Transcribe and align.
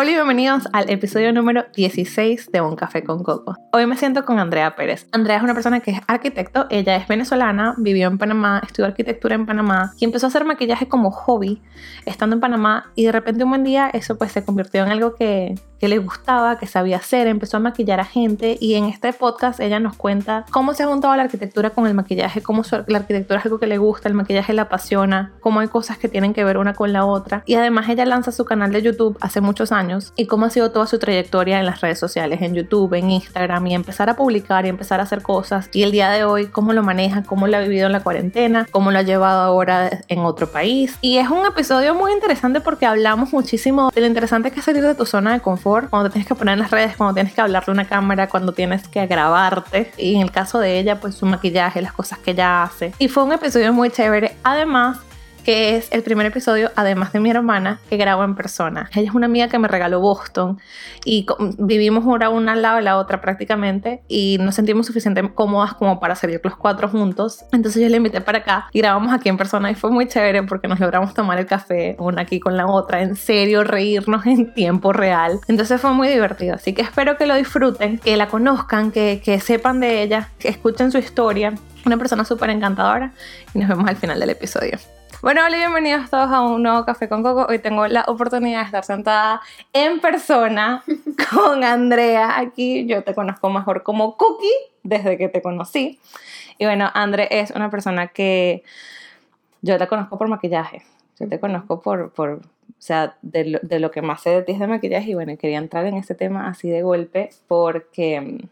Hola 0.00 0.12
y 0.12 0.14
bienvenidos 0.14 0.68
al 0.72 0.88
episodio 0.90 1.32
número 1.32 1.64
16 1.74 2.52
de 2.52 2.60
Un 2.60 2.76
Café 2.76 3.02
con 3.02 3.24
Coco. 3.24 3.56
Hoy 3.72 3.84
me 3.86 3.96
siento 3.96 4.24
con 4.24 4.38
Andrea 4.38 4.76
Pérez. 4.76 5.08
Andrea 5.10 5.38
es 5.38 5.42
una 5.42 5.54
persona 5.54 5.80
que 5.80 5.90
es 5.90 6.00
arquitecto, 6.06 6.68
ella 6.70 6.94
es 6.94 7.08
venezolana, 7.08 7.74
vivió 7.78 8.06
en 8.06 8.16
Panamá, 8.16 8.62
estudió 8.64 8.86
arquitectura 8.86 9.34
en 9.34 9.44
Panamá 9.44 9.90
y 9.98 10.04
empezó 10.04 10.26
a 10.26 10.28
hacer 10.28 10.44
maquillaje 10.44 10.86
como 10.86 11.10
hobby 11.10 11.60
estando 12.06 12.36
en 12.36 12.40
Panamá 12.40 12.92
y 12.94 13.06
de 13.06 13.10
repente 13.10 13.42
un 13.42 13.50
buen 13.50 13.64
día 13.64 13.90
eso 13.92 14.16
pues 14.16 14.30
se 14.30 14.44
convirtió 14.44 14.84
en 14.84 14.92
algo 14.92 15.16
que, 15.16 15.56
que 15.80 15.88
le 15.88 15.98
gustaba, 15.98 16.58
que 16.58 16.68
sabía 16.68 16.98
hacer, 16.98 17.26
empezó 17.26 17.56
a 17.56 17.60
maquillar 17.60 17.98
a 17.98 18.04
gente 18.04 18.56
y 18.60 18.74
en 18.74 18.84
este 18.84 19.12
podcast 19.12 19.58
ella 19.58 19.80
nos 19.80 19.96
cuenta 19.96 20.44
cómo 20.52 20.74
se 20.74 20.84
ha 20.84 20.86
juntado 20.86 21.16
la 21.16 21.24
arquitectura 21.24 21.70
con 21.70 21.88
el 21.88 21.94
maquillaje, 21.94 22.40
cómo 22.40 22.62
la 22.86 22.98
arquitectura 22.98 23.40
es 23.40 23.46
algo 23.46 23.58
que 23.58 23.66
le 23.66 23.78
gusta, 23.78 24.08
el 24.08 24.14
maquillaje 24.14 24.52
la 24.52 24.62
apasiona, 24.62 25.32
cómo 25.40 25.58
hay 25.58 25.66
cosas 25.66 25.98
que 25.98 26.08
tienen 26.08 26.34
que 26.34 26.44
ver 26.44 26.56
una 26.56 26.74
con 26.74 26.92
la 26.92 27.04
otra 27.04 27.42
y 27.46 27.54
además 27.54 27.88
ella 27.88 28.04
lanza 28.04 28.30
su 28.30 28.44
canal 28.44 28.70
de 28.70 28.80
YouTube 28.80 29.18
hace 29.20 29.40
muchos 29.40 29.72
años 29.72 29.87
y 30.16 30.26
cómo 30.26 30.46
ha 30.46 30.50
sido 30.50 30.70
toda 30.70 30.86
su 30.86 30.98
trayectoria 30.98 31.58
en 31.58 31.66
las 31.66 31.80
redes 31.80 31.98
sociales, 31.98 32.42
en 32.42 32.54
YouTube, 32.54 32.94
en 32.94 33.10
Instagram 33.10 33.66
y 33.66 33.74
empezar 33.74 34.10
a 34.10 34.16
publicar 34.16 34.66
y 34.66 34.68
empezar 34.68 35.00
a 35.00 35.04
hacer 35.04 35.22
cosas 35.22 35.68
y 35.72 35.82
el 35.82 35.92
día 35.92 36.10
de 36.10 36.24
hoy 36.24 36.46
cómo 36.46 36.72
lo 36.72 36.82
maneja, 36.82 37.22
cómo 37.22 37.46
lo 37.46 37.56
ha 37.56 37.60
vivido 37.60 37.86
en 37.86 37.92
la 37.92 38.00
cuarentena, 38.00 38.66
cómo 38.70 38.90
lo 38.90 38.98
ha 38.98 39.02
llevado 39.02 39.40
ahora 39.40 39.90
en 40.08 40.20
otro 40.20 40.50
país 40.50 40.96
y 41.00 41.18
es 41.18 41.28
un 41.28 41.46
episodio 41.46 41.94
muy 41.94 42.12
interesante 42.12 42.60
porque 42.60 42.86
hablamos 42.86 43.32
muchísimo 43.32 43.90
de 43.94 44.00
lo 44.00 44.06
interesante 44.06 44.50
que 44.50 44.60
es 44.60 44.64
salir 44.64 44.82
de 44.82 44.94
tu 44.94 45.06
zona 45.06 45.32
de 45.32 45.40
confort 45.40 45.90
cuando 45.90 46.08
te 46.08 46.14
tienes 46.14 46.28
que 46.28 46.34
poner 46.34 46.54
en 46.54 46.60
las 46.60 46.70
redes, 46.70 46.96
cuando 46.96 47.14
tienes 47.14 47.32
que 47.32 47.40
hablarle 47.40 47.70
a 47.70 47.74
una 47.74 47.86
cámara, 47.86 48.28
cuando 48.28 48.52
tienes 48.52 48.86
que 48.88 49.06
grabarte. 49.06 49.92
Y 49.96 50.16
en 50.16 50.22
el 50.22 50.30
caso 50.30 50.58
de 50.58 50.78
ella, 50.78 51.00
pues 51.00 51.14
su 51.14 51.26
maquillaje, 51.26 51.82
las 51.82 51.92
cosas 51.92 52.18
que 52.18 52.32
ella 52.32 52.62
hace. 52.62 52.92
Y 52.98 53.08
fue 53.08 53.24
un 53.24 53.32
episodio 53.32 53.72
muy 53.72 53.90
chévere. 53.90 54.36
Además, 54.42 54.98
que 55.48 55.76
es 55.76 55.90
el 55.92 56.02
primer 56.02 56.26
episodio, 56.26 56.70
además 56.76 57.14
de 57.14 57.20
mi 57.20 57.30
hermana, 57.30 57.80
que 57.88 57.96
grabo 57.96 58.22
en 58.22 58.34
persona. 58.34 58.90
Ella 58.94 59.08
es 59.08 59.14
una 59.14 59.24
amiga 59.24 59.48
que 59.48 59.58
me 59.58 59.66
regaló 59.66 59.98
Boston 59.98 60.60
y 61.06 61.24
vivimos 61.56 62.04
ahora 62.04 62.28
una 62.28 62.52
al 62.52 62.60
lado 62.60 62.76
de 62.76 62.82
la 62.82 62.98
otra 62.98 63.22
prácticamente 63.22 64.02
y 64.08 64.36
nos 64.40 64.56
sentimos 64.56 64.86
suficientemente 64.86 65.34
cómodas 65.34 65.72
como 65.72 66.00
para 66.00 66.16
salir 66.16 66.42
los 66.44 66.54
cuatro 66.54 66.86
juntos. 66.90 67.46
Entonces 67.50 67.80
yo 67.80 67.88
le 67.88 67.96
invité 67.96 68.20
para 68.20 68.40
acá 68.40 68.68
y 68.74 68.80
grabamos 68.80 69.10
aquí 69.10 69.30
en 69.30 69.38
persona 69.38 69.70
y 69.70 69.74
fue 69.74 69.90
muy 69.90 70.06
chévere 70.06 70.42
porque 70.42 70.68
nos 70.68 70.80
logramos 70.80 71.14
tomar 71.14 71.38
el 71.38 71.46
café 71.46 71.96
una 71.98 72.20
aquí 72.20 72.40
con 72.40 72.54
la 72.58 72.66
otra, 72.66 73.00
en 73.00 73.16
serio, 73.16 73.64
reírnos 73.64 74.26
en 74.26 74.52
tiempo 74.52 74.92
real. 74.92 75.40
Entonces 75.48 75.80
fue 75.80 75.94
muy 75.94 76.08
divertido. 76.08 76.56
Así 76.56 76.74
que 76.74 76.82
espero 76.82 77.16
que 77.16 77.24
lo 77.24 77.34
disfruten, 77.34 77.96
que 77.96 78.18
la 78.18 78.28
conozcan, 78.28 78.92
que, 78.92 79.22
que 79.24 79.40
sepan 79.40 79.80
de 79.80 80.02
ella, 80.02 80.28
que 80.38 80.50
escuchen 80.50 80.92
su 80.92 80.98
historia. 80.98 81.54
Una 81.86 81.96
persona 81.96 82.26
súper 82.26 82.50
encantadora 82.50 83.14
y 83.54 83.60
nos 83.60 83.70
vemos 83.70 83.88
al 83.88 83.96
final 83.96 84.20
del 84.20 84.28
episodio. 84.28 84.78
Bueno, 85.20 85.44
hola 85.44 85.56
y 85.56 85.58
bienvenidos 85.58 86.10
todos 86.10 86.30
a 86.30 86.42
un 86.42 86.62
nuevo 86.62 86.84
Café 86.84 87.08
con 87.08 87.24
Coco. 87.24 87.46
Hoy 87.48 87.58
tengo 87.58 87.88
la 87.88 88.04
oportunidad 88.06 88.60
de 88.60 88.66
estar 88.66 88.84
sentada 88.84 89.40
en 89.72 89.98
persona 89.98 90.84
con 91.30 91.64
Andrea 91.64 92.38
aquí. 92.38 92.86
Yo 92.86 93.02
te 93.02 93.16
conozco 93.16 93.50
mejor 93.50 93.82
como 93.82 94.16
Cookie 94.16 94.46
desde 94.84 95.18
que 95.18 95.28
te 95.28 95.42
conocí. 95.42 95.98
Y 96.56 96.66
bueno, 96.66 96.88
Andrea 96.94 97.26
es 97.26 97.50
una 97.50 97.68
persona 97.68 98.06
que 98.06 98.62
yo 99.60 99.76
te 99.76 99.88
conozco 99.88 100.16
por 100.18 100.28
maquillaje. 100.28 100.84
Yo 101.18 101.28
te 101.28 101.40
conozco 101.40 101.80
por, 101.80 102.12
por 102.12 102.30
o 102.30 102.40
sea, 102.78 103.16
de 103.20 103.44
lo, 103.44 103.58
de 103.60 103.80
lo 103.80 103.90
que 103.90 104.02
más 104.02 104.22
sé 104.22 104.30
de 104.30 104.42
ti 104.42 104.52
es 104.52 104.60
de 104.60 104.68
maquillaje. 104.68 105.10
Y 105.10 105.14
bueno, 105.14 105.36
quería 105.36 105.58
entrar 105.58 105.84
en 105.86 105.96
este 105.96 106.14
tema 106.14 106.46
así 106.46 106.70
de 106.70 106.82
golpe 106.82 107.30
porque 107.48 108.20
mm, 108.20 108.48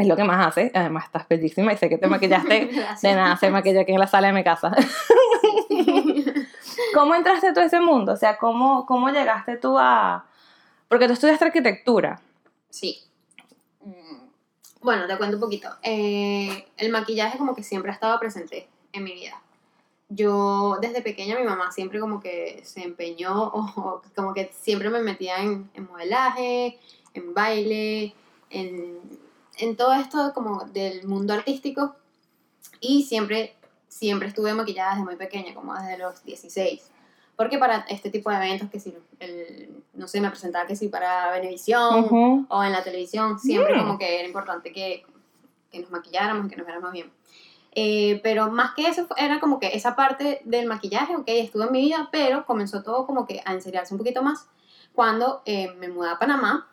es 0.00 0.08
lo 0.08 0.16
que 0.16 0.24
más 0.24 0.46
hace. 0.46 0.72
Además, 0.74 1.04
estás 1.04 1.28
bellísima 1.28 1.72
y 1.72 1.76
sé 1.76 1.88
que 1.88 1.98
te 1.98 2.06
maquillaste. 2.06 2.70
de 3.02 3.14
nada, 3.14 3.36
se 3.36 3.50
maquilla 3.50 3.82
aquí 3.82 3.92
en 3.92 4.00
la 4.00 4.06
sala 4.06 4.28
de 4.28 4.32
mi 4.32 4.42
casa. 4.42 4.70
¿Cómo 6.94 7.14
entraste 7.14 7.52
tú 7.52 7.60
a 7.60 7.64
ese 7.64 7.80
mundo? 7.80 8.12
O 8.12 8.16
sea, 8.16 8.38
¿cómo, 8.38 8.86
¿cómo 8.86 9.10
llegaste 9.10 9.58
tú 9.58 9.76
a...? 9.78 10.24
Porque 10.88 11.06
tú 11.06 11.12
estudiaste 11.12 11.44
arquitectura. 11.44 12.20
Sí. 12.70 12.98
Bueno, 14.80 15.06
te 15.06 15.18
cuento 15.18 15.36
un 15.36 15.42
poquito. 15.42 15.68
Eh, 15.82 16.66
el 16.78 16.90
maquillaje 16.90 17.36
como 17.36 17.54
que 17.54 17.62
siempre 17.62 17.90
ha 17.90 17.94
estado 17.94 18.18
presente 18.18 18.68
en 18.92 19.04
mi 19.04 19.12
vida. 19.12 19.40
Yo 20.08 20.78
desde 20.80 21.02
pequeña 21.02 21.38
mi 21.38 21.44
mamá 21.44 21.70
siempre 21.70 22.00
como 22.00 22.20
que 22.20 22.62
se 22.64 22.82
empeñó 22.82 23.48
o 23.54 24.02
como 24.16 24.32
que 24.32 24.50
siempre 24.58 24.88
me 24.88 25.00
metía 25.00 25.42
en, 25.42 25.70
en 25.74 25.86
modelaje, 25.86 26.78
en 27.12 27.34
baile, 27.34 28.14
en, 28.48 28.98
en 29.60 29.76
todo 29.76 29.92
esto 29.92 30.32
como 30.34 30.64
del 30.64 31.06
mundo 31.06 31.34
artístico 31.34 31.94
y 32.80 33.04
siempre 33.04 33.56
siempre 33.90 34.28
estuve 34.28 34.54
maquillada 34.54 34.92
desde 34.92 35.04
muy 35.04 35.16
pequeña, 35.16 35.52
como 35.52 35.74
desde 35.74 35.98
los 35.98 36.24
16. 36.24 36.90
Porque 37.36 37.58
para 37.58 37.78
este 37.88 38.10
tipo 38.10 38.30
de 38.30 38.36
eventos, 38.36 38.70
que 38.70 38.80
si, 38.80 38.94
el, 39.18 39.82
no 39.94 40.06
sé, 40.08 40.20
me 40.20 40.30
presentaba 40.30 40.66
que 40.66 40.76
si 40.76 40.88
para 40.88 41.30
Venevisión 41.32 42.46
o 42.48 42.64
en 42.64 42.72
la 42.72 42.82
televisión, 42.82 43.38
siempre 43.38 43.76
como 43.78 43.98
que 43.98 44.18
era 44.18 44.26
importante 44.26 44.72
que, 44.72 45.04
que 45.70 45.80
nos 45.80 45.90
maquilláramos 45.90 46.48
que 46.48 46.56
nos 46.56 46.66
viéramos 46.66 46.92
bien. 46.92 47.10
Eh, 47.72 48.20
pero 48.22 48.50
más 48.50 48.74
que 48.74 48.88
eso, 48.88 49.06
era 49.16 49.40
como 49.40 49.58
que 49.58 49.68
esa 49.68 49.94
parte 49.96 50.40
del 50.44 50.66
maquillaje, 50.66 51.16
ok, 51.16 51.24
estuvo 51.26 51.64
en 51.64 51.72
mi 51.72 51.80
vida, 51.80 52.08
pero 52.10 52.44
comenzó 52.44 52.82
todo 52.82 53.06
como 53.06 53.26
que 53.26 53.42
a 53.44 53.52
enseriarse 53.52 53.94
un 53.94 53.98
poquito 53.98 54.22
más 54.22 54.48
cuando 54.92 55.42
eh, 55.46 55.72
me 55.78 55.88
mudé 55.88 56.10
a 56.10 56.18
Panamá. 56.18 56.68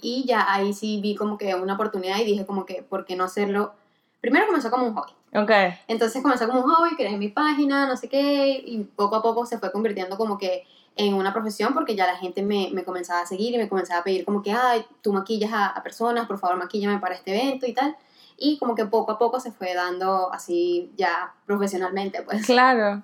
Y 0.00 0.24
ya 0.26 0.52
ahí 0.52 0.72
sí 0.72 1.00
vi 1.00 1.14
como 1.14 1.38
que 1.38 1.54
una 1.54 1.74
oportunidad 1.74 2.18
y 2.18 2.24
dije 2.24 2.46
como 2.46 2.66
que, 2.66 2.82
¿por 2.82 3.04
qué 3.04 3.16
no 3.16 3.24
hacerlo? 3.24 3.74
Primero 4.20 4.46
comenzó 4.46 4.70
como 4.70 4.86
un 4.86 4.94
hobby. 4.94 5.12
Okay. 5.34 5.74
Entonces 5.86 6.22
comenzó 6.22 6.46
como 6.48 6.64
un 6.64 6.70
hobby, 6.70 6.96
creé 6.96 7.16
mi 7.16 7.28
página, 7.28 7.86
no 7.86 7.96
sé 7.96 8.08
qué, 8.08 8.62
y 8.64 8.84
poco 8.96 9.16
a 9.16 9.22
poco 9.22 9.46
se 9.46 9.58
fue 9.58 9.70
convirtiendo 9.70 10.16
como 10.16 10.38
que 10.38 10.66
en 10.96 11.14
una 11.14 11.32
profesión 11.32 11.74
porque 11.74 11.94
ya 11.94 12.06
la 12.06 12.16
gente 12.16 12.42
me, 12.42 12.70
me 12.72 12.82
comenzaba 12.82 13.20
a 13.20 13.26
seguir 13.26 13.54
y 13.54 13.58
me 13.58 13.68
comenzaba 13.68 14.00
a 14.00 14.04
pedir 14.04 14.24
como 14.24 14.42
que, 14.42 14.52
ay, 14.52 14.84
tú 15.02 15.12
maquillas 15.12 15.52
a, 15.52 15.66
a, 15.66 15.82
personas, 15.82 16.26
por 16.26 16.38
favor 16.38 16.56
maquíllame 16.56 16.98
para 16.98 17.14
este 17.14 17.30
evento 17.30 17.66
y 17.66 17.72
tal. 17.72 17.96
Y 18.36 18.58
como 18.58 18.74
que 18.74 18.86
poco 18.86 19.12
a 19.12 19.18
poco 19.18 19.38
se 19.38 19.52
fue 19.52 19.74
dando 19.74 20.32
así 20.32 20.92
ya 20.96 21.34
profesionalmente, 21.46 22.22
pues. 22.22 22.46
Claro. 22.46 23.02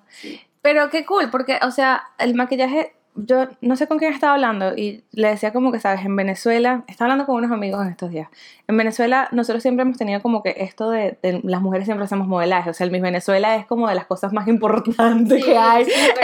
Pero 0.61 0.89
qué 0.89 1.05
cool, 1.05 1.29
porque, 1.29 1.59
o 1.61 1.71
sea, 1.71 2.09
el 2.17 2.35
maquillaje 2.35 2.94
yo 3.15 3.47
no 3.61 3.75
sé 3.75 3.87
con 3.87 3.97
quién 3.97 4.13
estaba 4.13 4.33
hablando 4.33 4.75
y 4.75 5.03
le 5.11 5.29
decía 5.29 5.53
como 5.53 5.71
que, 5.71 5.79
sabes, 5.79 6.05
en 6.05 6.15
Venezuela, 6.15 6.83
estaba 6.87 7.11
hablando 7.11 7.25
con 7.25 7.35
unos 7.35 7.51
amigos 7.51 7.81
en 7.81 7.91
estos 7.91 8.11
días, 8.11 8.29
en 8.67 8.77
Venezuela 8.77 9.29
nosotros 9.31 9.61
siempre 9.61 9.83
hemos 9.83 9.97
tenido 9.97 10.21
como 10.21 10.43
que 10.43 10.55
esto 10.57 10.89
de, 10.89 11.17
las 11.43 11.61
mujeres 11.61 11.85
siempre 11.85 12.05
hacemos 12.05 12.27
modelaje, 12.27 12.69
o 12.69 12.73
sea, 12.73 12.85
el 12.85 12.91
Miss 12.91 13.01
Venezuela 13.01 13.55
es 13.55 13.65
como 13.65 13.87
de 13.87 13.95
las 13.95 14.05
cosas 14.05 14.33
más 14.33 14.47
importantes 14.47 15.43
que 15.43 15.57
hay. 15.57 15.83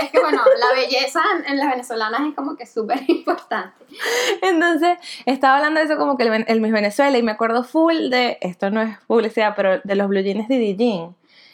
es 0.00 0.10
que 0.10 0.20
bueno, 0.20 0.42
la 0.58 0.80
belleza 0.80 1.20
en, 1.46 1.58
las 1.58 1.70
venezolanas 1.70 2.22
es 2.28 2.34
como 2.34 2.56
que 2.56 2.66
súper 2.66 3.00
importante. 3.08 3.72
Entonces, 4.40 4.98
estaba 5.26 5.56
hablando 5.56 5.80
de 5.80 5.86
eso 5.86 5.96
como 5.96 6.16
que 6.16 6.24
el, 6.24 6.44
el 6.48 6.60
Miss 6.60 6.72
Venezuela 6.72 7.16
y 7.16 7.22
me 7.22 7.32
acuerdo 7.32 7.62
full 7.62 8.10
de, 8.10 8.38
esto 8.40 8.70
no 8.70 8.82
es 8.82 8.98
publicidad, 9.06 9.54
pero 9.54 9.80
de 9.84 9.94
los 9.94 10.08
blue 10.08 10.22
jeans 10.22 10.48
de 10.48 10.58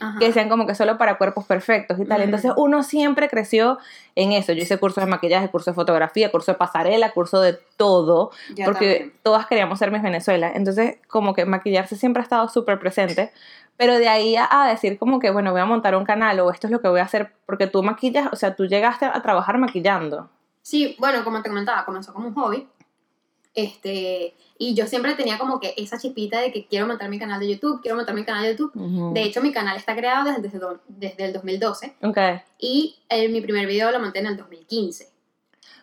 Dijin 0.01 0.19
que 0.19 0.27
decían 0.27 0.49
como 0.49 0.67
que 0.67 0.75
solo 0.75 0.99
para 0.99 1.19
cuerpos 1.19 1.45
perfectos 1.45 1.99
y 1.99 2.05
tal. 2.05 2.23
Entonces 2.23 2.53
uno 2.57 2.83
siempre 2.83 3.29
creció 3.29 3.79
en 4.15 4.33
eso. 4.33 4.53
Yo 4.53 4.63
hice 4.63 4.79
cursos 4.79 5.05
de 5.05 5.11
maquillaje, 5.11 5.49
curso 5.49 5.71
de 5.71 5.75
fotografía, 5.75 6.31
curso 6.31 6.53
de 6.53 6.59
pasarela, 6.59 7.11
curso 7.11 7.41
de 7.41 7.59
todo, 7.77 8.31
porque 8.65 9.13
todas 9.23 9.47
queríamos 9.47 9.79
ser 9.79 9.91
Miss 9.91 10.03
Venezuela. 10.03 10.51
Entonces 10.55 10.97
como 11.09 11.35
que 11.35 11.45
maquillarse 11.45 11.97
siempre 11.97 12.21
ha 12.21 12.25
estado 12.25 12.49
súper 12.49 12.79
presente. 12.79 13.33
Pero 13.77 13.97
de 13.99 14.09
ahí 14.09 14.35
a, 14.37 14.67
decir 14.67 14.99
como 14.99 15.21
que, 15.21 15.31
bueno, 15.31 15.53
voy 15.53 15.61
a 15.61 15.65
montar 15.65 15.95
un 15.95 16.05
canal 16.05 16.41
o 16.41 16.51
esto 16.51 16.67
es 16.67 16.73
lo 16.73 16.81
que 16.81 16.89
voy 16.89 16.99
a 16.99 17.05
hacer, 17.05 17.33
porque 17.47 17.69
tú 17.69 17.85
maquillas, 17.85 18.29
o 18.33 18.35
sea, 18.35 18.57
tú 18.57 18.67
llegaste 18.67 19.05
a 19.05 19.23
trabajar 19.23 19.57
maquillando. 19.59 20.29
Sí, 20.63 20.97
bueno, 20.99 21.23
como 21.23 21.41
te 21.43 21.49
comentaba, 21.49 21.85
comenzó 21.85 22.13
como 22.13 22.27
un 22.27 22.35
hobby. 22.35 22.69
Este, 23.59 24.37
y 24.57 24.75
yo 24.75 24.87
siempre 24.87 25.17
tenía 25.17 25.37
como 25.37 25.59
que 25.59 25.75
esa 25.77 25.99
chipita 25.99 26.39
de 26.39 26.53
que 26.53 26.69
quiero 26.69 26.87
montar 26.87 27.09
mi 27.09 27.19
canal 27.19 27.41
de 27.41 27.49
YouTube, 27.49 27.81
quiero 27.83 27.97
montar 27.97 28.15
mi 28.15 28.25
canal 28.25 28.45
de 28.45 28.51
YouTube. 28.51 29.13
De 29.13 29.23
hecho, 29.25 29.43
mi 29.43 29.53
canal 29.53 29.77
está 29.77 29.97
creado 29.97 30.31
desde, 30.31 30.49
desde, 30.87 31.25
el 31.25 31.33
2012. 31.33 31.97
Okay. 32.01 32.41
Y 32.61 33.01
el, 33.09 33.33
mi 33.33 33.41
primer 33.41 33.67
video 33.67 33.91
lo 33.91 33.99
monté 33.99 34.21
en 34.21 34.27
el 34.27 34.37
2015. 34.37 35.09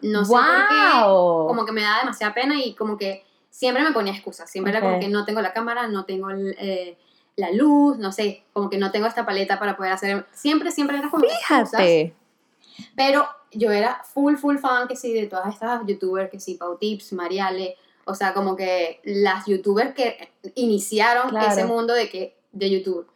No 0.04 0.24
sé 0.24 0.31
por 0.31 0.68
qué, 0.69 1.01
como 1.01 1.66
que 1.66 1.74
me 1.74 1.81
da 1.81 2.00
demasiada 2.00 2.33
pena 2.33 2.63
y 2.63 2.75
como 2.75 2.98
que 2.98 3.25
siempre 3.50 3.83
me 3.83 3.92
ponía 3.92 4.13
excusas. 4.13 4.50
Siempre 4.50 4.71
era 4.71 4.80
como 4.80 4.98
que 5.01 5.10
no 5.10 5.25
tengo 5.25 5.42
la 5.42 5.51
cámara, 5.51 5.89
no 5.89 6.06
tengo 6.06 6.30
eh, 6.31 6.98
la 7.36 7.51
luz, 7.51 7.98
no 7.98 8.13
sé, 8.13 8.45
como 8.54 8.69
que 8.69 8.78
no 8.78 8.92
tengo 8.92 9.06
esta 9.06 9.25
paleta 9.25 9.60
para 9.60 9.75
poder 9.75 9.92
hacer. 9.92 10.25
Siempre, 10.31 10.71
siempre 10.71 10.98
era 10.98 11.10
como 11.10 11.25
Fíjate. 11.28 12.16
Pero 12.95 13.28
yo 13.57 13.72
era 13.72 14.04
full, 14.04 14.36
full 14.36 14.57
fan 14.57 14.88
que 14.88 14.96
sí 14.96 15.13
de 15.13 15.28
todas 15.28 15.54
estas 15.54 15.86
youtubers, 15.86 16.30
que 16.30 16.40
sí, 16.40 16.56
Pau 16.56 16.78
Tips, 16.78 17.13
Mariale 17.13 17.75
o 18.06 18.13
sea, 18.13 18.34
como 18.34 18.56
que 18.56 19.02
las 19.04 19.46
youtubers 19.48 19.94
que 19.94 20.31
iniciaron 20.54 21.36
ese 21.38 21.66
mundo 21.66 21.94
de, 21.94 22.10
que, 22.10 22.38
de 22.52 22.69
YouTube. 22.69 23.07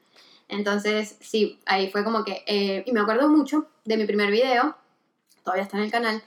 Entonces, 0.47 1.15
sí, 1.21 1.59
ahí 1.65 1.91
fue 1.91 2.03
como 2.03 2.23
que... 2.23 2.43
Eh, 2.47 2.83
y 2.85 2.91
me 2.91 2.99
acuerdo 2.99 3.29
mucho 3.29 3.67
de 3.85 3.97
mi 3.97 4.05
primer 4.05 4.31
video, 4.31 4.75
todavía 5.43 5.63
está 5.63 5.77
en 5.77 5.83
el 5.83 5.91
canal, 5.91 6.23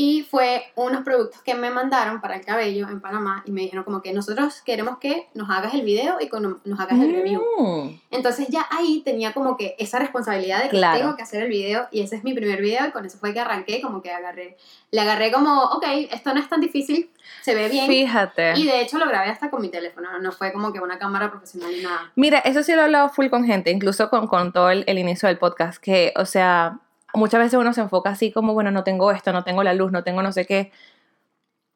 Y 0.00 0.22
fue 0.22 0.62
unos 0.76 1.02
productos 1.02 1.42
que 1.42 1.56
me 1.56 1.70
mandaron 1.70 2.20
para 2.20 2.36
el 2.36 2.44
cabello 2.44 2.88
en 2.88 3.00
Panamá 3.00 3.42
y 3.44 3.50
me 3.50 3.62
dijeron 3.62 3.82
como 3.82 4.00
que 4.00 4.12
nosotros 4.12 4.62
queremos 4.64 4.98
que 4.98 5.26
nos 5.34 5.50
hagas 5.50 5.74
el 5.74 5.82
video 5.82 6.18
y 6.20 6.28
con- 6.28 6.60
nos 6.64 6.78
hagas 6.78 7.00
el 7.00 7.12
review. 7.12 7.42
Mm. 7.58 8.00
Entonces 8.12 8.46
ya 8.48 8.64
ahí 8.70 9.02
tenía 9.04 9.32
como 9.32 9.56
que 9.56 9.74
esa 9.80 9.98
responsabilidad 9.98 10.58
de 10.62 10.68
que 10.68 10.76
Claro. 10.76 10.98
tengo 11.00 11.16
que 11.16 11.22
hacer 11.24 11.42
el 11.42 11.48
video 11.48 11.88
y 11.90 12.02
ese 12.02 12.14
es 12.14 12.22
mi 12.22 12.32
primer 12.32 12.60
video 12.62 12.86
y 12.86 12.92
con 12.92 13.04
eso 13.06 13.18
fue 13.18 13.34
que 13.34 13.40
arranqué, 13.40 13.80
como 13.80 14.00
que 14.00 14.12
agarré, 14.12 14.56
le 14.92 15.00
agarré 15.00 15.32
como, 15.32 15.62
ok, 15.64 15.84
esto 16.12 16.32
no 16.32 16.38
es 16.40 16.48
tan 16.48 16.60
difícil, 16.60 17.10
se 17.42 17.56
ve 17.56 17.68
bien. 17.68 17.88
Fíjate. 17.88 18.52
Y 18.56 18.66
de 18.66 18.80
hecho 18.82 18.98
lo 18.98 19.06
grabé 19.08 19.30
hasta 19.30 19.50
con 19.50 19.60
mi 19.60 19.68
teléfono, 19.68 20.16
no 20.20 20.30
fue 20.30 20.52
como 20.52 20.72
que 20.72 20.78
una 20.78 21.00
cámara 21.00 21.28
profesional 21.28 21.72
ni 21.72 21.82
nada. 21.82 22.12
Mira, 22.14 22.38
eso 22.38 22.62
sí 22.62 22.72
lo 22.72 22.82
he 22.82 22.84
hablado 22.84 23.08
full 23.08 23.26
con 23.30 23.44
gente, 23.44 23.72
incluso 23.72 24.08
con, 24.10 24.28
con 24.28 24.52
todo 24.52 24.70
el, 24.70 24.84
el 24.86 24.96
inicio 24.96 25.26
del 25.26 25.38
podcast, 25.38 25.82
que, 25.82 26.12
o 26.14 26.24
sea, 26.24 26.78
muchas 27.14 27.40
veces 27.40 27.58
uno 27.58 27.72
se 27.72 27.80
enfoca 27.80 28.10
así 28.10 28.32
como, 28.32 28.54
bueno, 28.54 28.70
no 28.70 28.84
tengo 28.84 29.10
esto, 29.10 29.32
no 29.32 29.44
tengo 29.44 29.62
la 29.62 29.74
luz, 29.74 29.92
no 29.92 30.04
tengo 30.04 30.22
no 30.22 30.32
sé 30.32 30.46
qué. 30.46 30.72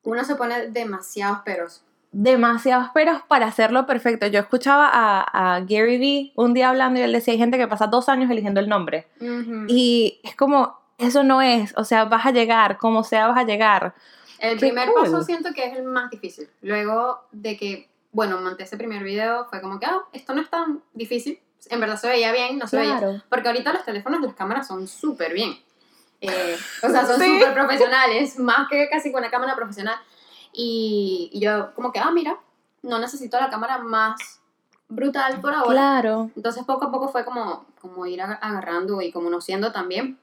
Uno 0.02 0.24
se 0.24 0.34
pone 0.34 0.68
demasiados 0.68 1.40
peros. 1.40 1.84
Demasiados 2.10 2.90
peros 2.90 3.22
para 3.26 3.46
hacerlo 3.46 3.86
perfecto. 3.86 4.26
Yo 4.26 4.40
escuchaba 4.40 4.90
a, 4.92 5.54
a 5.56 5.60
Gary 5.60 5.98
Vee 5.98 6.32
un 6.36 6.52
día 6.52 6.68
hablando 6.68 7.00
y 7.00 7.02
él 7.02 7.12
decía, 7.12 7.32
hay 7.32 7.38
gente 7.38 7.56
que 7.56 7.68
pasa 7.68 7.86
dos 7.86 8.08
años 8.08 8.30
eligiendo 8.30 8.60
el 8.60 8.68
nombre. 8.68 9.06
Y 9.68 10.20
es 10.22 10.36
como, 10.36 10.78
eso 10.98 11.22
no 11.22 11.40
es, 11.40 11.72
o 11.76 11.84
sea, 11.84 12.04
vas 12.04 12.26
a 12.26 12.30
llegar, 12.32 12.76
como 12.78 13.02
sea, 13.02 13.28
vas 13.28 13.38
a 13.38 13.44
llegar. 13.44 13.94
El 14.38 14.54
Qué 14.54 14.66
primer 14.66 14.88
cool. 14.88 15.04
paso 15.04 15.22
siento 15.22 15.52
que 15.54 15.64
es 15.64 15.76
el 15.76 15.84
más 15.84 16.10
difícil. 16.10 16.48
Luego 16.60 17.20
de 17.30 17.56
que, 17.56 17.88
bueno, 18.10 18.40
monté 18.40 18.64
ese 18.64 18.76
primer 18.76 19.02
video, 19.02 19.46
fue 19.46 19.60
como 19.62 19.78
que, 19.78 19.86
ah, 19.86 20.02
esto 20.12 20.34
no 20.34 20.42
es 20.42 20.50
tan 20.50 20.82
difícil. 20.92 21.38
En 21.70 21.80
verdad 21.80 21.96
se 21.98 22.08
veía 22.08 22.32
bien, 22.32 22.58
no 22.58 22.66
se 22.66 22.76
veía. 22.76 23.22
Porque 23.28 23.48
ahorita 23.48 23.72
los 23.72 23.84
teléfonos, 23.84 24.20
las 24.20 24.34
cámaras 24.34 24.66
son 24.66 24.86
súper 24.88 25.32
bien. 25.32 25.56
Eh, 26.20 26.56
o 26.82 26.88
sea, 26.88 27.06
son 27.06 27.20
Sí. 27.20 27.38
súper 27.38 27.54
profesionales, 27.54 28.38
más 28.38 28.68
que 28.68 28.88
casi 28.88 29.10
con 29.12 29.20
una 29.22 29.30
cámara 29.30 29.54
profesional. 29.56 29.96
Y, 30.52 31.30
y 31.32 31.40
yo 31.40 31.72
como 31.74 31.92
que, 31.92 31.98
ah, 32.00 32.10
mira, 32.12 32.36
no 32.82 32.98
necesito 32.98 33.38
la 33.40 33.48
cámara 33.50 33.78
más 33.78 34.40
brutal 34.88 35.40
por 35.40 35.54
ahora. 35.54 35.70
Claro. 35.70 36.30
Entonces 36.36 36.64
poco 36.64 36.86
a 36.86 36.90
poco 36.92 37.08
fue 37.08 37.24
como, 37.24 37.64
como 37.80 38.04
ir 38.06 38.20
aga- 38.20 38.38
agarrando 38.42 39.00
y 39.00 39.10
conociendo 39.12 39.72
también, 39.72 40.18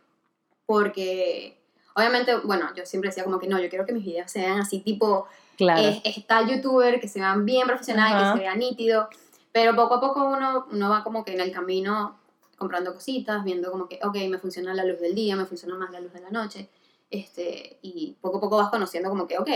porque 0.66 1.58
obviamente, 1.96 2.36
bueno, 2.38 2.70
yo 2.76 2.86
siempre 2.86 3.10
decía 3.10 3.24
como 3.24 3.40
que 3.40 3.48
no, 3.48 3.60
yo 3.60 3.70
quiero 3.70 3.86
que 3.86 3.94
mis 3.94 4.06
videos 4.06 4.32
sean 4.32 4.60
así 4.60 4.80
tipo, 4.82 5.28
Claro. 5.58 5.82
es, 5.82 6.00
está 6.18 6.42
youtuber, 6.44 7.02
que 7.02 7.08
se 7.08 7.20
vean 7.20 7.46
bien 7.46 7.66
profesional, 7.68 8.18
que 8.34 8.38
se 8.38 8.44
vea 8.46 8.56
nítido, 8.56 9.10
pero 9.52 9.76
poco 9.76 9.96
a 9.96 10.00
poco 10.02 10.26
uno, 10.26 10.68
uno 10.72 10.90
va 10.90 11.04
como 11.04 11.24
que 11.26 11.34
en 11.34 11.42
el 11.42 11.52
camino 11.52 12.20
comprando 12.58 12.94
cositas, 12.94 13.44
viendo 13.44 13.72
como 13.72 13.88
que, 13.88 14.00
ok, 14.04 14.16
me 14.30 14.38
funciona 14.38 14.74
la 14.74 14.84
luz 14.84 15.00
del 15.00 15.16
día, 15.16 15.36
me 15.36 15.46
funciona 15.46 15.76
más 15.76 15.92
la 15.92 16.02
luz 16.02 16.12
de 16.14 16.20
la 16.22 16.30
noche, 16.30 16.70
este, 17.10 17.78
y 17.82 18.16
poco 18.22 18.38
a 18.38 18.42
poco 18.42 18.58
vas 18.58 18.70
conociendo 18.70 19.10
como 19.10 19.28
que, 19.28 19.38
ok, 19.38 19.50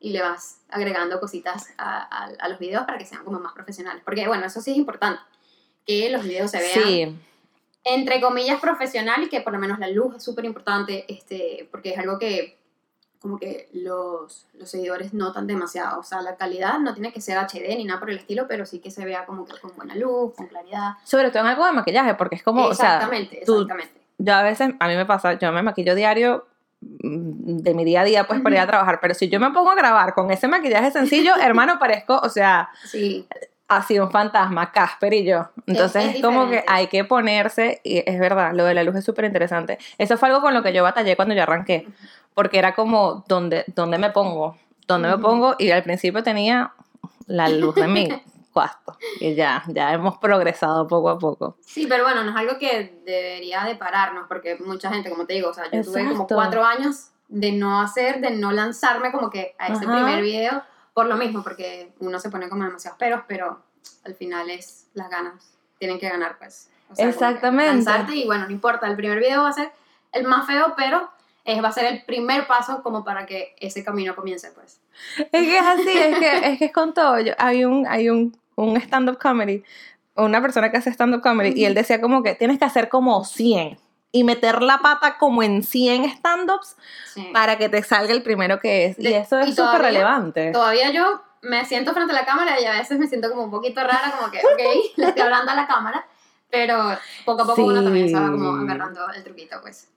y 0.00 0.10
le 0.10 0.22
vas 0.22 0.60
agregando 0.68 1.18
cositas 1.18 1.68
a, 1.76 2.02
a- 2.02 2.32
a 2.38 2.48
los 2.48 2.58
videos 2.60 2.84
para 2.84 2.96
que 2.98 3.04
sean 3.04 3.24
como 3.24 3.40
más 3.40 3.52
profesionales. 3.54 4.02
Porque, 4.04 4.26
bueno, 4.28 4.46
eso 4.46 4.60
sí 4.60 4.70
es 4.70 4.76
importante, 4.76 5.20
que 5.84 6.08
los 6.10 6.22
videos 6.22 6.50
se 6.52 6.58
vean, 6.58 6.82
Sí, 6.84 7.16
entre 7.84 8.20
comillas, 8.20 8.60
profesional 8.60 9.22
y 9.24 9.28
que 9.28 9.40
por 9.40 9.52
lo 9.52 9.58
menos 9.58 9.78
la 9.78 9.88
luz 9.88 10.14
es 10.16 10.22
súper 10.22 10.44
importante, 10.44 11.04
este, 11.12 11.66
porque 11.70 11.90
es 11.90 11.98
algo 11.98 12.18
que 12.18 12.57
como 13.20 13.38
que 13.38 13.68
los, 13.72 14.46
los 14.54 14.70
seguidores 14.70 15.12
notan 15.12 15.46
demasiado. 15.46 16.00
O 16.00 16.02
sea, 16.02 16.22
la 16.22 16.36
calidad 16.36 16.78
no 16.78 16.94
tiene 16.94 17.12
que 17.12 17.20
ser 17.20 17.36
HD 17.38 17.76
ni 17.76 17.84
nada 17.84 17.98
por 18.00 18.10
el 18.10 18.18
estilo, 18.18 18.46
pero 18.46 18.64
sí 18.64 18.78
que 18.78 18.90
se 18.90 19.04
vea 19.04 19.26
como 19.26 19.44
que 19.44 19.58
con 19.60 19.74
buena 19.76 19.94
luz, 19.96 20.34
con 20.36 20.46
claridad. 20.46 20.92
sobre 21.04 21.30
todo 21.30 21.40
en 21.42 21.48
algo 21.48 21.64
de 21.66 21.72
maquillaje, 21.72 22.14
porque 22.14 22.36
es 22.36 22.42
como, 22.42 22.64
o 22.66 22.74
sea, 22.74 22.94
exactamente, 22.96 23.42
tú- 23.44 23.54
exactamente. 23.62 24.00
yo 24.18 24.34
a 24.34 24.42
veces, 24.42 24.70
a 24.78 24.88
mí 24.88 24.94
me 24.96 25.04
pasa, 25.06 25.34
yo 25.38 25.50
me 25.52 25.62
maquillo 25.62 25.94
diario 25.96 26.46
mm, 26.80 27.56
de 27.58 27.74
mi 27.74 27.84
día 27.84 28.02
a 28.02 28.04
día 28.04 28.24
pues 28.24 28.40
para 28.40 28.54
ir 28.54 28.60
a 28.60 28.66
trabajar, 28.66 29.00
pero 29.00 29.14
si 29.14 29.28
yo 29.28 29.40
me 29.40 29.50
pongo 29.50 29.70
a 29.70 29.74
grabar 29.74 30.14
con 30.14 30.30
ese 30.30 30.46
maquillaje 30.46 30.90
sencillo, 30.92 31.32
hermano, 31.42 31.78
parezco, 31.78 32.18
o 32.22 32.28
sea, 32.28 32.68
Sí, 32.84 33.26
así 33.68 33.98
un 33.98 34.10
fantasma, 34.10 34.72
Casper 34.72 35.12
y 35.14 35.24
yo. 35.24 35.48
Entonces 35.66 36.04
es, 36.06 36.14
es 36.16 36.22
como 36.22 36.48
que 36.48 36.64
hay 36.66 36.86
que 36.88 37.04
ponerse, 37.04 37.80
y 37.84 38.02
es 38.04 38.18
verdad, 38.18 38.52
lo 38.54 38.64
de 38.64 38.74
la 38.74 38.82
luz 38.82 38.96
es 38.96 39.04
súper 39.04 39.26
interesante. 39.26 39.78
Eso 39.98 40.16
fue 40.16 40.28
algo 40.28 40.40
con 40.40 40.54
lo 40.54 40.62
que 40.62 40.72
yo 40.72 40.82
batallé 40.82 41.16
cuando 41.16 41.34
yo 41.34 41.42
arranqué, 41.42 41.86
porque 42.34 42.58
era 42.58 42.74
como, 42.74 43.24
¿dónde, 43.28 43.64
dónde 43.68 43.98
me 43.98 44.10
pongo? 44.10 44.56
¿Dónde 44.86 45.08
me 45.08 45.14
Ujú. 45.14 45.22
pongo? 45.22 45.54
Y 45.58 45.70
al 45.70 45.82
principio 45.82 46.22
tenía 46.22 46.72
la 47.26 47.48
luz 47.50 47.74
de 47.76 47.88
mi 47.88 48.08
cuarto. 48.52 48.96
Y 49.20 49.34
ya, 49.34 49.62
ya 49.68 49.92
hemos 49.92 50.16
progresado 50.18 50.88
poco 50.88 51.10
a 51.10 51.18
poco. 51.18 51.56
sí, 51.60 51.86
pero 51.86 52.04
bueno, 52.04 52.24
no 52.24 52.30
es 52.30 52.36
algo 52.36 52.58
que 52.58 53.00
debería 53.04 53.64
de 53.64 53.76
pararnos, 53.76 54.24
porque 54.28 54.56
mucha 54.56 54.90
gente, 54.90 55.10
como 55.10 55.26
te 55.26 55.34
digo, 55.34 55.50
o 55.50 55.54
sea, 55.54 55.64
yo 55.64 55.82
tuve 55.82 56.00
como 56.08 56.12
Exacto. 56.22 56.34
cuatro 56.34 56.64
años 56.64 57.10
de 57.28 57.52
no 57.52 57.82
hacer, 57.82 58.20
de 58.22 58.30
no 58.30 58.50
lanzarme 58.52 59.12
como 59.12 59.28
que 59.28 59.54
a 59.58 59.66
ese 59.68 59.84
Ajá. 59.84 59.92
primer 59.94 60.22
video, 60.22 60.62
por 60.98 61.06
lo 61.06 61.16
mismo, 61.16 61.44
porque 61.44 61.92
uno 62.00 62.18
se 62.18 62.28
pone 62.28 62.48
como 62.48 62.64
demasiados 62.64 62.98
peros, 62.98 63.22
pero 63.28 63.62
al 64.04 64.16
final 64.16 64.50
es 64.50 64.88
las 64.94 65.08
ganas, 65.08 65.56
tienen 65.78 65.96
que 66.00 66.08
ganar, 66.08 66.36
pues. 66.40 66.70
O 66.90 66.94
sea, 66.96 67.08
Exactamente. 67.08 67.88
Y 68.16 68.26
bueno, 68.26 68.46
no 68.46 68.50
importa, 68.50 68.88
el 68.88 68.96
primer 68.96 69.20
video 69.20 69.44
va 69.44 69.50
a 69.50 69.52
ser 69.52 69.70
el 70.10 70.24
más 70.24 70.44
feo, 70.48 70.74
pero 70.76 71.08
es, 71.44 71.62
va 71.62 71.68
a 71.68 71.72
ser 71.72 71.84
el 71.84 72.04
primer 72.04 72.48
paso 72.48 72.82
como 72.82 73.04
para 73.04 73.26
que 73.26 73.54
ese 73.60 73.84
camino 73.84 74.16
comience, 74.16 74.50
pues. 74.50 74.80
Es 75.20 75.28
que 75.30 75.56
es 75.58 75.64
así, 75.64 75.88
es 75.88 76.18
que 76.18 76.36
es, 76.52 76.58
que 76.58 76.64
es 76.64 76.72
con 76.72 76.92
todo. 76.92 77.20
Yo- 77.20 77.34
hay 77.38 77.64
un, 77.64 77.86
hay 77.86 78.10
un, 78.10 78.36
un 78.56 78.76
stand-up 78.78 79.18
comedy, 79.22 79.62
una 80.16 80.42
persona 80.42 80.72
que 80.72 80.78
hace 80.78 80.90
stand-up 80.90 81.20
comedy, 81.22 81.52
y 81.54 81.64
él 81.64 81.74
decía 81.74 82.00
como 82.00 82.24
que 82.24 82.34
tienes 82.34 82.58
que 82.58 82.64
hacer 82.64 82.88
como 82.88 83.24
100 83.24 83.78
y 84.12 84.24
meter 84.24 84.62
la 84.62 84.78
pata 84.78 85.18
como 85.18 85.42
en 85.42 85.62
100 85.62 86.04
stand-ups 86.06 86.76
Sí. 87.14 87.28
para 87.32 87.58
que 87.58 87.68
te 87.68 87.82
salga 87.82 88.12
el 88.12 88.22
primero 88.22 88.58
que 88.60 88.86
es. 88.86 88.98
Y 88.98 89.02
De- 89.04 89.18
eso 89.18 89.40
y 89.40 89.50
es 89.50 89.56
súper 89.56 89.80
relevante. 89.82 90.50
Todavía 90.52 90.90
yo 90.90 91.22
me 91.42 91.64
siento 91.64 91.92
frente 91.92 92.12
a 92.12 92.16
la 92.20 92.24
cámara 92.24 92.60
y 92.60 92.64
a 92.64 92.72
veces 92.72 92.98
me 92.98 93.06
siento 93.06 93.28
como 93.30 93.44
un 93.44 93.50
poquito 93.50 93.80
rara, 93.82 94.14
como 94.18 94.30
que, 94.30 94.38
ok, 94.38 94.60
le 94.96 95.06
estoy 95.08 95.22
hablando 95.22 95.52
a 95.52 95.54
la 95.54 95.66
cámara, 95.66 96.06
pero 96.50 96.96
poco 97.24 97.42
a 97.42 97.46
poco 97.46 97.64
uno 97.64 97.82
también 97.82 98.08
se 98.08 98.14
va 98.14 98.30
como 98.30 98.56
Sí. 98.58 98.64
agarrando 98.64 99.00
el 99.14 99.22
truquito, 99.24 99.60
pues. 99.60 99.88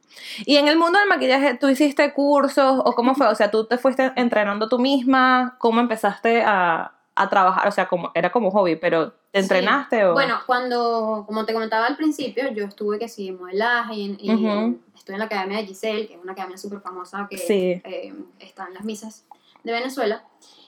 Y 0.45 0.57
en 0.57 0.67
el 0.67 0.77
mundo 0.77 0.99
del 0.99 1.07
maquillaje, 1.07 1.53
¿tú 1.55 1.69
hiciste 1.69 2.11
cursos 2.13 2.81
o 2.83 2.93
cómo 2.95 3.15
fue? 3.15 3.27
O 3.27 3.35
sea, 3.35 3.49
¿tú 3.49 3.65
te 3.65 3.77
fuiste 3.77 4.11
entrenando 4.17 4.67
tú 4.67 4.77
misma? 4.77 5.55
¿Cómo 5.57 5.79
empezaste 5.79 6.43
a, 6.45 6.91
a 7.21 7.29
trabajar? 7.29 7.67
O 7.67 7.71
sea, 7.71 7.87
como, 7.87 8.11
era 8.13 8.31
como 8.31 8.51
hobby, 8.51 8.75
pero 8.75 9.11
¿te 9.31 9.39
Sí. 9.39 9.45
entrenaste 9.45 10.05
o...? 10.05 10.13
Bueno, 10.13 10.39
cuando, 10.45 11.23
como 11.27 11.45
te 11.45 11.53
comentaba 11.53 11.85
al 11.87 11.95
principio, 11.97 12.49
yo 12.51 12.65
estuve 12.65 12.99
que 12.99 13.07
sí 13.07 13.29
en 13.29 13.39
modelaje 13.39 13.93
y, 13.95 14.17
y 14.19 14.33
Ujú. 14.33 14.47
en- 14.47 14.85
estuve 14.95 15.15
en 15.15 15.19
la 15.19 15.25
Academia 15.25 15.57
de 15.57 15.65
Giselle, 15.65 16.07
que 16.07 16.15
es 16.15 16.21
una 16.21 16.33
academia 16.33 16.57
súper 16.57 16.81
famosa 16.81 17.27
que 17.29 17.37
Sí. 17.37 17.81
eh, 17.83 18.13
está 18.39 18.67
en 18.67 18.73
las 18.75 18.83
misas 18.83 19.25
de 19.63 19.71
Venezuela. 19.71 20.23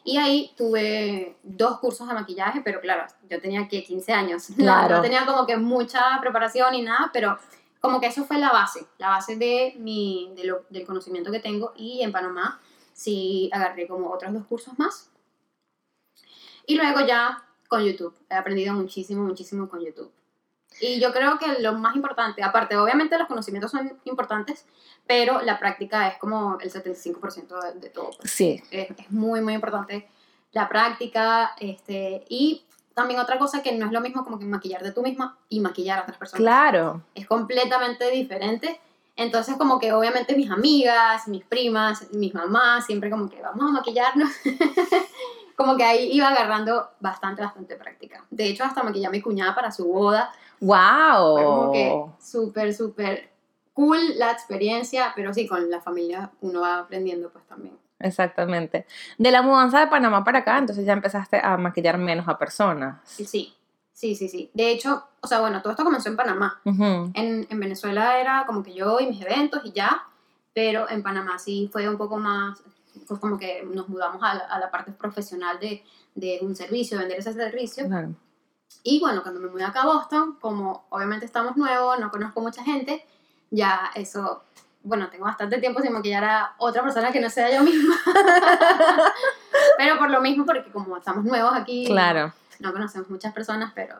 Y 0.05 0.17
ahí 0.17 0.51
tuve 0.57 1.37
dos 1.43 1.79
cursos 1.79 2.07
de 2.07 2.13
maquillaje, 2.13 2.61
pero 2.61 2.81
claro, 2.81 3.05
yo 3.29 3.39
tenía 3.41 3.67
que 3.67 3.83
15 3.83 4.11
años. 4.13 4.49
No- 4.57 4.63
Claro. 4.65 4.95
No, 4.97 5.01
tenía 5.01 5.25
como 5.25 5.45
que 5.45 5.55
mucha 5.57 6.01
preparación 6.21 6.71
ni 6.73 6.81
nada, 6.81 7.09
pero 7.13 7.37
como 7.79 7.99
que 7.99 8.07
eso 8.07 8.23
fue 8.23 8.37
la 8.37 8.49
base, 8.51 8.85
la 8.97 9.09
base 9.09 9.35
de 9.35 9.75
mi, 9.77 10.31
de 10.35 10.45
lo- 10.45 10.63
del 10.69 10.85
conocimiento 10.85 11.31
que 11.31 11.39
tengo. 11.39 11.73
Y 11.75 12.01
en 12.01 12.11
Panamá 12.11 12.59
sí 12.93 13.49
agarré 13.53 13.87
como 13.87 14.09
otros 14.11 14.31
dos 14.33 14.45
cursos 14.45 14.77
más. 14.79 15.09
Y 16.65 16.75
luego 16.75 17.01
ya 17.05 17.43
con 17.67 17.83
YouTube. 17.83 18.13
He 18.29 18.35
aprendido 18.35 18.73
muchísimo, 18.73 19.23
muchísimo 19.23 19.67
con 19.67 19.83
YouTube. 19.83 20.11
Y 20.81 20.99
yo 20.99 21.13
creo 21.13 21.37
que 21.37 21.59
lo 21.61 21.73
más 21.73 21.95
importante, 21.95 22.43
aparte, 22.43 22.75
obviamente 22.77 23.17
los 23.17 23.27
conocimientos 23.27 23.71
son 23.71 23.99
importantes, 24.05 24.65
pero 25.05 25.41
la 25.41 25.59
práctica 25.59 26.07
es 26.07 26.17
como 26.17 26.57
el 26.59 26.71
75% 26.71 27.73
de, 27.73 27.79
de 27.79 27.89
todo. 27.89 28.09
pues. 28.17 28.31
Sí. 28.31 28.61
Es, 28.71 28.89
es 28.89 29.11
muy, 29.11 29.41
muy 29.41 29.53
importante 29.53 30.09
la 30.51 30.69
práctica. 30.69 31.51
Este, 31.59 32.25
y 32.29 32.63
también 32.93 33.19
otra 33.19 33.37
cosa 33.37 33.61
que 33.61 33.73
no 33.73 33.85
es 33.87 33.91
lo 33.91 34.01
mismo 34.01 34.23
como 34.23 34.39
que 34.39 34.45
maquillar 34.45 34.81
de 34.83 34.91
tú 34.91 35.01
misma 35.01 35.37
y 35.49 35.59
maquillar 35.59 35.99
a 35.99 36.01
otras 36.03 36.17
personas. 36.17 36.39
Claro. 36.41 37.01
Es 37.13 37.27
completamente 37.27 38.09
diferente. 38.11 38.79
Entonces 39.15 39.57
como 39.57 39.79
que 39.79 39.93
obviamente 39.93 40.35
mis 40.35 40.49
amigas, 40.49 41.27
mis 41.27 41.43
primas, 41.43 42.11
mis 42.13 42.33
mamás, 42.33 42.85
siempre 42.85 43.09
como 43.09 43.29
que 43.29 43.41
vamos 43.41 43.69
a 43.69 43.73
maquillarnos. 43.73 44.31
como 45.55 45.77
que 45.77 45.83
ahí 45.83 46.09
iba 46.11 46.29
agarrando 46.29 46.91
bastante, 46.99 47.41
bastante 47.41 47.75
práctica. 47.75 48.25
De 48.29 48.45
hecho, 48.45 48.63
hasta 48.63 48.83
maquillé 48.83 49.07
a 49.07 49.11
mi 49.11 49.21
cuñada 49.21 49.53
para 49.55 49.71
su 49.71 49.85
boda. 49.87 50.31
¡Wow! 50.59 51.35
Fue 51.35 51.43
como 51.43 51.71
que 51.71 52.05
súper, 52.19 52.73
súper 52.73 53.29
cool 53.73 53.99
la 54.17 54.31
experiencia, 54.31 55.11
pero 55.15 55.33
sí, 55.33 55.47
con 55.47 55.69
la 55.69 55.81
familia 55.81 56.31
uno 56.41 56.61
va 56.61 56.79
aprendiendo 56.79 57.29
pues 57.29 57.45
también. 57.47 57.77
Exactamente. 57.99 58.85
De 59.17 59.31
la 59.31 59.41
mudanza 59.41 59.79
de 59.79 59.87
Panamá 59.87 60.23
para 60.23 60.39
acá, 60.39 60.57
entonces 60.57 60.85
ya 60.85 60.93
empezaste 60.93 61.39
a 61.41 61.57
maquillar 61.57 61.97
menos 61.97 62.27
a 62.27 62.37
personas. 62.37 62.99
Sí, 63.05 63.25
sí, 63.25 63.55
sí, 63.93 64.27
sí. 64.27 64.51
De 64.53 64.71
hecho, 64.71 65.05
o 65.21 65.27
sea, 65.27 65.39
bueno, 65.39 65.61
todo 65.61 65.71
esto 65.71 65.83
comenzó 65.83 66.09
en 66.09 66.17
Panamá. 66.17 66.59
Ujú. 66.65 67.11
En, 67.13 67.47
en 67.49 67.59
Venezuela 67.59 68.19
era 68.19 68.45
como 68.45 68.61
que 68.61 68.73
yo 68.73 68.99
y 68.99 69.07
mis 69.07 69.21
eventos 69.21 69.61
y 69.63 69.71
ya, 69.71 70.03
pero 70.53 70.89
en 70.89 71.01
Panamá 71.01 71.39
sí 71.39 71.69
fue 71.71 71.87
un 71.89 71.97
poco 71.97 72.17
más, 72.17 72.61
pues 73.07 73.19
como 73.19 73.37
que 73.37 73.63
nos 73.63 73.89
mudamos 73.89 74.21
a 74.23 74.33
la, 74.35 74.43
a 74.45 74.59
la 74.59 74.71
parte 74.71 74.91
profesional 74.91 75.59
de, 75.59 75.83
de 76.15 76.39
un 76.41 76.55
servicio, 76.55 76.97
vender 76.99 77.19
ese 77.19 77.33
servicio. 77.33 77.87
Claro. 77.87 78.13
Y 78.83 78.99
bueno, 78.99 79.21
cuando 79.21 79.39
me 79.39 79.47
mudé 79.49 79.63
acá 79.63 79.83
a 79.83 79.85
Boston, 79.85 80.37
como 80.41 80.85
obviamente 80.89 81.25
estamos 81.25 81.55
nuevos, 81.55 81.99
no 81.99 82.09
conozco 82.11 82.41
mucha 82.41 82.63
gente, 82.63 83.05
ya 83.51 83.91
eso 83.95 84.43
bueno, 84.85 85.09
tengo 85.09 85.23
bastante 85.23 85.59
tiempo 85.59 85.81
sin 85.81 85.93
maquillar 85.93 86.23
a 86.25 86.55
otra 86.57 86.83
persona 86.83 87.11
que 87.11 87.21
no 87.21 87.29
sea 87.29 87.49
yo 87.55 87.63
misma. 87.63 87.95
pero 89.77 89.97
por 89.97 90.09
lo 90.09 90.21
mismo, 90.21 90.45
porque 90.45 90.69
como 90.71 90.97
estamos 90.97 91.23
nuevos 91.23 91.53
aquí, 91.55 91.85
Claro. 91.85 92.33
no 92.59 92.73
conocemos 92.73 93.09
muchas 93.09 93.33
personas, 93.33 93.71
pero 93.73 93.95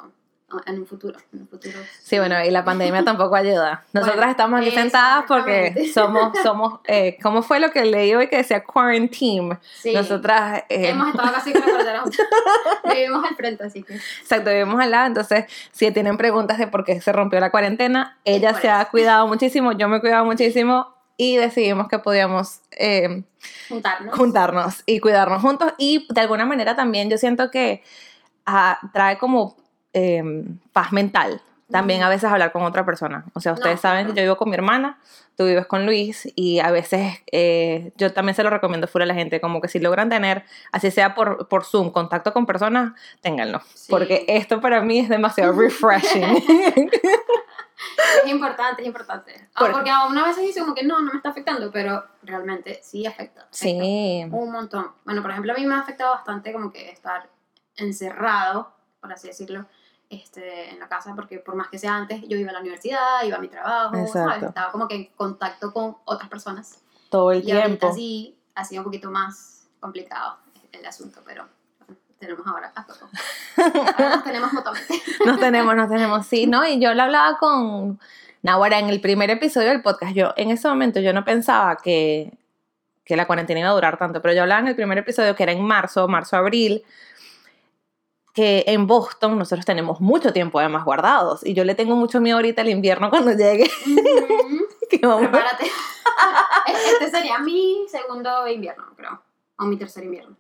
en 0.66 0.80
un 0.80 0.86
futuro, 0.86 1.18
en 1.34 1.42
un 1.42 1.48
futuro. 1.48 1.78
Sí, 2.02 2.18
bueno, 2.20 2.44
y 2.44 2.52
la 2.52 2.64
pandemia 2.64 3.04
tampoco 3.06 3.36
ayuda. 3.36 3.84
Nosotras 3.94 4.18
Bueno, 4.18 4.32
estamos 4.32 4.62
aquí 4.62 4.72
sentadas 4.72 5.26
porque 5.28 5.92
somos, 5.94 6.38
somos, 6.44 6.80
eh, 6.86 7.18
¿cómo 7.22 7.42
fue 7.42 7.60
lo 7.60 7.72
que 7.72 7.86
leí 7.86 8.14
hoy 8.14 8.28
que 8.28 8.38
decía 8.38 8.64
quarantine? 8.64 9.58
Sí. 9.82 9.94
Nosotras, 9.94 10.64
eh, 10.70 10.90
Hemos 10.90 11.10
estado 11.10 11.34
casi 11.34 11.54
con. 11.54 11.64
Vivimos 12.92 13.26
al 13.26 13.36
frente, 13.36 13.64
así 13.64 13.84
que. 13.84 13.96
exacto, 13.96 14.50
vivimos 14.50 14.80
al 14.82 14.92
lado, 14.92 15.08
entonces 15.08 15.46
si 15.72 15.92
tienen 15.92 16.18
preguntas 16.18 16.58
de 16.58 16.68
por 16.68 16.84
qué 16.84 17.02
se 17.02 17.12
rompió 17.12 17.40
la 17.40 17.52
cuarentena, 17.52 18.18
ella 18.26 18.54
se 18.54 18.70
ha 18.70 18.86
cuidado 18.86 19.28
muchísimo, 19.28 19.72
yo 19.72 19.88
me 19.88 19.98
he 19.98 20.00
cuidado 20.02 20.26
muchísimo 20.26 20.94
y 21.18 21.38
decidimos 21.38 21.88
que 21.88 22.00
podíamos 22.00 22.62
eh, 22.72 23.24
Juntarnos. 23.70 24.16
juntarnos 24.16 24.84
y 24.86 25.00
cuidarnos 25.00 25.42
juntos 25.42 25.74
y 25.78 26.08
de 26.14 26.22
alguna 26.22 26.46
manera 26.46 26.76
también 26.76 27.10
yo 27.10 27.18
siento 27.18 27.52
que 27.52 27.84
ah, 28.46 28.80
trae 28.94 29.18
como 29.18 29.56
eh, 29.94 30.44
paz 30.74 30.92
mental 30.92 31.42
también 31.72 32.04
a 32.04 32.10
veces 32.10 32.30
hablar 32.30 32.52
con 32.52 32.62
otra 32.64 32.86
persona. 32.86 33.26
O 33.34 33.40
sea, 33.40 33.54
ustedes 33.54 33.78
No, 33.78 33.82
saben 33.82 34.02
claro. 34.06 34.14
que 34.14 34.20
yo 34.22 34.26
vivo 34.26 34.38
con 34.38 34.50
mi 34.50 34.56
hermana, 34.56 35.00
tú 35.36 35.46
vives 35.46 35.66
con 35.66 35.88
Luis 35.88 36.32
y 36.36 36.60
a 36.60 36.70
veces 36.70 37.18
eh, 37.32 37.92
yo 37.98 38.14
también 38.14 38.36
se 38.36 38.44
lo 38.44 38.52
recomiendo 38.52 38.86
fuera 38.88 39.06
a 39.06 39.08
la 39.08 39.16
gente, 39.16 39.42
como 39.42 39.60
que 39.60 39.68
si 39.68 39.80
logran 39.80 40.08
tener, 40.08 40.44
así 40.72 40.92
sea 40.92 41.16
por, 41.16 41.48
por 41.48 41.64
Zoom, 41.66 41.90
contacto 41.90 42.32
con 42.32 42.46
personas, 42.46 42.94
ténganlo. 43.22 43.60
Sí. 43.74 43.88
Porque 43.90 44.24
esto 44.28 44.62
para 44.62 44.82
mí 44.82 45.00
es 45.00 45.10
demasiado 45.10 45.52
refreshing. 45.54 46.24
Es 48.24 48.30
importante, 48.32 48.82
es 48.84 48.88
importante. 48.88 49.50
Ah, 49.56 49.60
Por- 49.60 49.72
porque 49.72 49.90
a 49.90 50.06
una 50.06 50.26
vez 50.28 50.38
dice 50.38 50.60
como 50.62 50.74
que 50.76 50.84
no, 50.84 51.00
no 51.00 51.12
me 51.12 51.18
está 51.18 51.30
afectando, 51.30 51.72
pero 51.72 52.04
realmente 52.22 52.80
sí 52.84 53.06
afecta. 53.06 53.42
afecta 53.42 53.48
sí. 53.58 54.24
Un 54.32 54.52
montón. 54.52 54.92
Bueno, 55.06 55.22
por 55.22 55.32
ejemplo, 55.32 55.54
a 55.54 55.56
mí 55.56 55.66
me 55.66 55.74
ha 55.76 55.80
afectado 55.80 56.12
bastante 56.14 56.54
como 56.54 56.72
que 56.72 56.90
estar 56.92 57.28
encerrado, 57.76 58.72
por 59.02 59.12
así 59.12 59.28
decirlo, 59.28 59.66
este, 60.22 60.70
en 60.70 60.80
la 60.80 60.88
casa, 60.88 61.14
porque 61.16 61.40
por 61.40 61.56
más 61.56 61.70
que 61.70 61.78
sea 61.78 61.96
antes, 61.96 62.22
yo 62.28 62.38
iba 62.38 62.50
a 62.50 62.54
la 62.54 62.60
universidad, 62.60 63.24
iba 63.24 63.38
a 63.38 63.42
mi 63.42 63.48
trabajo. 63.48 63.96
¿sabes? 64.08 64.44
Estaba 64.44 64.72
como 64.72 64.88
que 64.88 64.96
en 64.96 65.06
contacto 65.16 65.74
con 65.74 65.98
otras 66.06 66.30
personas. 66.30 66.80
Todo 67.10 67.32
el 67.32 67.48
y 67.48 67.52
ahorita 67.52 67.68
tiempo. 67.68 67.94
sí 67.94 68.38
ha 68.56 68.66
sido 68.66 68.82
un 68.82 68.86
poquito 68.86 69.10
más 69.12 69.68
complicado 69.80 70.38
el 70.72 70.86
asunto, 70.86 71.22
pero 71.26 71.46
tenemos 72.20 72.48
ahora 72.48 72.72
a 72.74 72.86
Coco. 72.86 73.10
Ahora 73.58 74.16
nos 74.16 74.24
tenemos 74.24 74.54
mutuamente. 74.54 75.02
Nos 75.26 75.40
tenemos, 75.40 75.76
nos 75.76 75.90
tenemos, 75.90 76.26
sí, 76.26 76.48
¿no? 76.48 76.66
Y 76.66 76.80
yo 76.80 76.94
lo 76.94 77.04
hablaba 77.04 77.38
con 77.38 78.00
Nahuara 78.42 78.80
en 78.80 78.90
el 78.90 79.00
primer 79.02 79.30
episodio 79.30 79.70
del 79.70 79.82
podcast. 79.82 80.14
Yo, 80.14 80.34
en 80.38 80.50
ese 80.50 80.68
momento, 80.68 81.00
yo 81.00 81.14
no 81.14 81.24
pensaba 81.24 81.78
que, 81.78 82.34
que 83.06 83.16
la 83.16 83.28
cuarentena 83.28 83.60
iba 83.60 83.70
a 83.70 83.74
durar 83.74 83.98
tanto, 83.98 84.22
pero 84.22 84.34
yo 84.34 84.42
hablaba 84.42 84.62
en 84.62 84.68
el 84.70 84.76
primer 84.76 84.98
episodio, 84.98 85.36
que 85.36 85.44
era 85.44 85.52
en 85.52 85.62
marzo, 85.62 86.08
marzo-abril, 86.08 86.84
que 88.34 88.64
en 88.68 88.88
Boston 88.88 89.38
nosotros 89.38 89.66
tenemos 89.66 90.02
mucho 90.02 90.34
tiempo 90.34 90.60
además 90.60 90.86
guardados. 90.86 91.46
Y 91.46 91.54
yo 91.54 91.64
le 91.64 91.76
tengo 91.76 91.96
mucho 91.96 92.20
miedo 92.20 92.38
ahorita 92.38 92.62
al 92.62 92.70
invierno 92.70 93.10
cuando 93.10 93.32
llegue. 93.38 93.70
Que 94.90 94.98
vamos 95.06 95.28
a- 95.28 95.32
Prepárate. 95.32 95.66
Este 96.94 97.10
sería 97.12 97.40
mi 97.40 97.86
segundo 97.90 98.48
invierno, 98.48 98.86
creo. 98.96 99.22
O 99.58 99.66
mi 99.66 99.78
tercer 99.78 100.04
invierno. 100.04 100.36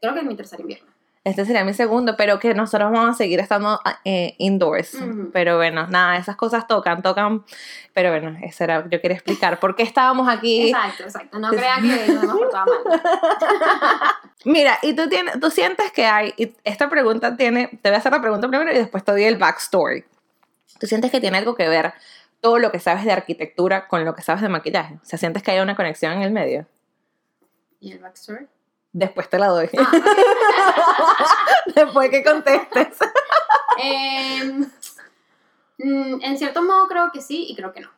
Creo 0.00 0.12
que 0.14 0.20
es 0.20 0.26
mi 0.26 0.34
tercer 0.36 0.60
invierno. 0.60 0.89
Este 1.22 1.44
sería 1.44 1.64
mi 1.64 1.74
segundo, 1.74 2.16
pero 2.16 2.38
que 2.38 2.54
nosotros 2.54 2.90
vamos 2.90 3.10
a 3.10 3.14
seguir 3.14 3.40
estando 3.40 3.78
eh, 4.06 4.36
indoors. 4.38 4.94
Ujú. 4.94 5.30
Pero 5.32 5.58
bueno, 5.58 5.86
nada, 5.86 6.16
esas 6.16 6.34
cosas 6.34 6.66
tocan, 6.66 7.02
tocan. 7.02 7.44
Pero 7.92 8.10
bueno, 8.10 8.38
eso 8.42 8.64
era, 8.64 8.88
yo 8.88 9.02
quería 9.02 9.16
explicar 9.16 9.60
por 9.60 9.76
qué 9.76 9.82
estábamos 9.82 10.30
aquí. 10.30 10.70
Exacto, 10.70 11.02
exacto. 11.02 11.38
No 11.38 11.50
crean 11.50 11.82
que 11.82 11.88
nos 12.12 12.24
hemos 12.24 12.38
portado 12.38 12.66
mal. 12.66 13.02
Mira, 14.46 14.78
y 14.80 14.94
tú, 14.94 15.10
tienes, 15.10 15.38
tú 15.38 15.50
sientes 15.50 15.92
que 15.92 16.06
hay, 16.06 16.32
y 16.38 16.54
esta 16.64 16.88
pregunta 16.88 17.36
tiene, 17.36 17.68
te 17.82 17.90
voy 17.90 17.96
a 17.96 17.98
hacer 17.98 18.12
la 18.12 18.22
pregunta 18.22 18.48
primero 18.48 18.72
y 18.72 18.78
después 18.78 19.04
te 19.04 19.12
doy 19.12 19.24
el 19.24 19.36
backstory. 19.36 20.06
¿Tú 20.78 20.86
sientes 20.86 21.10
que 21.10 21.20
tiene 21.20 21.36
algo 21.36 21.54
que 21.54 21.68
ver 21.68 21.92
todo 22.40 22.58
lo 22.58 22.72
que 22.72 22.80
sabes 22.80 23.04
de 23.04 23.12
arquitectura 23.12 23.88
con 23.88 24.06
lo 24.06 24.14
que 24.14 24.22
sabes 24.22 24.40
de 24.40 24.48
maquillaje? 24.48 24.94
O 24.94 25.04
sea, 25.04 25.18
¿sientes 25.18 25.42
que 25.42 25.50
hay 25.50 25.60
una 25.60 25.76
conexión 25.76 26.14
en 26.14 26.22
el 26.22 26.30
medio? 26.30 26.66
¿Y 27.78 27.92
el 27.92 27.98
backstory? 27.98 28.46
Después 28.92 29.28
te 29.30 29.38
la 29.38 29.48
doy. 29.48 29.68
Ah, 29.78 29.92
después 31.74 32.10
que 32.10 32.24
contestes. 32.24 32.98
Em, 33.78 34.68
mm, 35.78 36.22
en 36.22 36.38
cierto 36.38 36.62
modo 36.62 36.88
creo 36.88 37.10
que 37.12 37.20
sí 37.20 37.46
y 37.48 37.56
creo 37.56 37.72
que 37.72 37.80
no. 37.80 37.90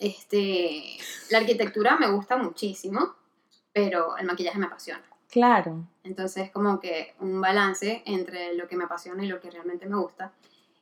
Este, 0.00 0.98
la 1.30 1.38
arquitectura 1.38 1.96
me 1.96 2.10
gusta 2.10 2.36
muchísimo, 2.36 3.14
pero 3.72 4.16
el 4.16 4.26
maquillaje 4.26 4.58
me 4.58 4.66
apasiona. 4.66 5.04
Claro. 5.30 5.84
Entonces, 6.04 6.50
como 6.50 6.80
que 6.80 7.14
un 7.20 7.40
balance 7.40 8.02
entre 8.06 8.54
lo 8.54 8.66
que 8.66 8.76
me 8.76 8.84
apasiona 8.84 9.24
y 9.24 9.28
lo 9.28 9.40
que 9.40 9.50
realmente 9.50 9.86
me 9.86 9.96
gusta. 9.96 10.32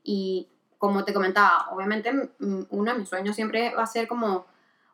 Y 0.03 0.49
como 0.79 1.05
te 1.05 1.12
comentaba, 1.12 1.69
obviamente 1.73 2.12
mm, 2.12 2.62
uno 2.71 2.93
de 2.93 2.99
mis 2.99 3.09
sueños 3.09 3.35
siempre 3.35 3.75
va 3.75 3.83
a 3.83 3.87
ser 3.87 4.07
como, 4.07 4.47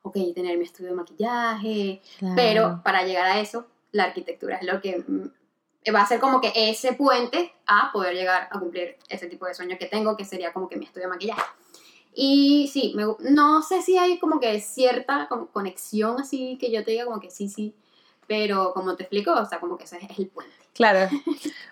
ok, 0.02 0.16
tener 0.35 0.56
mi 0.56 0.64
estudio 0.64 0.90
de 0.90 0.97
maquillaje, 0.97 2.02
pero 2.35 2.80
para 2.82 3.04
llegar 3.04 3.26
a 3.26 3.40
eso, 3.40 3.66
la 3.92 4.04
arquitectura 4.04 4.56
es 4.56 4.66
lo 4.66 4.80
que 4.80 5.04
mm, 5.06 5.94
va 5.94 6.02
a 6.02 6.06
ser 6.06 6.20
como 6.20 6.40
que 6.40 6.52
ese 6.54 6.94
puente 6.94 7.52
a 7.66 7.90
poder 7.92 8.14
llegar 8.14 8.49
a 8.50 8.58
cumplir 8.58 8.96
ese 9.08 9.28
tipo 9.28 9.46
de 9.46 9.54
sueño 9.54 9.76
que 9.78 9.87
tengo, 9.87 10.16
que 10.16 10.25
sería 10.25 10.52
como 10.52 10.68
que 10.68 10.76
mi 10.76 10.84
estudio 10.84 11.06
de 11.06 11.12
maquillaje. 11.12 11.42
Y 12.14 12.68
sí, 12.72 12.94
no 13.20 13.62
sé 13.62 13.80
si 13.80 13.96
hay 13.96 14.18
como 14.18 14.38
que 14.38 14.61
cierta 14.61 15.28
conexión 15.52 16.20
así 16.20 16.58
que 16.61 16.70
yo 16.70 16.84
te 16.84 16.90
diga 16.90 17.06
como 17.06 17.20
que 17.20 17.30
sí, 17.30 17.49
sí, 17.49 17.75
pero 18.26 18.72
como 18.75 18.96
te 18.96 19.04
explico, 19.04 19.32
o 19.32 19.46
sea, 19.46 19.61
como 19.61 19.78
que 19.78 19.84
ese 19.84 19.96
es 19.96 20.18
el 20.18 20.28
puente. 20.28 20.52
Claro. 20.75 21.08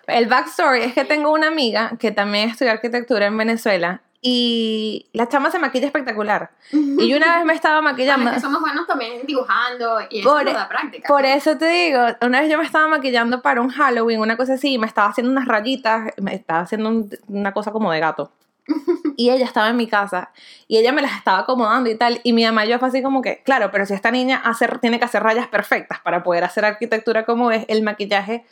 El 0.07 0.27
backstory 0.27 0.81
es 0.81 0.93
que 0.93 1.05
tengo 1.05 1.31
una 1.31 1.47
amiga 1.47 1.97
que 1.99 2.11
también 2.11 2.49
estudió 2.49 2.71
arquitectura 2.71 3.27
en 3.27 3.37
Venezuela 3.37 4.01
y 4.23 5.07
la 5.13 5.27
chama 5.27 5.49
se 5.49 5.57
maquilla 5.57 5.87
espectacular. 5.87 6.51
Y 6.71 7.07
yo 7.09 7.17
una 7.17 7.37
vez 7.37 7.45
me 7.45 7.53
estaba 7.53 7.77
Bueno, 7.81 7.91
maquillando. 7.91 8.29
es 8.29 8.35
que 8.35 8.41
somos 8.41 8.61
buenos 8.61 8.85
también 8.85 9.25
dibujando 9.25 9.99
y 10.09 10.19
eso 10.19 10.29
Por- 10.31 10.47
es 10.47 10.53
la 10.53 10.69
práctica. 10.69 11.07
Por 11.07 11.25
eso 11.25 11.57
te 11.57 11.67
digo, 11.67 11.99
una 12.21 12.41
vez 12.41 12.49
yo 12.51 12.57
me 12.59 12.63
estaba 12.63 12.87
maquillando 12.87 13.41
para 13.41 13.61
un 13.61 13.69
Halloween, 13.69 14.19
una 14.19 14.37
cosa 14.37 14.53
así, 14.53 14.73
y 14.73 14.77
me 14.77 14.85
estaba 14.87 15.09
haciendo 15.09 15.31
unas 15.31 15.47
rayitas, 15.47 16.13
me 16.17 16.35
estaba 16.35 16.59
haciendo 16.61 16.89
un- 16.89 17.09
una 17.27 17.51
cosa 17.51 17.71
como 17.71 17.91
de 17.91 17.99
gato. 17.99 18.31
Y 19.17 19.29
ella 19.29 19.45
estaba 19.45 19.69
en 19.69 19.75
mi 19.77 19.87
casa 19.87 20.31
y 20.67 20.77
ella 20.77 20.91
me 20.93 21.01
las 21.01 21.15
estaba 21.17 21.39
acomodando 21.39 21.89
y 21.89 21.95
tal. 21.95 22.21
Y 22.23 22.33
mi 22.33 22.43
mamá 22.45 22.65
y 22.65 22.69
yo 22.69 22.79
fue 22.79 22.87
así 22.87 23.03
como 23.03 23.21
que, 23.21 23.41
claro, 23.43 23.69
pero 23.71 23.85
si 23.85 23.93
esta 23.93 24.09
niña 24.09 24.41
hace, 24.43 24.67
tiene 24.81 24.97
que 24.99 25.05
hacer 25.05 25.21
rayas 25.21 25.47
perfectas 25.47 25.99
para 25.99 26.23
poder 26.23 26.43
hacer 26.43 26.63
arquitectura 26.65 27.25
como 27.25 27.51
es, 27.51 27.65
el 27.67 27.83
maquillaje 27.83 28.45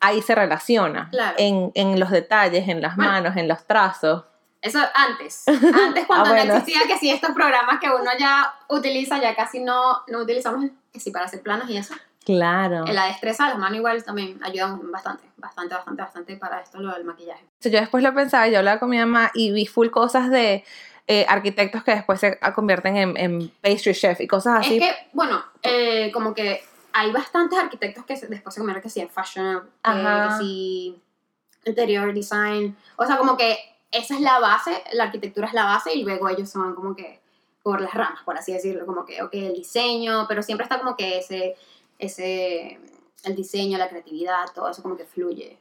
ahí 0.00 0.20
se 0.20 0.34
relaciona. 0.34 1.08
Claro. 1.10 1.36
En, 1.38 1.70
en 1.74 2.00
los 2.00 2.10
detalles, 2.10 2.68
en 2.68 2.82
las 2.82 2.96
Bueno. 2.96 3.12
manos, 3.12 3.36
en 3.36 3.48
los 3.48 3.64
trazos. 3.66 4.24
Eso 4.62 4.78
antes. 4.94 5.42
Antes 5.48 6.06
cuando 6.06 6.26
Ah, 6.26 6.32
bueno. 6.34 6.44
no 6.54 6.58
existía 6.60 6.86
que 6.86 6.96
si 6.96 7.10
estos 7.10 7.32
programas 7.32 7.80
que 7.80 7.88
uno 7.90 8.10
ya 8.18 8.54
utiliza, 8.68 9.20
ya 9.20 9.34
casi 9.34 9.58
no, 9.60 10.02
no 10.06 10.20
utilizamos 10.20 10.64
que 10.92 11.00
si 11.00 11.10
para 11.10 11.24
hacer 11.24 11.42
planos 11.42 11.68
y 11.68 11.76
eso. 11.76 11.94
Claro. 12.24 12.84
La 12.86 13.06
destreza 13.06 13.44
de 13.44 13.50
las 13.50 13.58
manos 13.58 13.78
igual 13.78 14.04
también 14.04 14.38
ayuda 14.44 14.78
bastante, 14.84 15.24
bastante, 15.36 15.74
bastante, 15.74 16.02
bastante 16.02 16.36
para 16.36 16.60
esto 16.60 16.78
lo 16.78 16.92
del 16.94 17.04
maquillaje. 17.04 17.44
Yo 17.60 17.70
después 17.70 18.04
lo 18.04 18.14
pensaba, 18.14 18.46
yo 18.46 18.58
hablaba 18.58 18.78
con 18.78 18.90
mi 18.90 18.98
mamá 18.98 19.32
y 19.34 19.50
vi 19.50 19.66
full 19.66 19.88
cosas 19.90 20.30
de 20.30 20.64
eh, 21.08 21.26
arquitectos 21.28 21.82
que 21.82 21.90
después 21.96 22.20
se 22.20 22.38
convierten 22.54 22.96
en, 22.96 23.16
en 23.16 23.48
pastry 23.60 23.92
chef 23.94 24.20
y 24.20 24.28
cosas 24.28 24.60
así. 24.60 24.78
Es 24.78 24.84
que, 24.84 25.08
bueno, 25.12 25.42
eh, 25.64 26.12
como 26.12 26.32
que 26.32 26.62
hay 26.92 27.10
bastantes 27.10 27.58
arquitectos 27.58 28.04
que 28.04 28.14
después 28.14 28.54
se 28.54 28.60
convierten 28.60 28.82
que 28.84 28.90
sí 28.90 29.00
en 29.00 29.08
fashion, 29.10 29.60
que, 29.62 29.68
Ajá. 29.82 30.36
que 30.38 30.44
sí 30.44 31.02
interior 31.64 32.14
design, 32.14 32.76
o 32.96 33.04
sea, 33.04 33.16
como 33.16 33.36
que 33.36 33.58
esa 33.92 34.14
es 34.14 34.20
la 34.20 34.38
base, 34.40 34.82
la 34.92 35.04
arquitectura 35.04 35.46
es 35.46 35.52
la 35.52 35.64
base 35.64 35.94
y 35.94 36.02
luego 36.02 36.28
ellos 36.28 36.50
son 36.50 36.74
como 36.74 36.96
que 36.96 37.20
por 37.62 37.80
las 37.80 37.94
ramas, 37.94 38.22
por 38.24 38.36
así 38.36 38.52
decirlo, 38.52 38.86
como 38.86 39.04
que, 39.04 39.22
ok, 39.22 39.34
el 39.34 39.54
diseño, 39.54 40.26
pero 40.28 40.42
siempre 40.42 40.64
está 40.64 40.78
como 40.78 40.96
que 40.96 41.18
ese, 41.18 41.54
ese, 41.98 42.80
el 43.24 43.36
diseño, 43.36 43.78
la 43.78 43.88
creatividad, 43.88 44.46
todo 44.54 44.68
eso 44.68 44.82
como 44.82 44.96
que 44.96 45.04
fluye. 45.04 45.58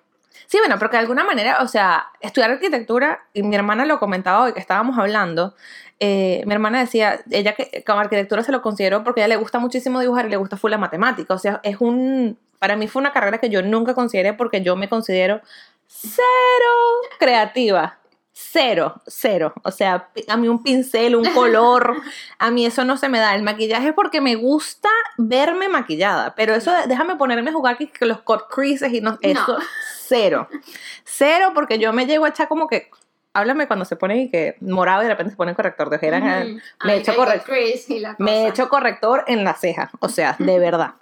Sí, 0.47 0.57
bueno, 0.57 0.79
porque 0.79 0.95
de 0.95 1.01
alguna 1.01 1.23
manera, 1.23 1.61
o 1.61 1.67
sea, 1.67 2.07
estudiar 2.19 2.51
arquitectura, 2.51 3.27
y 3.33 3.43
mi 3.43 3.55
hermana 3.55 3.85
lo 3.85 3.99
comentaba 3.99 4.43
hoy 4.43 4.53
que 4.53 4.59
estábamos 4.59 4.97
hablando, 4.97 5.53
eh, 5.99 6.41
mi 6.47 6.53
hermana 6.53 6.79
decía, 6.79 7.21
ella 7.29 7.53
que 7.53 7.83
como 7.85 7.99
arquitectura 7.99 8.41
se 8.43 8.51
lo 8.51 8.61
consideró 8.61 9.03
porque 9.03 9.21
ella 9.21 9.27
le 9.27 9.35
gusta 9.35 9.59
muchísimo 9.59 9.99
dibujar 9.99 10.25
y 10.25 10.29
le 10.29 10.37
gusta 10.37 10.57
full 10.57 10.71
la 10.71 10.79
matemática, 10.79 11.33
o 11.33 11.37
sea, 11.37 11.59
es 11.63 11.79
un, 11.79 12.39
para 12.57 12.75
mí 12.75 12.87
fue 12.87 13.01
una 13.01 13.13
carrera 13.13 13.37
que 13.37 13.49
yo 13.49 13.61
nunca 13.61 13.93
consideré 13.93 14.33
porque 14.33 14.61
yo 14.61 14.75
me 14.75 14.89
considero 14.89 15.41
cero 15.87 16.23
creativa. 17.19 18.00
Cero, 18.33 19.01
cero. 19.07 19.53
O 19.63 19.71
sea, 19.71 20.09
a 20.27 20.37
mí 20.37 20.47
un 20.47 20.63
pincel, 20.63 21.15
un 21.15 21.25
color, 21.33 22.01
a 22.39 22.49
mí 22.49 22.65
eso 22.65 22.85
no 22.85 22.97
se 22.97 23.09
me 23.09 23.19
da. 23.19 23.35
El 23.35 23.43
maquillaje 23.43 23.89
es 23.89 23.93
porque 23.93 24.21
me 24.21 24.35
gusta 24.35 24.89
verme 25.17 25.67
maquillada, 25.67 26.33
pero 26.35 26.55
eso, 26.55 26.71
déjame 26.87 27.17
ponerme 27.17 27.49
a 27.49 27.53
jugar 27.53 27.77
que, 27.77 27.91
los 28.05 28.21
cut 28.21 28.43
creases 28.49 28.93
y 28.93 29.01
no, 29.01 29.17
eso, 29.21 29.57
cero. 30.07 30.47
Cero, 31.03 31.51
porque 31.53 31.77
yo 31.77 31.91
me 31.91 32.05
llego 32.05 32.25
a 32.25 32.29
echar 32.29 32.47
como 32.47 32.67
que 32.67 32.89
háblame 33.33 33.67
cuando 33.67 33.85
se 33.85 33.95
pone 33.95 34.23
y 34.23 34.29
que 34.29 34.55
morado 34.61 35.01
y 35.01 35.05
de 35.05 35.11
repente 35.11 35.31
se 35.31 35.37
pone 35.37 35.55
corrector 35.55 35.89
de 35.89 35.97
ojera. 35.97 36.19
Ujú. 36.19 36.59
Me 36.85 36.93
ay, 36.93 37.03
corrector. 37.03 37.55
Me 38.17 38.47
hecho 38.47 38.69
corrector 38.69 39.23
en 39.27 39.43
la 39.43 39.55
ceja, 39.55 39.91
o 39.99 40.09
sea, 40.09 40.35
de 40.39 40.59
verdad. 40.59 40.95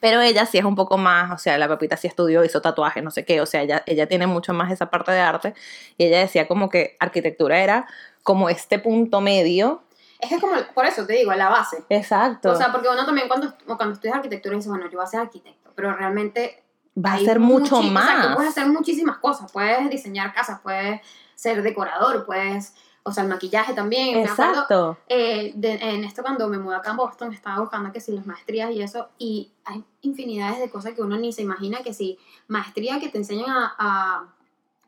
Pero 0.00 0.20
ella 0.20 0.46
sí 0.46 0.58
es 0.58 0.64
un 0.64 0.74
poco 0.74 0.98
más, 0.98 1.32
o 1.32 1.38
sea, 1.38 1.58
la 1.58 1.68
papita 1.68 1.96
sí 1.96 2.06
estudió, 2.06 2.44
hizo 2.44 2.60
tatuaje, 2.60 3.02
no 3.02 3.10
sé 3.10 3.24
qué, 3.24 3.40
o 3.40 3.46
sea, 3.46 3.62
ella, 3.62 3.82
ella 3.86 4.06
tiene 4.06 4.26
mucho 4.26 4.52
más 4.52 4.72
esa 4.72 4.90
parte 4.90 5.12
de 5.12 5.20
arte 5.20 5.54
y 5.96 6.06
ella 6.06 6.18
decía 6.18 6.48
como 6.48 6.68
que 6.68 6.96
arquitectura 6.98 7.60
era 7.60 7.86
como 8.22 8.48
este 8.48 8.78
punto 8.78 9.20
medio. 9.20 9.82
Es 10.18 10.28
que 10.28 10.36
es 10.36 10.40
como, 10.40 10.54
por 10.74 10.86
eso 10.86 11.06
te 11.06 11.12
digo, 11.12 11.32
la 11.34 11.48
base. 11.48 11.84
Exacto. 11.88 12.50
O 12.50 12.56
sea, 12.56 12.72
porque 12.72 12.88
uno 12.88 13.04
también 13.04 13.28
cuando, 13.28 13.54
cuando 13.66 13.92
estudias 13.92 14.16
arquitectura 14.16 14.56
dice, 14.56 14.68
bueno, 14.68 14.86
yo 14.90 14.98
voy 14.98 15.04
a 15.04 15.08
ser 15.08 15.20
arquitecto, 15.20 15.70
pero 15.74 15.94
realmente 15.94 16.64
Va 17.04 17.12
a 17.12 17.18
ser 17.18 17.40
mucho 17.40 17.82
más. 17.82 18.08
Exacto, 18.08 18.34
puedes 18.36 18.50
hacer 18.50 18.66
muchísimas 18.68 19.18
cosas. 19.18 19.52
Puedes 19.52 19.90
diseñar 19.90 20.32
casas, 20.32 20.60
puedes 20.62 21.00
ser 21.34 21.62
decorador, 21.62 22.24
puedes, 22.24 22.74
o 23.08 23.12
sea, 23.12 23.22
el 23.22 23.28
maquillaje 23.28 23.72
también. 23.72 24.20
Me 24.20 24.28
acuerdo, 24.28 24.52
Exacto. 24.52 24.98
eh, 25.08 25.52
de- 25.54 25.74
en 25.80 26.02
esto 26.02 26.22
cuando 26.22 26.48
me 26.48 26.58
mudé 26.58 26.74
acá 26.76 26.90
en 26.90 26.96
Boston, 26.96 27.32
estaba 27.32 27.60
buscando 27.60 27.92
que 27.92 28.00
si 28.00 28.10
las 28.12 28.26
maestrías 28.26 28.72
y 28.72 28.82
eso, 28.82 29.08
y 29.16 29.52
hay 29.64 29.84
infinidades 30.02 30.58
de 30.58 30.68
cosas 30.68 30.94
que 30.94 31.02
uno 31.02 31.16
ni 31.16 31.32
se 31.32 31.42
imagina 31.42 31.78
que 31.84 31.94
si 31.94 32.18
maestría 32.48 32.98
que 32.98 33.08
te 33.08 33.18
enseñan 33.18 33.48
a, 33.50 33.74
a, 33.78 34.34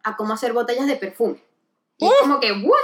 a 0.02 0.16
cómo 0.16 0.34
hacer 0.34 0.52
botellas 0.52 0.86
de 0.88 0.96
perfume. 0.96 1.40
Y 1.98 2.06
es 2.06 2.12
como 2.20 2.40
que, 2.40 2.50
¿what? 2.52 2.76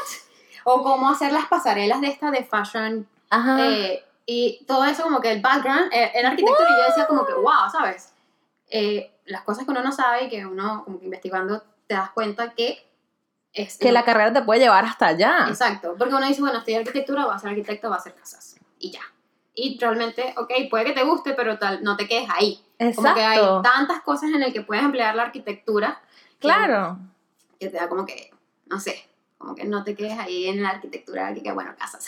O 0.64 0.82
cómo 0.82 1.10
hacer 1.10 1.32
las 1.32 1.46
pasarelas 1.46 2.00
de 2.00 2.06
esta 2.08 2.30
de 2.30 2.44
fashion 2.44 3.06
Ajá. 3.30 3.58
eh, 3.60 4.04
y 4.26 4.64
todo 4.66 4.84
eso 4.84 5.02
como 5.02 5.20
que 5.20 5.32
el 5.32 5.42
background 5.42 5.92
eh, 5.92 6.12
en 6.14 6.26
arquitectura 6.26 6.68
y 6.70 6.80
yo 6.80 6.86
decía 6.88 7.06
como 7.06 7.26
que 7.26 7.34
wow, 7.34 7.68
¿sabes? 7.72 8.12
Eh, 8.70 9.10
las 9.26 9.42
cosas 9.42 9.64
que 9.64 9.70
uno 9.72 9.82
no 9.82 9.90
sabe 9.92 10.24
y 10.24 10.28
que 10.28 10.46
uno 10.46 10.82
como 10.84 10.98
que 11.00 11.04
investigando 11.06 11.62
te 11.86 11.94
das 11.94 12.10
cuenta 12.10 12.54
que 12.54 12.78
es 13.54 13.78
que 13.78 13.92
la 13.92 14.04
carrera 14.04 14.32
te 14.32 14.42
puede 14.42 14.60
llevar 14.60 14.84
hasta 14.84 15.06
allá. 15.06 15.46
exacto, 15.48 15.94
porque 15.98 16.14
uno 16.14 16.26
dice, 16.26 16.40
bueno, 16.40 16.58
estudiar 16.58 16.80
arquitectura, 16.80 17.24
va 17.24 17.36
a 17.36 17.38
ser 17.38 17.50
arquitecto, 17.50 17.88
va 17.88 17.96
a 17.96 17.98
hacer 17.98 18.14
casas 18.14 18.56
y 18.78 18.90
ya. 18.90 19.00
Y 19.54 19.78
realmente, 19.80 20.34
ok, 20.36 20.50
puede 20.68 20.84
que 20.86 20.92
te 20.92 21.04
guste, 21.04 21.32
pero 21.34 21.58
tal, 21.58 21.82
no 21.84 21.96
te 21.96 22.08
quedes 22.08 22.28
ahí. 22.28 22.60
Como 22.96 23.14
que 23.14 23.22
hay 23.22 23.38
Exacto. 23.38 23.62
tantas 23.62 24.02
cosas 24.02 24.30
en 24.30 24.40
las 24.40 24.52
que 24.52 24.62
puedes 24.62 24.84
emplear 24.84 25.14
la 25.14 25.22
arquitectura 25.22 26.00
que- 26.40 26.48
Claro. 26.48 26.98
que 27.60 27.68
te 27.68 27.76
da 27.76 27.88
como 27.88 28.04
que, 28.04 28.32
no 28.66 28.80
sé, 28.80 29.08
como 29.38 29.54
que 29.54 29.64
no 29.64 29.84
te 29.84 29.94
quedes 29.94 30.18
ahí 30.18 30.48
en 30.48 30.60
la 30.62 30.70
arquitectura 30.70 31.32
que, 31.32 31.42
que 31.44 31.52
bueno, 31.52 31.72
casas. 31.78 32.06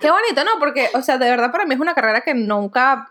Qué 0.00 0.10
bonito, 0.10 0.42
¿no? 0.44 0.52
Porque, 0.58 0.88
o 0.94 1.02
sea, 1.02 1.18
de 1.18 1.28
verdad 1.28 1.52
para 1.52 1.66
mí 1.66 1.74
es 1.74 1.80
una 1.80 1.94
carrera 1.94 2.22
que 2.22 2.32
nunca 2.32 3.10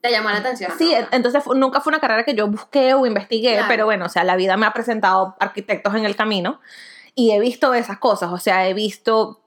te 0.00 0.10
llamó 0.10 0.30
la 0.30 0.38
atención. 0.38 0.72
Sí, 0.78 0.92
¿no? 0.92 0.98
en- 0.98 1.08
entonces 1.12 1.42
nunca 1.54 1.80
fue 1.80 1.90
una 1.90 2.00
carrera 2.00 2.24
que 2.24 2.34
yo 2.34 2.46
busqué 2.48 2.94
o 2.94 3.06
investigué, 3.06 3.52
Claro. 3.54 3.66
pero 3.68 3.84
bueno, 3.86 4.06
o 4.06 4.08
sea, 4.08 4.24
la 4.24 4.36
vida 4.36 4.56
me 4.56 4.66
ha 4.66 4.72
presentado 4.72 5.36
arquitectos 5.40 5.94
en 5.94 6.04
el 6.04 6.16
camino 6.16 6.60
y 7.14 7.32
he 7.32 7.40
visto 7.40 7.74
esas 7.74 7.98
cosas, 7.98 8.32
o 8.32 8.38
sea, 8.38 8.68
he 8.68 8.74
visto, 8.74 9.40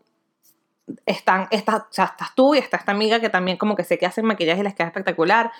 están, 1.05 1.47
estas, 1.51 1.75
o 1.81 1.87
sea, 1.91 2.05
estás 2.05 2.33
tú 2.35 2.55
y 2.55 2.59
está 2.59 2.77
esta 2.77 2.91
amiga 2.91 3.19
que 3.19 3.29
también 3.29 3.57
como 3.57 3.75
que 3.75 3.83
sé 3.83 3.97
que 3.97 4.05
hacen 4.05 4.25
maquillaje 4.25 4.61
y 4.61 4.63
les 4.63 4.73
queda 4.75 4.87
espectacular. 4.87 5.51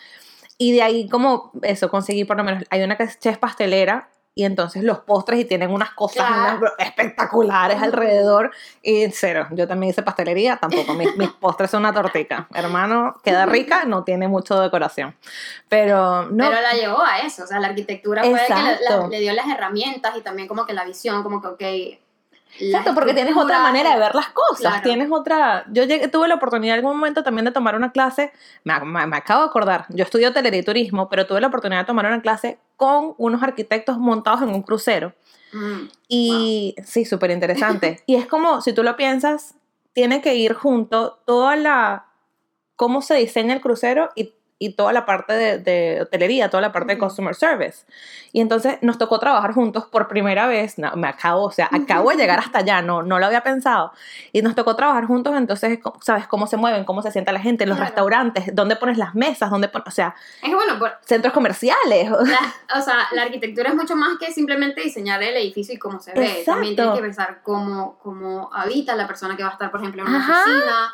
Y 0.58 0.72
de 0.72 0.82
ahí 0.84 1.08
como 1.10 1.52
eso, 1.62 1.90
conseguí 1.90 2.24
por 2.24 2.38
lo 2.38 2.44
menos, 2.44 2.64
hay 2.70 2.82
una 2.84 2.98
que 2.98 3.04
es 3.04 3.20
chef 3.20 3.38
pastelera 3.38 4.10
y 4.38 4.46
entonces 4.46 4.84
los 4.84 5.00
postres 5.00 5.40
y 5.40 5.46
tienen 5.46 5.72
unas 5.72 5.90
cosas 5.92 6.28
Claro. 6.28 6.60
unas 6.60 6.74
espectaculares 6.78 7.82
alrededor 7.82 8.52
y 8.84 9.10
cero, 9.10 9.48
yo 9.52 9.68
también 9.68 9.90
hice 9.90 10.04
pastelería, 10.04 10.58
tampoco, 10.58 10.94
mis, 10.94 11.16
mis 11.18 11.30
postres 11.42 11.72
son 11.72 11.80
una 11.82 11.92
tortica, 11.94 12.48
hermano, 12.54 13.16
queda 13.24 13.48
rica, 13.48 13.86
no 13.86 14.04
tiene 14.04 14.28
mucho 14.28 14.60
decoración, 14.60 15.16
pero 15.70 16.26
no, 16.28 16.50
Pero 16.50 16.62
la 16.62 16.74
llevó 16.74 17.02
a 17.04 17.20
eso, 17.20 17.44
o 17.44 17.48
sea, 17.48 17.60
la 17.60 17.68
arquitectura 17.70 18.24
fue 18.24 18.40
que 18.48 18.54
le, 18.54 18.80
la- 18.90 19.08
le 19.08 19.20
dio 19.20 19.34
las 19.34 19.48
herramientas 19.48 20.16
y 20.16 20.22
también 20.22 20.48
como 20.48 20.66
que 20.66 20.74
la 20.74 20.86
visión, 20.86 21.24
como 21.24 21.42
que, 21.42 21.48
ok. 21.48 22.00
Exacto, 22.60 22.94
porque 22.96 23.14
tienes 23.14 23.36
otra 23.36 23.60
manera 23.60 23.94
de 23.94 24.00
ver 24.00 24.16
las 24.16 24.30
cosas, 24.30 24.60
Claro. 24.60 24.82
tienes 24.84 25.10
otra... 25.12 25.66
Yo 25.72 25.84
llegué, 25.84 26.08
tuve 26.08 26.28
la 26.28 26.36
oportunidad 26.36 26.76
en 26.78 26.80
algún 26.86 26.98
momento 26.98 27.24
también 27.24 27.46
de 27.46 27.52
tomar 27.52 27.76
una 27.76 27.92
clase, 27.92 28.32
me, 28.64 28.80
me- 28.82 29.08
me 29.08 29.18
acabo 29.18 29.42
de 29.44 29.48
acordar, 29.50 29.86
yo 29.90 30.04
estudio 30.04 30.30
hotelería 30.30 30.60
y 30.60 30.64
turismo, 30.64 31.10
pero 31.10 31.28
tuve 31.28 31.42
la 31.42 31.48
oportunidad 31.48 31.82
de 31.82 31.86
tomar 31.86 32.06
una 32.08 32.22
clase 32.22 32.60
con 32.76 33.14
unos 33.18 33.44
arquitectos 33.44 33.98
montados 33.98 34.42
en 34.42 34.50
un 34.50 34.62
crucero. 34.64 35.14
Mm, 35.54 35.88
Y 36.08 36.76
sí, 36.84 37.06
súper 37.06 37.32
interesante. 37.32 38.04
y 38.06 38.16
es 38.16 38.26
como, 38.28 38.62
si 38.62 38.74
tú 38.74 38.84
lo 38.84 38.96
piensas, 38.96 39.56
tiene 39.94 40.22
que 40.22 40.36
ir 40.36 40.54
junto 40.54 41.20
toda 41.26 41.56
la... 41.56 42.06
cómo 42.76 43.02
se 43.02 43.16
diseña 43.16 43.54
el 43.54 43.62
crucero 43.62 44.10
y, 44.16 44.34
y 44.60 44.74
toda 44.74 44.92
la 44.92 45.06
parte 45.06 45.34
de, 45.34 45.60
de 45.60 46.02
hotelería, 46.02 46.50
toda 46.50 46.62
la 46.62 46.72
parte 46.72 46.94
de 46.94 47.00
Ujú. 47.00 47.06
customer 47.08 47.36
service. 47.36 47.86
Y 48.34 48.42
entonces 48.42 48.78
nos 48.82 48.98
tocó 48.98 49.20
trabajar 49.20 49.54
juntos 49.54 49.86
por 49.86 50.08
primera 50.08 50.48
vez. 50.48 50.78
No, 50.80 50.96
me 50.96 51.08
acabo, 51.08 51.44
o 51.44 51.52
sea, 51.52 51.70
acabo 51.72 52.10
de 52.10 52.18
llegar 52.18 52.40
hasta 52.40 52.60
allá, 52.60 52.82
no, 52.82 53.04
no 53.04 53.20
lo 53.20 53.26
había 53.28 53.42
pensado. 53.42 53.92
Y 54.32 54.42
nos 54.42 54.56
tocó 54.56 54.76
trabajar 54.76 55.06
juntos, 55.06 55.36
entonces, 55.38 55.78
¿sabes 56.02 56.28
cómo 56.28 56.48
se 56.48 56.58
mueven? 56.58 56.86
¿Cómo 56.86 57.02
se 57.04 57.12
sienta 57.12 57.32
la 57.32 57.40
gente? 57.40 57.66
Los 57.68 57.78
Claro. 57.78 57.90
restaurantes, 57.90 58.56
¿dónde 58.56 58.76
pones 58.76 58.98
las 58.98 59.14
mesas? 59.14 59.50
¿Dónde 59.52 59.68
pon- 59.70 59.84
o 59.86 59.92
sea, 59.92 60.16
Es 60.42 60.52
bueno, 60.54 60.80
por- 60.80 60.98
centros 61.06 61.34
comerciales. 61.34 62.10
la, 62.10 62.78
o 62.78 62.82
sea, 62.82 63.08
la 63.12 63.22
arquitectura 63.24 63.70
es 63.70 63.76
mucho 63.76 63.96
más 63.96 64.18
que 64.20 64.32
simplemente 64.32 64.82
diseñar 64.82 65.22
el 65.22 65.38
edificio 65.38 65.76
y 65.76 65.78
cómo 65.78 66.00
se 66.00 66.14
ve. 66.14 66.26
Exacto. 66.26 66.52
También 66.54 66.76
tienes 66.76 66.96
que 66.96 67.02
pensar 67.02 67.42
cómo, 67.44 68.00
cómo 68.02 68.50
habita 68.54 68.96
la 68.96 69.06
persona 69.08 69.38
que 69.38 69.44
va 69.44 69.50
a 69.50 69.54
estar, 69.54 69.70
por 69.70 69.80
ejemplo, 69.82 70.02
en 70.02 70.08
una 70.10 70.18
Ajá. 70.20 70.42
oficina. 70.42 70.94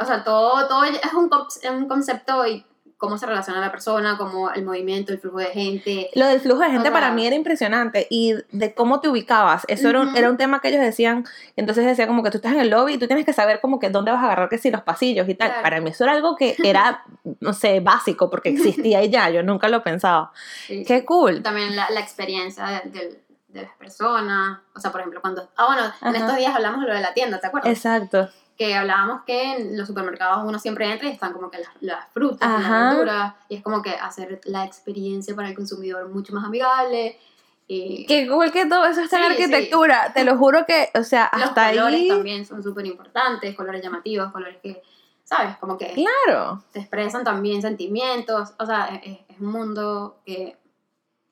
O 0.00 0.04
sea, 0.04 0.24
todo, 0.24 0.66
todo 0.66 0.82
es 0.84 0.98
un, 1.12 1.30
un 1.76 1.88
concepto 1.88 2.44
y 2.46 2.66
cómo 3.04 3.18
se 3.18 3.26
relaciona 3.26 3.60
la 3.60 3.70
persona, 3.70 4.16
como 4.18 4.50
el 4.50 4.64
movimiento, 4.64 5.12
el 5.12 5.18
flujo 5.18 5.38
de 5.38 5.46
gente. 5.46 6.10
Lo 6.14 6.26
del 6.26 6.40
flujo 6.40 6.60
de 6.62 6.70
gente 6.70 6.88
O 6.88 6.92
para 6.92 7.06
sea- 7.06 7.14
mí 7.14 7.26
era 7.26 7.36
impresionante 7.36 8.06
y 8.10 8.34
de 8.52 8.74
cómo 8.74 9.00
te 9.00 9.08
ubicabas. 9.08 9.64
Eso 9.68 9.88
era, 9.88 10.00
un, 10.00 10.16
era 10.16 10.30
un 10.30 10.36
tema 10.36 10.60
que 10.60 10.68
ellos 10.68 10.80
decían. 10.80 11.24
Entonces 11.56 11.84
decía 11.86 12.06
como 12.06 12.22
que 12.22 12.30
tú 12.30 12.38
estás 12.38 12.52
en 12.52 12.60
el 12.60 12.70
lobby 12.70 12.94
y 12.94 12.98
tú 12.98 13.06
tienes 13.06 13.24
que 13.24 13.32
saber 13.32 13.60
como 13.60 13.78
que 13.78 13.90
dónde 13.90 14.10
vas 14.10 14.22
a 14.22 14.26
agarrar 14.26 14.48
que 14.48 14.58
si 14.58 14.70
los 14.70 14.82
pasillos 14.82 15.28
y 15.28 15.34
tal. 15.34 15.48
Claro. 15.48 15.62
Para 15.62 15.80
mí 15.80 15.90
eso 15.90 16.04
era 16.04 16.12
algo 16.14 16.36
que 16.36 16.56
era, 16.64 17.04
no 17.40 17.52
sé, 17.52 17.80
básico 17.80 18.30
porque 18.30 18.48
existía 18.50 19.02
y 19.02 19.10
ya. 19.10 19.30
Yo 19.30 19.42
nunca 19.42 19.68
lo 19.68 19.82
pensaba. 19.82 20.32
Sí. 20.66 20.84
Qué 20.86 21.04
cool. 21.04 21.42
también 21.42 21.76
la, 21.76 21.88
la 21.90 22.00
experiencia 22.00 22.66
de, 22.66 22.90
de- 22.90 23.24
de 23.48 23.62
las 23.62 23.72
personas. 23.76 24.58
O 24.74 24.80
sea, 24.80 24.90
por 24.90 25.00
ejemplo, 25.00 25.20
cuando. 25.20 25.48
Ah, 25.56 25.66
bueno, 25.66 25.82
en 25.84 26.08
Ajá. 26.08 26.16
estos 26.18 26.36
días 26.36 26.54
hablamos 26.56 26.80
de 26.80 26.88
lo 26.88 26.94
de 26.94 27.00
la 27.00 27.14
tienda, 27.14 27.38
¿te 27.38 27.46
acuerdas? 27.46 27.70
Exacto. 27.70 28.28
Que 28.56 28.74
hablábamos 28.74 29.22
que 29.24 29.52
en 29.56 29.76
los 29.76 29.88
supermercados 29.88 30.44
uno 30.46 30.58
siempre 30.58 30.90
entra 30.90 31.08
y 31.08 31.12
están 31.12 31.32
como 31.32 31.50
que 31.50 31.58
las, 31.58 31.68
las 31.80 32.08
frutas, 32.12 32.48
Ajá. 32.48 32.58
las 32.80 32.90
verduras. 32.90 33.34
Y 33.48 33.56
es 33.56 33.62
como 33.62 33.82
que 33.82 33.90
hacer 33.90 34.40
la 34.44 34.64
experiencia 34.64 35.34
para 35.34 35.48
el 35.48 35.54
consumidor 35.56 36.08
mucho 36.08 36.32
más 36.32 36.44
amigable. 36.44 37.18
Y 37.66 38.04
Qué 38.06 38.28
cool 38.28 38.52
que 38.52 38.66
todo 38.66 38.84
eso 38.86 39.00
está 39.00 39.16
en 39.18 39.32
Sí, 39.32 39.36
sí. 39.38 39.42
arquitectura. 39.44 40.12
Te 40.12 40.22
lo 40.24 40.36
juro 40.36 40.64
que, 40.66 40.90
o 40.94 41.02
sea, 41.02 41.30
los 41.32 41.48
hasta 41.48 41.70
colores 41.70 42.00
ahí. 42.02 42.08
también 42.08 42.44
son 42.46 42.62
súper 42.62 42.86
importantes, 42.86 43.56
colores 43.56 43.82
llamativos, 43.82 44.30
colores 44.30 44.58
que, 44.62 44.82
¿sabes? 45.24 45.56
Como 45.56 45.76
que 45.78 45.92
Claro. 45.94 46.62
te 46.72 46.80
expresan 46.80 47.24
también 47.24 47.62
sentimientos. 47.62 48.52
O 48.58 48.66
sea, 48.66 48.86
es, 49.02 49.18
es 49.28 49.40
un 49.40 49.46
mundo 49.50 50.20
que 50.26 50.56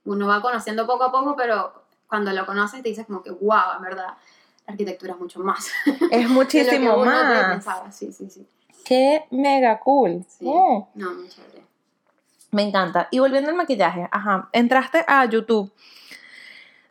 uno 0.04 0.26
va 0.26 0.40
conociendo 0.40 0.86
poco 0.86 1.04
a 1.04 1.12
poco, 1.12 1.36
pero 1.36 1.84
cuando 2.08 2.32
lo 2.32 2.44
conoces 2.46 2.82
te 2.82 2.88
dices 2.88 3.06
como 3.06 3.22
que, 3.22 3.30
wow, 3.30 3.76
en 3.76 3.82
verdad, 3.82 4.14
arquitectura 4.72 5.14
es 5.14 5.20
mucho 5.20 5.40
más. 5.40 5.68
Es 5.86 6.26
que 6.26 6.28
muchísimo 6.28 7.04
más. 7.04 7.54
pensaba. 7.54 7.92
Sí, 7.92 8.12
sí, 8.12 8.28
sí. 8.28 8.46
Qué 8.84 9.24
mega 9.30 9.78
cool. 9.80 10.24
Sí. 10.28 10.44
Oh. 10.48 10.88
No, 10.94 11.14
muy 11.14 11.28
chévere. 11.28 11.62
Me 12.50 12.62
encanta. 12.62 13.08
Y 13.10 13.18
volviendo 13.18 13.50
al 13.50 13.56
maquillaje, 13.56 14.08
ajá, 14.10 14.48
entraste 14.52 15.04
a 15.06 15.24
YouTube. 15.24 15.72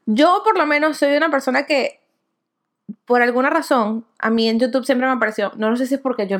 Yo 0.05 0.41
por 0.43 0.57
lo 0.57 0.65
menos 0.65 0.97
soy 0.97 1.15
una 1.15 1.29
persona 1.29 1.65
que, 1.65 2.01
por 3.05 3.21
alguna 3.21 3.49
razón, 3.49 4.05
a 4.17 4.29
mí 4.31 4.49
en 4.49 4.59
YouTube 4.59 4.85
siempre 4.85 5.07
me 5.07 5.17
pareció, 5.17 5.51
no 5.57 5.75
sé 5.77 5.85
si 5.85 5.95
es 5.95 6.01
porque 6.01 6.27
yo 6.27 6.39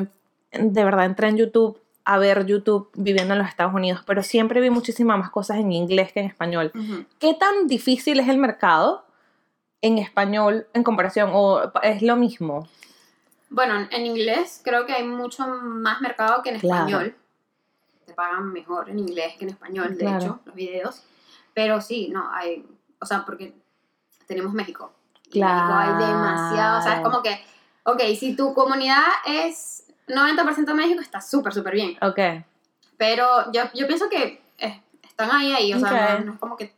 de 0.52 0.84
verdad 0.84 1.04
entré 1.04 1.28
en 1.28 1.36
YouTube 1.36 1.80
a 2.04 2.18
ver 2.18 2.46
YouTube 2.46 2.90
viviendo 2.94 3.34
en 3.34 3.38
los 3.38 3.48
Estados 3.48 3.72
Unidos, 3.72 4.02
pero 4.06 4.22
siempre 4.22 4.60
vi 4.60 4.70
muchísimas 4.70 5.18
más 5.18 5.30
cosas 5.30 5.58
en 5.58 5.70
inglés 5.72 6.12
que 6.12 6.20
en 6.20 6.26
español. 6.26 6.72
¿Qué 7.20 7.34
tan 7.34 7.68
difícil 7.68 8.18
es 8.18 8.28
el 8.28 8.38
mercado 8.38 9.04
en 9.82 9.98
español 9.98 10.66
en 10.72 10.82
comparación? 10.82 11.30
¿O 11.34 11.70
es 11.82 12.00
lo 12.02 12.16
mismo? 12.16 12.66
Bueno, 13.50 13.86
en 13.90 14.06
inglés 14.06 14.62
creo 14.64 14.86
que 14.86 14.94
hay 14.94 15.04
mucho 15.04 15.46
más 15.46 16.00
mercado 16.00 16.42
que 16.42 16.50
en 16.50 16.60
Claro. 16.60 16.78
español. 16.86 17.16
Te 18.06 18.14
pagan 18.14 18.52
mejor 18.52 18.88
en 18.88 18.98
inglés 18.98 19.34
que 19.38 19.44
en 19.44 19.50
español, 19.50 19.90
de 19.90 20.04
Claro. 20.04 20.18
hecho, 20.18 20.40
los 20.46 20.54
videos. 20.54 21.02
Pero 21.52 21.80
sí, 21.82 22.08
no, 22.08 22.30
hay, 22.32 22.64
o 23.00 23.04
sea, 23.04 23.24
porque 23.26 23.54
tenemos 24.26 24.52
México. 24.54 24.92
Y 25.30 25.40
México 25.40 25.72
hay 25.74 25.92
demasiado, 26.06 26.78
o 26.78 26.82
sea, 26.82 26.94
es 26.94 27.00
Claro. 27.00 27.10
como 27.10 27.22
que, 27.22 27.38
ok, 27.84 28.00
si 28.18 28.34
tu 28.36 28.54
comunidad 28.54 29.04
es 29.26 29.86
90% 30.08 30.74
México, 30.74 31.00
está 31.00 31.20
súper, 31.20 31.52
súper 31.52 31.74
bien. 31.74 31.96
Ok. 32.00 32.18
Pero 32.96 33.50
yo, 33.52 33.62
yo 33.74 33.86
pienso 33.86 34.08
que 34.08 34.42
eh, 34.58 34.82
están 35.02 35.30
ahí, 35.30 35.52
ahí, 35.52 35.74
o 35.74 35.78
sea, 35.78 35.88
Ok. 36.14 36.20
no, 36.20 36.24
no 36.26 36.32
es 36.34 36.38
como 36.38 36.56
que 36.56 36.72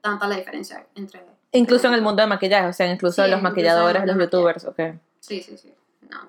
tanta 0.00 0.26
la 0.26 0.36
diferencia 0.36 0.86
entre... 0.94 1.24
Incluso 1.56 1.86
en 1.88 1.94
el 1.94 2.02
mundo 2.02 2.22
de 2.22 2.28
maquillaje, 2.28 2.66
o 2.68 2.72
sea, 2.72 2.90
incluso 2.90 3.24
Sí, 3.24 3.30
los 3.30 3.42
maquilladores, 3.42 4.04
los 4.06 4.16
youtubers, 4.18 4.64
ok. 4.64 4.80
Sí, 5.20 5.42
sí, 5.42 5.56
sí. 5.56 5.72
No. 6.10 6.20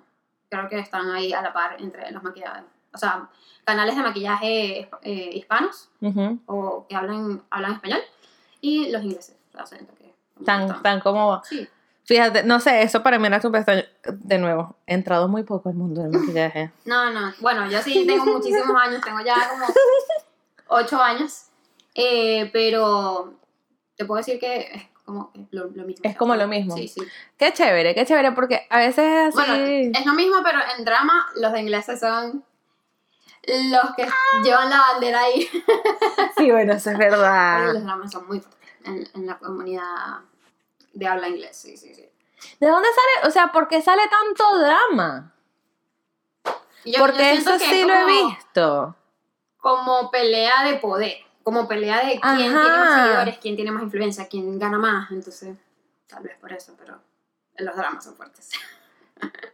Creo 0.49 0.69
que 0.69 0.79
están 0.79 1.09
ahí 1.11 1.33
a 1.33 1.41
la 1.41 1.51
par 1.53 1.75
entre 1.79 2.09
los 2.11 2.23
maquillajes. 2.23 2.63
O 2.93 2.97
sea, 2.97 3.29
canales 3.65 3.95
de 3.95 4.01
maquillaje 4.01 4.89
eh, 5.03 5.29
hispanos 5.33 5.89
Ujú. 6.01 6.39
o 6.45 6.85
que 6.87 6.95
hablan, 6.95 7.43
hablan 7.49 7.73
español 7.73 7.99
y 8.61 8.89
los 8.91 9.03
ingleses. 9.03 9.35
O 9.53 9.65
sea, 9.65 9.77
que 9.77 10.13
Tan, 10.45 10.61
están- 10.63 10.81
tan 10.83 10.99
como... 11.01 11.41
Sí, 11.43 11.67
Fíjate, 12.05 12.43
no 12.43 12.61
sé, 12.61 12.83
eso 12.83 13.03
para 13.03 13.19
mí 13.19 13.27
era 13.27 13.41
súper 13.41 13.59
extraño. 13.59 13.83
De 14.23 14.37
nuevo, 14.37 14.77
he 14.87 14.93
entrado 14.93 15.27
muy 15.27 15.43
poco 15.43 15.67
al 15.67 15.75
mundo 15.75 16.01
del 16.03 16.11
maquillaje. 16.11 16.71
No, 16.85 17.11
no. 17.11 17.33
Bueno, 17.41 17.69
yo 17.69 17.81
sí 17.81 18.05
tengo 18.07 18.25
muchísimos 18.25 18.75
años, 18.81 19.01
tengo 19.03 19.19
ya 19.25 19.35
como 19.49 19.65
ocho 20.69 21.01
años. 21.01 21.47
Eh, 21.95 22.49
pero 22.53 23.33
te 23.97 24.05
puedo 24.05 24.19
decir 24.19 24.39
que 24.39 24.89
como 25.07 25.31
que 25.31 25.47
lo, 25.51 25.65
lo 25.71 25.83
mismo. 25.85 26.01
Es 26.03 26.15
como 26.17 26.35
lo 26.35 26.47
mismo. 26.47 26.75
Sí, 26.75 26.87
sí. 26.89 27.01
Qué 27.37 27.51
chévere, 27.53 27.95
qué 27.95 28.05
chévere, 28.05 28.33
porque 28.33 28.67
a 28.69 28.77
veces 28.79 28.99
es 29.05 29.27
así. 29.29 29.35
Bueno, 29.37 29.53
es 29.99 30.05
lo 30.05 30.13
mismo, 30.13 30.35
pero 30.43 30.59
en 30.77 30.83
drama 30.85 31.27
los 31.37 31.51
de 31.53 31.61
ingleses 31.61 31.99
son 31.99 32.43
los 33.47 33.95
que 33.95 34.05
llevan 34.43 34.69
la 34.69 34.77
bandera 34.91 35.21
ahí. 35.21 35.47
Sí, 36.37 36.51
bueno, 36.51 36.73
eso 36.73 36.91
es 36.91 36.97
Pero 36.99 37.11
verdad. 37.17 37.73
los 37.73 37.83
dramas 37.83 38.11
son 38.11 38.27
muy 38.27 38.41
fuertes 38.41 38.69
en, 38.85 39.07
en 39.15 39.25
la 39.25 39.39
comunidad 39.39 40.19
de 40.93 41.07
habla 41.07 41.29
inglés, 41.29 41.57
sí, 41.57 41.77
sí, 41.77 41.95
sí. 41.95 42.07
¿De 42.59 42.67
dónde 42.67 42.87
sale? 42.89 43.27
O 43.27 43.31
sea, 43.31 43.51
¿por 43.51 43.67
qué 43.67 43.81
sale 43.81 44.03
tanto 44.09 44.59
drama? 44.59 45.33
Yo- 46.85 46.99
Porque 46.99 47.17
yo 47.17 47.39
eso 47.41 47.57
sí 47.59 47.83
lo 47.85 47.93
he 47.93 48.05
visto. 48.27 48.95
Como 49.57 50.11
pelea 50.11 50.63
de 50.65 50.75
poder, 50.75 51.17
como 51.47 51.65
pelea 51.65 52.05
de 52.05 52.19
quién 52.19 52.35
tiene 52.35 52.53
más 52.55 52.89
Ajá. 52.89 53.05
seguidores, 53.05 53.37
quién 53.37 53.55
tiene 53.55 53.71
más 53.71 53.81
influencia, 53.81 54.27
quién 54.27 54.59
gana 54.59 54.77
más, 54.77 55.09
entonces 55.11 55.55
tal 56.05 56.21
vez 56.21 56.35
por 56.41 56.51
eso, 56.51 56.75
pero 56.77 56.99
los 57.59 57.73
dramas 57.73 58.03
son 58.03 58.17
fuertes. 58.17 58.49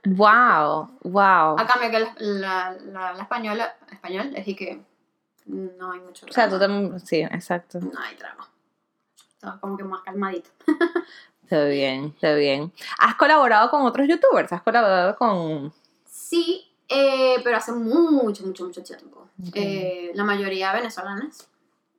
Wow, 0.03 0.89
wow. 1.03 1.55
A 1.55 1.67
cambio 1.67 1.91
que 1.91 1.99
la, 1.99 2.15
la, 2.17 2.71
la, 2.71 3.13
la 3.13 3.21
española, 3.21 3.75
español, 3.91 4.31
es 4.35 4.43
que 4.43 4.81
no 5.45 5.91
hay 5.91 5.99
mucho 5.99 6.25
O 6.27 6.33
sea, 6.33 6.49
tú 6.49 6.57
drama. 6.57 6.73
también. 6.81 6.99
Sí, 6.99 7.21
exacto. 7.21 7.79
No 7.79 7.99
hay 7.99 8.15
drama. 8.15 8.49
Todo 9.39 9.61
como 9.61 9.77
que 9.77 9.83
más 9.83 10.01
calmadito. 10.01 10.49
Está 11.43 11.65
bien, 11.65 12.05
está 12.15 12.33
bien. 12.33 12.73
¿Has 12.97 13.13
colaborado 13.13 13.69
con 13.69 13.83
otros 13.83 14.07
youtubers? 14.07 14.51
¿Has 14.51 14.63
colaborado 14.63 15.15
con.? 15.15 15.71
Sí, 16.05 16.73
eh, 16.89 17.35
pero 17.43 17.57
hace 17.57 17.71
mucho, 17.71 18.47
mucho, 18.47 18.65
mucho 18.65 18.81
tiempo. 18.81 19.27
Ok. 19.47 19.53
Eh, 19.53 20.11
la 20.15 20.23
mayoría 20.23 20.73
venezolanas. 20.73 21.49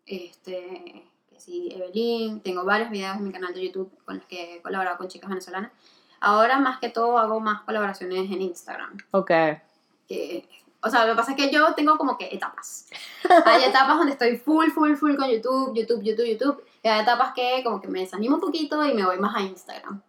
Este, 0.06 1.04
que 1.30 1.40
sí, 1.40 1.70
Evelyn. 1.74 2.40
Tengo 2.40 2.64
varios 2.64 2.90
videos 2.90 3.16
en 3.16 3.24
mi 3.24 3.32
canal 3.32 3.54
de 3.54 3.66
YouTube 3.66 3.90
con 4.04 4.16
los 4.16 4.26
que 4.26 4.56
he 4.56 4.62
colaborado 4.62 4.96
con 4.98 5.08
chicas 5.08 5.28
venezolanas. 5.28 5.72
Ahora, 6.20 6.58
más 6.58 6.78
que 6.78 6.88
todo, 6.90 7.18
hago 7.18 7.40
más 7.40 7.62
colaboraciones 7.62 8.30
en 8.30 8.40
Instagram. 8.42 8.96
Ok. 9.12 9.30
que- 10.08 10.48
o 10.86 10.90
sea, 10.90 11.06
lo 11.06 11.14
que 11.14 11.16
pasa 11.16 11.30
es 11.30 11.36
que 11.38 11.50
yo 11.50 11.72
tengo 11.74 11.96
como 11.96 12.18
que 12.18 12.26
etapas. 12.34 12.88
Hay 13.46 13.64
etapas 13.64 13.96
donde 13.96 14.12
estoy 14.12 14.36
full, 14.36 14.68
full, 14.70 14.94
full 14.96 15.16
con 15.16 15.30
YouTube, 15.30 15.74
YouTube, 15.74 16.02
YouTube, 16.02 16.26
YouTube. 16.26 16.64
Y 16.82 16.88
hay 16.88 17.00
etapas 17.00 17.32
que 17.34 17.62
como 17.64 17.80
que 17.80 17.88
me 17.88 18.00
desanimo 18.00 18.34
un 18.34 18.40
poquito 18.42 18.84
y 18.84 18.92
me 18.92 19.02
voy 19.06 19.18
más 19.18 19.34
a 19.34 19.40
Instagram. 19.40 20.02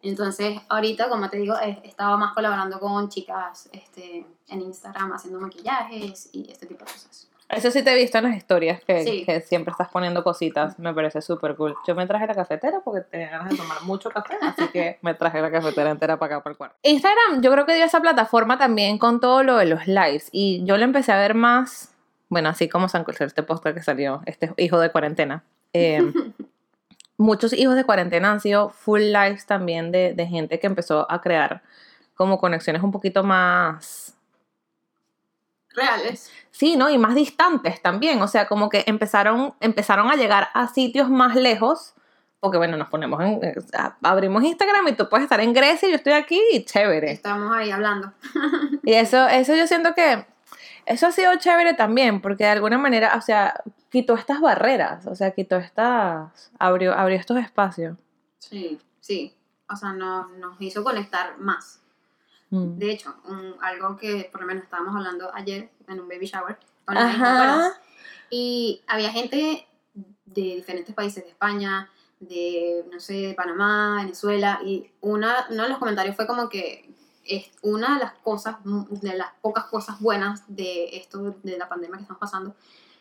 Entonces, 0.00 0.60
ahorita, 0.68 1.08
como 1.08 1.28
te 1.28 1.38
digo, 1.38 1.56
he 1.60 1.80
estado 1.88 2.16
más 2.18 2.34
colaborando 2.34 2.78
con 2.78 3.08
chicas 3.08 3.68
este, 3.72 4.24
en 4.48 4.60
Instagram 4.60 5.12
haciendo 5.12 5.40
maquillajes 5.40 6.28
y 6.32 6.48
este 6.50 6.66
tipo 6.66 6.84
de 6.84 6.92
cosas. 6.92 7.28
Eso 7.52 7.70
sí 7.70 7.82
te 7.82 7.92
he 7.92 7.94
visto 7.94 8.18
en 8.18 8.24
las 8.24 8.36
historias 8.36 8.80
que, 8.82 9.02
Sí. 9.04 9.24
que 9.24 9.40
siempre 9.42 9.72
estás 9.72 9.88
poniendo 9.88 10.24
cositas. 10.24 10.78
Me 10.78 10.92
parece 10.94 11.20
súper 11.20 11.54
cool. 11.54 11.74
Yo 11.86 11.94
me 11.94 12.06
traje 12.06 12.26
la 12.26 12.34
cafetera 12.34 12.80
porque 12.82 13.02
tenía 13.02 13.28
ganas 13.30 13.50
de 13.50 13.56
tomar 13.56 13.82
mucho 13.82 14.10
café, 14.10 14.36
así 14.40 14.68
que 14.68 14.98
me 15.02 15.14
traje 15.14 15.40
la 15.40 15.50
cafetera 15.50 15.90
entera 15.90 16.18
para 16.18 16.36
acá, 16.36 16.42
para 16.42 16.52
el 16.52 16.56
cuarto. 16.56 16.76
Instagram, 16.82 17.42
yo 17.42 17.52
creo 17.52 17.66
que 17.66 17.74
dio 17.74 17.84
esa 17.84 18.00
plataforma 18.00 18.58
también 18.58 18.98
con 18.98 19.20
todo 19.20 19.42
lo 19.42 19.56
de 19.56 19.66
los 19.66 19.86
lives. 19.86 20.28
Y 20.32 20.64
yo 20.64 20.76
lo 20.78 20.84
empecé 20.84 21.12
a 21.12 21.18
ver 21.18 21.34
más, 21.34 21.94
bueno, 22.30 22.48
así 22.48 22.68
como 22.68 22.88
San 22.88 23.04
Cristóbal, 23.04 23.28
este 23.28 23.42
podcast 23.42 23.76
que 23.76 23.82
salió, 23.82 24.22
este 24.24 24.52
hijo 24.56 24.80
de 24.80 24.90
cuarentena. 24.90 25.44
Eh, 25.74 26.00
muchos 27.18 27.52
hijos 27.52 27.76
de 27.76 27.84
cuarentena 27.84 28.32
han 28.32 28.40
sido 28.40 28.70
full 28.70 29.00
lives 29.02 29.46
también 29.46 29.92
de, 29.92 30.14
de 30.14 30.26
gente 30.26 30.58
que 30.58 30.66
empezó 30.66 31.06
a 31.10 31.20
crear 31.20 31.62
como 32.14 32.38
conexiones 32.38 32.82
un 32.82 32.92
poquito 32.92 33.22
más 33.22 34.16
Reales. 35.74 36.30
Sí, 36.50 36.76
¿no? 36.76 36.90
Y 36.90 36.98
más 36.98 37.14
distantes 37.14 37.80
también. 37.82 38.20
O 38.22 38.28
sea, 38.28 38.46
como 38.46 38.68
que 38.68 38.84
empezaron, 38.86 39.54
empezaron 39.60 40.10
a 40.10 40.16
llegar 40.16 40.48
a 40.54 40.68
sitios 40.68 41.08
más 41.08 41.34
lejos. 41.34 41.94
Porque 42.40 42.58
bueno, 42.58 42.76
nos 42.76 42.88
ponemos 42.88 43.20
en. 43.22 43.42
eh, 43.44 43.54
abrimos 44.02 44.42
Instagram 44.42 44.88
y 44.88 44.92
tú 44.92 45.08
puedes 45.08 45.24
estar 45.24 45.40
en 45.40 45.52
Grecia 45.52 45.88
y 45.88 45.92
yo 45.92 45.96
estoy 45.96 46.14
aquí 46.14 46.40
y 46.52 46.64
chévere. 46.64 47.12
Estamos 47.12 47.54
ahí 47.54 47.70
hablando. 47.70 48.12
Y 48.82 48.94
eso, 48.94 49.28
eso 49.28 49.54
yo 49.54 49.66
siento 49.66 49.94
que. 49.94 50.26
Eso 50.84 51.06
ha 51.06 51.12
sido 51.12 51.36
chévere 51.36 51.74
también, 51.74 52.20
porque 52.20 52.42
de 52.42 52.50
alguna 52.50 52.76
manera, 52.76 53.14
o 53.16 53.20
sea, 53.20 53.62
quitó 53.88 54.14
estas 54.14 54.40
barreras, 54.40 55.06
o 55.06 55.14
sea, 55.14 55.30
quitó 55.30 55.56
estas. 55.56 56.50
abrió, 56.58 56.92
abrió 56.92 57.16
estos 57.16 57.38
espacios. 57.38 57.96
Sí, 58.40 58.80
sí. 58.98 59.36
O 59.70 59.76
sea, 59.76 59.92
nos, 59.92 60.30
nos 60.32 60.60
hizo 60.60 60.82
conectar 60.82 61.38
más. 61.38 61.81
Mm. 62.52 62.76
De 62.78 62.90
hecho, 62.92 63.14
un- 63.26 63.56
algo 63.62 63.96
que 63.96 64.28
por 64.30 64.42
lo 64.42 64.46
menos 64.46 64.62
estábamos 64.64 64.94
hablando 64.94 65.34
ayer 65.34 65.70
en 65.88 66.00
un 66.00 66.06
baby 66.08 66.26
shower. 66.26 66.58
Y 68.30 68.82
había 68.86 69.10
gente 69.10 69.66
de 69.94 70.42
diferentes 70.42 70.94
países, 70.94 71.24
de 71.24 71.30
España, 71.30 71.90
de, 72.20 72.84
no 72.92 73.00
sé, 73.00 73.14
de 73.14 73.34
Panamá, 73.34 73.96
Venezuela, 74.02 74.60
y 74.64 74.90
una, 75.00 75.46
uno 75.50 75.62
de 75.64 75.68
los 75.70 75.78
comentarios 75.78 76.14
fue 76.14 76.26
como 76.26 76.48
que 76.48 76.88
es 77.24 77.50
una 77.62 77.94
de 77.94 78.00
las 78.04 78.12
cosas, 78.14 78.56
de 78.64 79.16
las 79.16 79.28
pocas 79.40 79.64
cosas 79.64 79.98
buenas 80.00 80.42
de 80.48 80.96
esto, 80.96 81.36
de 81.42 81.56
la 81.58 81.68
pandemia 81.68 81.96
que 81.96 82.02
estamos 82.02 82.20
pasando, 82.20 82.54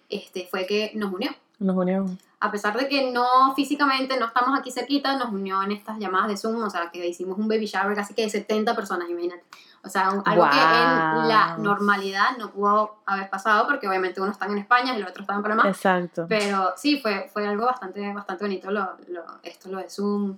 este, 0.09 0.47
fue 0.49 0.65
que 0.65 0.91
nos 0.95 1.11
unió. 1.13 1.31
Nos 1.62 1.76
unió. 1.76 2.06
A 2.39 2.52
pesar 2.52 2.76
de 2.76 2.88
que 2.88 3.12
no 3.12 3.54
físicamente 3.56 4.17
no 4.19 4.26
estamos 4.26 4.58
aquí 4.58 4.71
cerquita, 4.71 5.15
nos 5.15 5.30
unió 5.32 5.62
en 5.62 5.71
estas 5.71 6.00
llamadas 6.00 6.28
de 6.28 6.38
Zoom, 6.38 6.63
o 6.63 6.69
sea, 6.71 6.89
que 6.91 7.08
hicimos 7.08 7.38
un 7.38 7.47
baby 7.47 7.67
shower 7.67 7.95
casi 7.95 8.15
que 8.15 8.24
de 8.24 8.30
70 8.32 8.76
personas, 8.76 9.08
imagínate. 9.10 9.43
O 9.84 9.89
sea, 9.89 10.10
un- 10.12 10.24
algo 10.26 10.43
que 10.50 10.58
en 10.58 11.28
la 11.28 11.56
normalidad 11.60 12.38
no 12.39 12.50
pudo 12.52 12.95
haber 13.06 13.30
pasado 13.30 13.67
porque 13.67 13.88
obviamente 13.88 14.21
uno 14.21 14.32
está 14.32 14.45
en 14.47 14.58
España 14.58 14.93
y 14.93 14.97
el 15.02 15.08
otro 15.08 15.21
está 15.21 15.36
en 15.36 15.41
Panamá. 15.43 15.67
Exacto. 15.67 16.26
Pero 16.28 16.74
sí, 16.78 17.00
fue, 17.00 17.30
fue 17.32 17.47
algo 17.47 17.65
bastante, 17.65 18.12
bastante 18.13 18.43
bonito 18.43 18.71
lo, 18.71 18.89
lo- 19.10 19.39
esto, 19.43 19.69
lo 19.69 19.78
de 19.78 19.89
Zoom. 19.89 20.38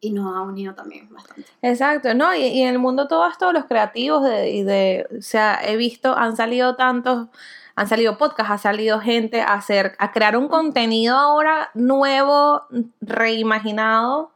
Y 0.00 0.12
nos 0.12 0.36
ha 0.36 0.42
unido 0.42 0.74
también 0.74 1.08
bastante. 1.12 1.46
Exacto, 1.62 2.12
¿no? 2.14 2.34
Y, 2.34 2.42
y 2.46 2.62
en 2.62 2.68
el 2.74 2.78
mundo 2.78 3.08
todo 3.08 3.26
esto, 3.26 3.52
los 3.52 3.64
creativos 3.64 4.22
de, 4.22 4.50
y 4.50 4.62
de, 4.62 5.06
o 5.18 5.22
sea, 5.22 5.58
he 5.66 5.76
visto, 5.76 6.14
han 6.16 6.36
salido 6.36 6.76
tantos, 6.76 7.28
han 7.76 7.88
salido 7.88 8.16
podcasts, 8.18 8.52
ha 8.52 8.58
salido 8.58 9.00
gente 9.00 9.40
a 9.42 9.54
hacer, 9.54 9.96
a 9.98 10.12
crear 10.12 10.36
un 10.36 10.48
contenido 10.48 11.16
ahora 11.16 11.70
nuevo, 11.74 12.62
reimaginado 13.00 14.30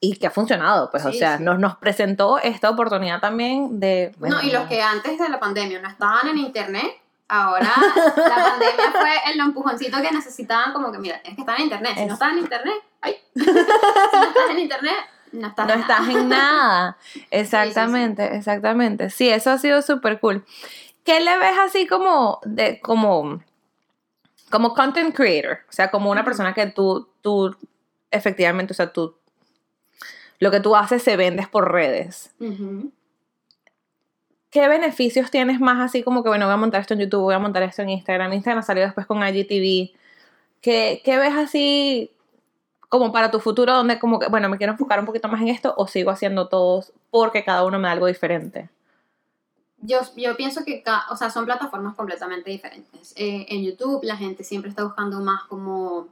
y 0.00 0.16
que 0.16 0.28
ha 0.28 0.30
funcionado, 0.30 0.90
pues, 0.90 1.04
o 1.04 1.10
Sí, 1.12 1.18
sea, 1.18 1.38
sí. 1.38 1.42
nos, 1.44 1.58
nos 1.58 1.76
presentó 1.76 2.38
esta 2.38 2.70
oportunidad 2.70 3.20
también 3.20 3.80
de... 3.80 4.14
bueno, 4.18 4.36
no, 4.36 4.42
y 4.46 4.52
los 4.52 4.68
que 4.68 4.80
antes 4.80 5.18
de 5.18 5.28
la 5.28 5.40
pandemia 5.40 5.80
no 5.80 5.88
estaban 5.88 6.28
en 6.28 6.38
internet, 6.38 6.86
ahora 7.26 7.68
la 8.16 8.34
pandemia 8.36 8.92
fue 8.92 9.32
el 9.32 9.40
empujoncito 9.40 10.00
que 10.00 10.12
necesitaban, 10.12 10.72
como 10.72 10.92
que, 10.92 10.98
mira, 10.98 11.16
es 11.24 11.34
que 11.34 11.40
están 11.40 11.56
en 11.56 11.62
internet. 11.64 11.92
Si 11.96 12.00
Es- 12.02 12.06
no 12.06 12.14
estás 12.14 12.32
en 12.32 12.38
internet, 12.38 12.74
ay. 13.00 13.16
si 13.34 13.44
no 13.44 13.50
estás 13.52 14.50
en 14.50 14.58
internet, 14.60 14.96
no 15.32 15.48
estás 15.48 15.66
no 15.66 15.74
en 15.74 15.80
estás 15.80 16.00
nada. 16.06 16.12
en 16.20 16.28
nada. 16.28 16.96
Exactamente, 17.32 18.36
exactamente. 18.36 19.10
Sí, 19.10 19.28
eso 19.28 19.50
ha 19.50 19.58
sido 19.58 19.82
súper 19.82 20.20
cool. 20.20 20.44
¿Qué 21.08 21.20
le 21.20 21.38
ves 21.38 21.56
así 21.58 21.86
como 21.86 22.38
de 22.44 22.80
como 22.82 23.40
como 24.50 24.74
content 24.74 25.16
creator? 25.16 25.60
O 25.66 25.72
sea, 25.72 25.90
como 25.90 26.10
una 26.10 26.22
persona 26.22 26.52
que 26.52 26.66
tú 26.66 27.08
tú 27.22 27.56
efectivamente, 28.10 28.74
o 28.74 28.76
sea, 28.76 28.92
tú 28.92 29.16
lo 30.38 30.50
que 30.50 30.60
tú 30.60 30.76
haces 30.76 31.02
se 31.02 31.16
vendes 31.16 31.48
por 31.48 31.72
redes. 31.72 32.34
Ujú. 32.38 32.92
¿Qué 34.50 34.68
beneficios 34.68 35.30
tienes 35.30 35.60
más 35.60 35.80
así 35.80 36.02
como 36.02 36.22
que 36.22 36.28
bueno, 36.28 36.44
voy 36.44 36.52
a 36.52 36.58
montar 36.58 36.82
esto 36.82 36.92
en 36.92 37.00
YouTube, 37.00 37.22
voy 37.22 37.34
a 37.34 37.38
montar 37.38 37.62
esto 37.62 37.80
en 37.80 37.88
Instagram, 37.88 38.34
Instagram 38.34 38.62
salió 38.62 38.82
después 38.82 39.06
con 39.06 39.26
IGTV? 39.26 39.96
¿Qué, 40.60 41.00
qué 41.02 41.16
ves 41.16 41.32
así 41.34 42.12
como 42.90 43.12
para 43.12 43.30
tu 43.30 43.40
futuro 43.40 43.72
donde 43.72 43.98
como 43.98 44.18
que, 44.18 44.28
bueno, 44.28 44.50
me 44.50 44.58
quiero 44.58 44.74
enfocar 44.74 45.00
un 45.00 45.06
poquito 45.06 45.28
más 45.28 45.40
en 45.40 45.48
esto 45.48 45.72
o 45.78 45.86
sigo 45.86 46.10
haciendo 46.10 46.48
todos 46.48 46.92
porque 47.10 47.44
cada 47.44 47.64
uno 47.64 47.78
me 47.78 47.88
da 47.88 47.92
algo 47.92 48.08
diferente? 48.08 48.68
Yo, 49.80 50.00
yo 50.16 50.36
pienso 50.36 50.64
que, 50.64 50.82
o 51.10 51.16
sea, 51.16 51.30
son 51.30 51.44
plataformas 51.44 51.94
completamente 51.94 52.50
diferentes. 52.50 53.12
Eh, 53.16 53.46
en 53.48 53.62
YouTube 53.62 54.00
la 54.02 54.16
gente 54.16 54.42
siempre 54.44 54.70
está 54.70 54.82
buscando 54.84 55.20
más 55.20 55.44
como 55.44 56.08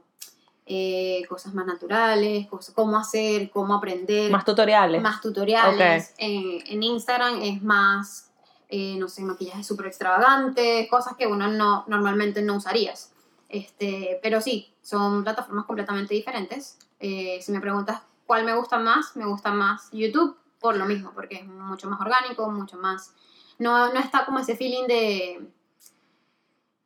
eh, 0.69 1.21
cosas 1.29 1.53
más 1.53 1.65
naturales, 1.65 2.45
cosas, 2.47 2.75
cómo 2.75 2.97
hacer, 2.97 3.49
cómo 3.51 3.73
aprender, 3.75 4.29
Más 4.29 4.43
tutoriales. 4.43 5.01
más 5.01 5.21
tutoriales. 5.21 6.13
Eh, 6.17 6.61
en 6.67 6.83
Instagram 6.83 7.41
es 7.41 7.63
más, 7.63 8.31
eh, 8.67 8.97
no 8.97 9.07
sé, 9.07 9.21
maquillaje 9.21 9.63
súper 9.63 9.85
extravagante, 9.85 10.85
cosas 10.91 11.15
que 11.17 11.25
uno 11.25 11.47
no, 11.47 11.85
normalmente 11.87 12.41
no 12.41 12.55
usarías. 12.55 13.13
Este, 13.47 14.19
pero 14.21 14.41
sí, 14.41 14.73
son 14.81 15.23
plataformas 15.23 15.65
completamente 15.65 16.13
diferentes. 16.13 16.77
Si 16.99 17.51
me 17.51 17.61
preguntas 17.61 18.01
cuál 18.25 18.43
me 18.43 18.53
gusta 18.53 18.77
más, 18.77 19.15
me 19.15 19.25
gusta 19.25 19.53
más 19.53 19.87
YouTube 19.93 20.37
por 20.59 20.75
lo 20.75 20.85
mismo, 20.85 21.11
porque 21.13 21.35
es 21.35 21.45
mucho 21.47 21.89
más 21.89 22.01
orgánico, 22.01 22.49
mucho 22.51 22.77
más... 22.77 23.13
No, 23.59 23.91
no 23.93 23.99
está 23.99 24.25
como 24.25 24.39
ese 24.39 24.55
feeling 24.55 24.85
de... 24.87 25.47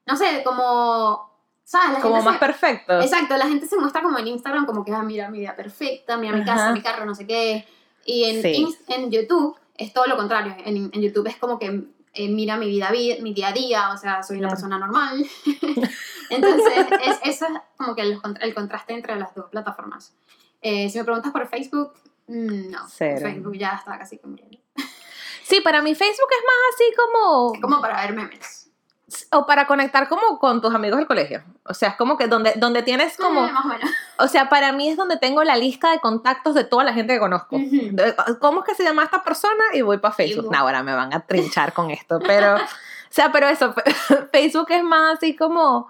No 0.05 0.15
sé, 0.15 0.41
como 0.43 1.29
¿Sabes? 1.63 1.93
La 1.93 2.01
Como 2.01 2.15
gente 2.15 2.25
más 2.31 2.39
se- 2.39 2.45
perfecto. 2.45 2.99
Exacto, 2.99 3.37
la 3.37 3.47
gente 3.47 3.65
se 3.65 3.77
muestra 3.77 4.01
como 4.01 4.17
en 4.19 4.27
Instagram 4.27 4.65
como 4.65 4.83
que, 4.83 4.91
ah, 4.93 5.03
mira 5.03 5.29
mi 5.29 5.39
vida 5.39 5.55
perfecta, 5.55 6.17
mira 6.17 6.35
mi 6.35 6.43
casa, 6.43 6.65
Ajá. 6.65 6.73
mi 6.73 6.81
carro, 6.81 7.05
no 7.05 7.15
sé 7.15 7.25
qué. 7.25 7.65
Y 8.05 8.25
en, 8.25 8.41
Sí. 8.41 8.77
En 8.87 9.09
YouTube 9.11 9.55
es 9.77 9.93
todo 9.93 10.05
lo 10.07 10.17
contrario. 10.17 10.55
En, 10.65 10.89
en 10.91 11.01
YouTube 11.01 11.27
es 11.27 11.37
como 11.37 11.57
que 11.59 11.85
eh, 12.13 12.27
mira 12.29 12.57
mi 12.57 12.65
vida, 12.67 12.91
vi- 12.91 13.21
mi 13.21 13.33
día 13.33 13.49
a 13.49 13.53
día, 13.53 13.91
o 13.93 13.97
sea, 13.97 14.21
soy 14.21 14.37
una 14.39 14.49
Claro. 14.49 14.55
persona 14.61 14.79
normal. 14.79 15.25
Entonces, 16.29 16.85
es, 17.05 17.19
eso 17.23 17.45
es 17.45 17.51
como 17.77 17.95
que 17.95 18.01
el 18.01 18.53
contraste 18.53 18.93
entre 18.93 19.15
las 19.15 19.33
dos 19.33 19.45
plataformas. 19.49 20.13
Eh, 20.61 20.89
si 20.89 20.97
me 20.97 21.03
preguntas 21.05 21.31
por 21.31 21.47
Facebook, 21.47 21.93
mm, 22.27 22.69
no. 22.69 22.79
Cero. 22.89 23.19
Facebook 23.21 23.57
ya 23.57 23.75
está 23.77 23.97
casi 23.97 24.17
que 24.17 24.27
muriendo. 24.27 24.57
Sí, 25.43 25.61
para 25.61 25.81
mí 25.81 25.95
Facebook 25.95 26.29
es 26.29 26.43
más 26.45 26.75
así 26.75 26.83
como... 26.95 27.53
Es 27.55 27.61
como 27.61 27.81
para 27.81 28.01
ver 28.01 28.13
memes. 28.13 28.69
O 29.31 29.45
para 29.45 29.67
conectar 29.67 30.07
como 30.07 30.39
con 30.39 30.61
tus 30.61 30.73
amigos 30.73 30.97
del 30.97 31.07
colegio. 31.07 31.43
O 31.65 31.73
sea, 31.73 31.89
es 31.89 31.95
como 31.95 32.17
que 32.17 32.27
donde, 32.27 32.53
donde 32.55 32.81
tienes 32.81 33.17
como... 33.17 33.45
Eh, 33.45 33.51
más 33.51 33.65
o 33.65 33.67
menos. 33.67 33.89
O 34.17 34.27
sea, 34.27 34.47
para 34.47 34.71
mí 34.71 34.87
es 34.89 34.95
donde 34.95 35.17
tengo 35.17 35.43
la 35.43 35.57
lista 35.57 35.91
de 35.91 35.99
contactos 35.99 36.55
de 36.55 36.63
toda 36.63 36.83
la 36.85 36.93
gente 36.93 37.13
que 37.13 37.19
conozco. 37.19 37.57
De- 37.59 38.15
¿Cómo 38.39 38.61
es 38.61 38.65
que 38.67 38.75
se 38.75 38.83
llama 38.83 39.03
esta 39.03 39.21
persona? 39.23 39.63
Y 39.73 39.81
voy 39.81 39.97
para 39.97 40.13
Facebook. 40.13 40.45
voy. 40.45 40.53
No, 40.53 40.59
ahora 40.59 40.81
me 40.83 40.95
van 40.95 41.13
a 41.13 41.25
trinchar 41.25 41.73
con 41.73 41.91
esto. 41.91 42.19
Pero, 42.25 42.55
o 42.55 42.59
sea, 43.09 43.31
pero 43.33 43.47
eso, 43.47 43.73
Facebook 44.31 44.67
es 44.69 44.83
más 44.83 45.17
así 45.17 45.35
como... 45.35 45.89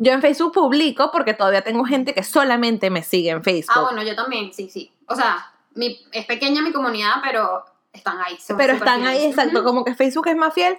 Yo 0.00 0.12
en 0.12 0.22
Facebook 0.22 0.52
publico 0.52 1.10
porque 1.10 1.34
todavía 1.34 1.62
tengo 1.62 1.84
gente 1.84 2.14
que 2.14 2.22
solamente 2.22 2.88
me 2.88 3.02
sigue 3.02 3.30
en 3.30 3.42
Facebook. 3.42 3.74
Ah, 3.76 3.82
bueno, 3.82 4.02
yo 4.04 4.14
también, 4.14 4.54
sí, 4.54 4.70
sí. 4.70 4.92
O 5.06 5.16
sea, 5.16 5.52
mi, 5.74 6.00
es 6.12 6.24
pequeña 6.24 6.62
mi 6.62 6.70
comunidad, 6.72 7.14
pero 7.22 7.64
están 7.98 8.18
ahí. 8.20 8.36
son 8.38 8.56
pero 8.56 8.72
están 8.74 9.06
ahí, 9.06 9.26
exacto, 9.26 9.62
como 9.62 9.84
que 9.84 9.94
Facebook 9.94 10.26
es 10.28 10.36
más 10.36 10.54
fiel 10.54 10.78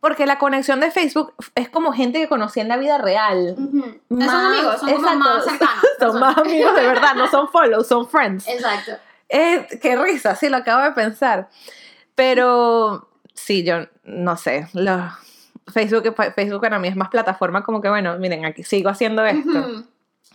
porque 0.00 0.26
la 0.26 0.38
conexión 0.38 0.78
de 0.80 0.90
Facebook 0.90 1.34
es 1.54 1.68
como 1.68 1.92
gente 1.92 2.20
que 2.20 2.28
conocí 2.28 2.60
en 2.60 2.68
la 2.68 2.76
vida 2.76 2.98
real. 2.98 3.56
Ujú. 3.58 3.82
son 4.08 4.18
Más- 4.18 4.52
amigos, 4.52 4.80
son 4.80 4.92
como 4.92 5.14
más 5.18 5.44
cercanos. 5.44 5.84
Son 5.98 6.20
más 6.20 6.36
amigos 6.38 6.76
de 6.76 6.86
verdad, 6.86 7.14
no 7.14 7.26
son 7.26 7.48
follows, 7.48 7.88
son 7.88 8.06
friends. 8.08 8.46
Exacto. 8.46 8.92
Eh, 9.30 9.66
qué 9.80 9.96
risa, 9.96 10.36
sí, 10.36 10.48
lo 10.50 10.58
acabo 10.58 10.82
de 10.82 10.92
pensar. 10.92 11.48
Pero 12.14 13.08
sí, 13.34 13.64
yo 13.64 13.86
no 14.04 14.36
sé. 14.36 14.68
Lo, 14.74 15.10
Facebook, 15.72 16.14
Facebook 16.34 16.60
para 16.60 16.78
mí 16.78 16.88
es 16.88 16.96
más 16.96 17.08
plataforma, 17.08 17.64
como 17.64 17.80
que 17.80 17.88
bueno, 17.88 18.18
miren, 18.18 18.44
aquí 18.44 18.62
sigo 18.62 18.90
haciendo 18.90 19.24
esto. 19.24 19.84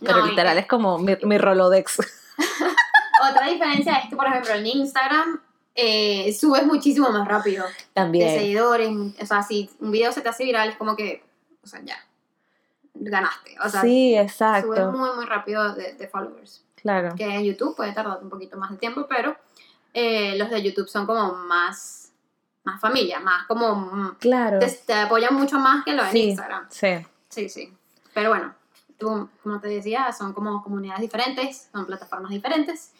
Pero 0.00 0.18
No, 0.18 0.26
literal 0.26 0.58
es 0.58 0.66
como 0.66 0.98
mi, 0.98 1.16
mi 1.22 1.38
Rolodex. 1.38 2.00
Otra 3.30 3.46
diferencia 3.46 3.94
es 3.98 4.10
que, 4.10 4.16
por 4.16 4.26
ejemplo, 4.26 4.52
en 4.54 4.66
Instagram 4.66 5.40
eh, 5.74 6.32
subes 6.38 6.64
muchísimo 6.66 7.10
más 7.10 7.26
rápido 7.26 7.66
de 7.66 7.72
También. 7.94 8.38
seguidores. 8.38 8.90
O 9.20 9.26
sea, 9.26 9.42
si 9.42 9.70
un 9.80 9.90
video 9.90 10.12
se 10.12 10.20
te 10.20 10.28
hace 10.28 10.44
viral, 10.44 10.68
es 10.70 10.76
como 10.76 10.94
que, 10.96 11.24
o 11.62 11.66
sea, 11.66 11.80
ya, 11.82 11.96
ganaste. 12.94 13.56
O 13.64 13.68
sea, 13.68 13.80
Sí, 13.82 14.12
subes 14.14 14.22
exacto. 14.30 14.92
muy, 14.92 15.10
muy 15.16 15.24
rápido 15.24 15.74
de, 15.74 15.94
de 15.94 16.08
followers. 16.08 16.64
Claro. 16.76 17.14
Que 17.16 17.24
en 17.24 17.44
YouTube 17.44 17.76
puede 17.76 17.92
tardar 17.92 18.18
un 18.22 18.28
poquito 18.28 18.56
más 18.58 18.70
de 18.70 18.76
tiempo, 18.76 19.06
pero 19.08 19.36
eh, 19.94 20.36
los 20.36 20.50
de 20.50 20.62
YouTube 20.62 20.88
son 20.88 21.06
como 21.06 21.32
más, 21.34 22.12
más 22.64 22.80
familia, 22.80 23.20
más 23.20 23.46
como... 23.46 23.74
mm, 23.76 24.16
Claro. 24.18 24.58
Te, 24.58 24.66
te 24.68 24.94
apoyan 24.94 25.34
mucho 25.34 25.58
más 25.58 25.84
que 25.84 25.92
lo 25.94 26.02
en 26.04 26.10
Sí. 26.12 26.22
Instagram. 26.30 26.66
Sí. 26.70 26.88
Sí, 27.28 27.48
sí. 27.48 27.72
Pero 28.12 28.30
bueno, 28.30 28.54
tú, 28.98 29.28
como 29.42 29.60
te 29.60 29.68
decía, 29.68 30.12
son 30.12 30.32
como 30.34 30.62
comunidades 30.62 31.00
diferentes, 31.00 31.68
son 31.72 31.86
plataformas 31.86 32.30
diferentes. 32.30 32.92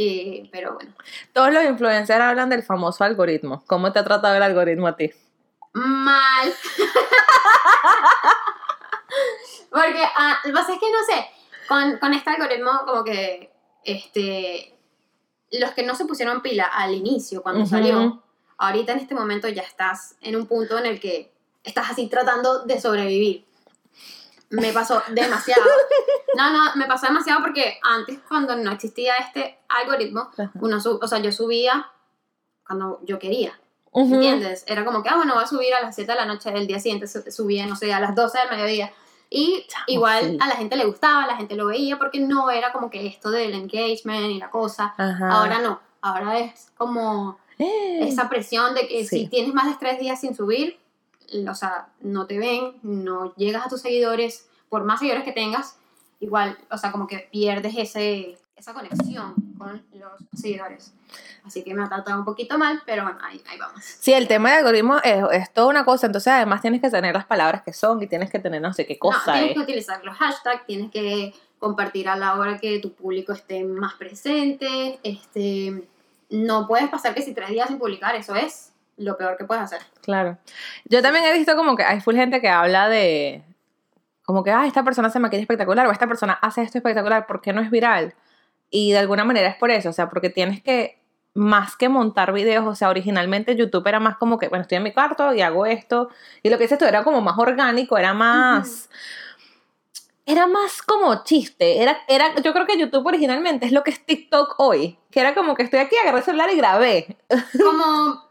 Y, 0.00 0.48
pero 0.52 0.74
bueno. 0.74 0.92
Todos 1.32 1.52
los 1.52 1.64
influencers 1.64 2.20
hablan 2.20 2.48
del 2.48 2.62
famoso 2.62 3.02
algoritmo. 3.02 3.64
¿Cómo 3.66 3.90
te 3.90 3.98
ha 3.98 4.04
tratado 4.04 4.36
el 4.36 4.42
algoritmo 4.44 4.86
a 4.86 4.94
ti? 4.94 5.10
Mal. 5.72 6.54
Porque 9.72 10.04
ah, 10.16 10.38
lo 10.44 10.50
que 10.50 10.54
pasa 10.54 10.74
es 10.74 10.78
que 10.78 10.92
no 10.92 10.98
sé, 11.04 11.26
con, 11.66 11.98
con 11.98 12.14
este 12.14 12.30
algoritmo 12.30 12.70
como 12.86 13.02
que 13.02 13.50
este 13.82 14.78
los 15.50 15.72
que 15.72 15.82
no 15.82 15.96
se 15.96 16.04
pusieron 16.04 16.42
pila 16.42 16.66
al 16.66 16.94
inicio 16.94 17.42
cuando 17.42 17.66
salió, 17.66 18.22
ahorita 18.56 18.92
en 18.92 19.00
este 19.00 19.16
momento 19.16 19.48
ya 19.48 19.62
estás 19.62 20.14
en 20.20 20.36
un 20.36 20.46
punto 20.46 20.78
en 20.78 20.86
el 20.86 21.00
que 21.00 21.34
estás 21.64 21.90
así 21.90 22.06
tratando 22.06 22.64
de 22.66 22.80
sobrevivir. 22.80 23.47
Me 24.50 24.72
pasó 24.72 25.02
demasiado. 25.08 25.62
No, 26.36 26.50
no, 26.52 26.76
me 26.76 26.86
pasó 26.86 27.06
demasiado 27.06 27.42
porque 27.42 27.78
antes 27.82 28.18
cuando 28.28 28.56
no 28.56 28.70
existía 28.72 29.14
este 29.16 29.58
algoritmo, 29.68 30.30
Ajá. 30.38 30.50
uno 30.54 30.80
sub- 30.80 31.02
o 31.02 31.06
sea, 31.08 31.18
yo 31.18 31.32
subía 31.32 31.86
cuando 32.66 33.00
yo 33.04 33.18
quería. 33.18 33.58
¿Entiendes? 33.94 34.64
Era 34.66 34.84
como 34.84 35.02
que, 35.02 35.08
ah, 35.08 35.16
bueno, 35.16 35.34
voy 35.34 35.42
a 35.44 35.46
subir 35.46 35.74
a 35.74 35.80
las 35.80 35.94
7 35.94 36.12
de 36.12 36.18
la 36.18 36.26
noche 36.26 36.50
del 36.52 36.66
día 36.66 36.78
siguiente, 36.78 37.06
su- 37.08 37.30
subía, 37.30 37.66
no 37.66 37.74
sé, 37.76 37.92
a 37.92 38.00
las 38.00 38.14
12 38.14 38.38
del 38.38 38.50
mediodía. 38.50 38.92
Y 39.30 39.66
Chamo, 39.68 39.84
igual 39.88 40.24
sí. 40.24 40.38
a 40.40 40.46
la 40.46 40.54
gente 40.56 40.76
le 40.76 40.84
gustaba, 40.86 41.26
la 41.26 41.36
gente 41.36 41.54
lo 41.56 41.66
veía, 41.66 41.98
porque 41.98 42.20
no 42.20 42.50
era 42.50 42.72
como 42.72 42.90
que 42.90 43.06
esto 43.06 43.30
del 43.30 43.54
engagement 43.54 44.30
y 44.30 44.38
la 44.38 44.50
cosa. 44.50 44.94
Ajá. 44.96 45.30
Ahora 45.30 45.58
no, 45.58 45.80
ahora 46.00 46.38
es 46.38 46.70
como 46.76 47.38
Eh. 47.58 47.98
esa 48.08 48.28
presión 48.28 48.74
de 48.74 48.86
que 48.86 49.04
Sí. 49.04 49.20
si 49.20 49.26
tienes 49.28 49.52
más 49.52 49.66
de 49.66 49.74
tres 49.80 49.98
días 49.98 50.20
sin 50.20 50.34
subir, 50.34 50.78
o 51.48 51.54
sea, 51.54 51.88
no 52.00 52.26
te 52.26 52.38
ven, 52.38 52.74
no 52.82 53.34
llegas 53.36 53.66
a 53.66 53.68
tus 53.68 53.80
seguidores, 53.82 54.48
por 54.68 54.84
más 54.84 54.98
seguidores 55.00 55.24
que 55.24 55.32
tengas, 55.32 55.76
igual, 56.20 56.56
o 56.70 56.76
sea, 56.78 56.90
como 56.92 57.06
que 57.06 57.28
pierdes 57.30 57.74
ese, 57.76 58.36
esa 58.56 58.74
conexión 58.74 59.34
con 59.56 59.82
los 59.92 60.12
seguidores. 60.40 60.92
Así 61.44 61.62
que 61.64 61.72
me 61.74 61.82
ha 61.82 61.88
tratado 61.88 62.18
un 62.18 62.24
poquito 62.24 62.58
mal, 62.58 62.82
pero 62.84 63.04
bueno, 63.04 63.18
ahí, 63.22 63.42
ahí 63.48 63.58
vamos. 63.58 63.82
Sí, 63.82 64.12
el 64.12 64.28
tema 64.28 64.50
del 64.50 64.58
algoritmo 64.58 64.98
es, 65.02 65.24
es 65.32 65.52
toda 65.54 65.68
una 65.68 65.84
cosa, 65.84 66.06
entonces 66.06 66.32
además 66.32 66.60
tienes 66.60 66.80
que 66.80 66.90
tener 66.90 67.14
las 67.14 67.24
palabras 67.26 67.62
que 67.62 67.72
son 67.72 68.02
y 68.02 68.06
tienes 68.06 68.30
que 68.30 68.38
tener 68.38 68.60
no 68.60 68.72
sé 68.74 68.86
qué 68.86 68.94
No, 68.94 69.10
cosa 69.10 69.32
tienes 69.32 69.50
es. 69.50 69.56
que 69.56 69.62
utilizar 69.62 70.04
los 70.04 70.16
hashtags, 70.16 70.66
tienes 70.66 70.90
que 70.90 71.32
compartir 71.58 72.08
a 72.08 72.16
la 72.16 72.38
hora 72.38 72.58
que 72.58 72.78
tu 72.80 72.92
público 72.92 73.32
esté 73.32 73.64
más 73.64 73.94
presente. 73.94 74.98
Este, 75.02 75.88
no 76.30 76.66
puedes 76.66 76.88
pasar 76.90 77.14
que 77.14 77.22
si 77.22 77.32
tres 77.34 77.48
días 77.50 77.68
sin 77.68 77.78
publicar, 77.78 78.14
eso 78.16 78.34
es 78.34 78.72
lo 78.98 79.16
peor 79.16 79.36
que 79.36 79.44
puedes 79.44 79.64
hacer. 79.64 79.80
Claro. 80.02 80.38
Yo 80.84 81.02
también 81.02 81.24
he 81.24 81.32
visto 81.32 81.56
como 81.56 81.76
que 81.76 81.84
hay 81.84 82.00
full 82.00 82.16
gente 82.16 82.40
que 82.40 82.48
habla 82.48 82.88
de 82.88 83.42
como 84.28 84.44
que, 84.44 84.50
ah, 84.50 84.66
esta 84.66 84.84
persona 84.84 85.08
se 85.08 85.18
maquilla 85.20 85.40
espectacular 85.40 85.86
o 85.86 85.90
esta 85.90 86.06
persona 86.06 86.34
hace 86.42 86.60
esto 86.60 86.76
espectacular, 86.76 87.26
¿por 87.26 87.40
qué 87.40 87.54
no 87.54 87.62
es 87.62 87.70
viral? 87.70 88.14
Y 88.68 88.92
de 88.92 88.98
alguna 88.98 89.24
manera 89.24 89.48
es 89.48 89.56
por 89.56 89.70
eso, 89.70 89.88
o 89.88 89.92
sea, 89.94 90.10
porque 90.10 90.28
tienes 90.28 90.62
que, 90.62 91.00
más 91.32 91.76
que 91.76 91.88
montar 91.88 92.34
videos, 92.34 92.66
o 92.66 92.74
sea, 92.74 92.90
originalmente 92.90 93.56
YouTube 93.56 93.86
era 93.86 94.00
más 94.00 94.18
como 94.18 94.38
que, 94.38 94.48
bueno, 94.48 94.60
estoy 94.60 94.76
en 94.76 94.82
mi 94.82 94.92
cuarto 94.92 95.32
y 95.32 95.40
hago 95.40 95.64
esto, 95.64 96.10
y 96.42 96.50
lo 96.50 96.58
que 96.58 96.64
dices 96.64 96.78
tú 96.78 96.84
era 96.84 97.04
como 97.04 97.22
más 97.22 97.38
orgánico, 97.38 97.96
era 97.96 98.12
más... 98.12 98.90
Era 100.26 100.46
más 100.46 100.82
como 100.82 101.24
chiste, 101.24 101.80
era, 101.82 101.96
era, 102.06 102.34
yo 102.42 102.52
creo 102.52 102.66
que 102.66 102.78
YouTube 102.78 103.06
originalmente 103.06 103.64
es 103.64 103.72
lo 103.72 103.82
que 103.82 103.92
es 103.92 104.04
TikTok 104.04 104.56
hoy, 104.58 104.98
que 105.10 105.20
era 105.20 105.34
como 105.34 105.54
que 105.54 105.62
estoy 105.62 105.78
aquí, 105.78 105.96
agarré 105.96 106.18
el 106.18 106.24
celular 106.24 106.50
y 106.52 106.56
grabé. 106.58 107.16
Como 107.58 108.27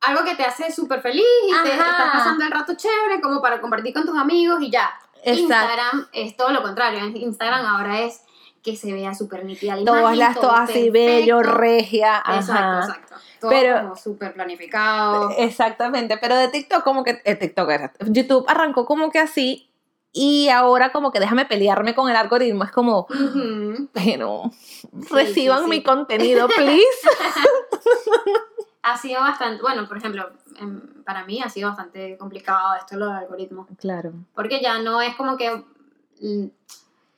algo 0.00 0.24
que 0.24 0.34
te 0.34 0.44
hace 0.44 0.70
súper 0.72 1.00
feliz 1.00 1.24
y 1.48 1.62
te 1.62 1.72
estás 1.72 2.12
pasando 2.12 2.44
el 2.44 2.50
rato 2.50 2.74
chévere, 2.76 3.20
como 3.20 3.40
para 3.40 3.60
compartir 3.60 3.92
con 3.94 4.06
tus 4.06 4.16
amigos 4.16 4.62
y 4.62 4.70
ya. 4.70 4.90
Exacto. 5.16 5.40
Instagram 5.40 6.08
es 6.12 6.36
todo 6.36 6.50
lo 6.50 6.62
contrario. 6.62 7.04
Instagram 7.06 7.66
ahora 7.66 8.00
es 8.02 8.22
que 8.62 8.76
se 8.76 8.92
vea 8.92 9.14
súper 9.14 9.44
nítida 9.44 9.76
la 9.76 9.84
Todas 9.84 10.00
imagen, 10.00 10.18
las, 10.18 10.34
todo 10.34 10.50
todas 10.50 10.70
así, 10.70 10.90
bello, 10.90 11.42
regia, 11.42 12.18
Exacto, 12.18 12.52
ajá. 12.52 12.80
exacto. 12.80 13.14
Todo 13.40 13.50
Pero- 13.50 13.80
como 13.82 13.96
súper 13.96 14.34
planificado. 14.34 15.30
Exactamente, 15.38 16.18
pero 16.18 16.36
de 16.36 16.48
TikTok 16.48 16.82
como 16.82 17.04
que, 17.04 17.20
el 17.24 17.38
TikTok 17.38 17.70
era, 17.70 17.92
YouTube 18.06 18.44
arrancó 18.48 18.84
como 18.84 19.10
que 19.10 19.20
así 19.20 19.70
y 20.12 20.48
ahora 20.48 20.90
como 20.90 21.12
que 21.12 21.20
déjame 21.20 21.44
pelearme 21.44 21.94
con 21.94 22.10
el 22.10 22.16
algoritmo, 22.16 22.64
es 22.64 22.72
como, 22.72 23.06
sí, 23.10 23.88
reciban 25.10 25.64
sí. 25.64 25.70
mi 25.70 25.82
contenido, 25.82 26.48
please. 26.48 27.08
Ha 28.90 28.96
sido 28.96 29.20
bastante, 29.20 29.62
bueno, 29.62 29.86
por 29.86 29.98
ejemplo, 29.98 30.30
em, 30.58 30.80
para 31.04 31.24
mí 31.24 31.40
ha 31.42 31.48
sido 31.48 31.68
bastante 31.68 32.16
complicado 32.16 32.74
esto 32.76 32.96
lo 32.96 33.06
del 33.06 33.16
algoritmo. 33.16 33.66
Claro. 33.78 34.12
Porque 34.34 34.60
ya 34.60 34.78
no 34.78 35.00
es 35.00 35.14
como 35.16 35.36
que. 35.36 35.64
mm, 36.20 36.46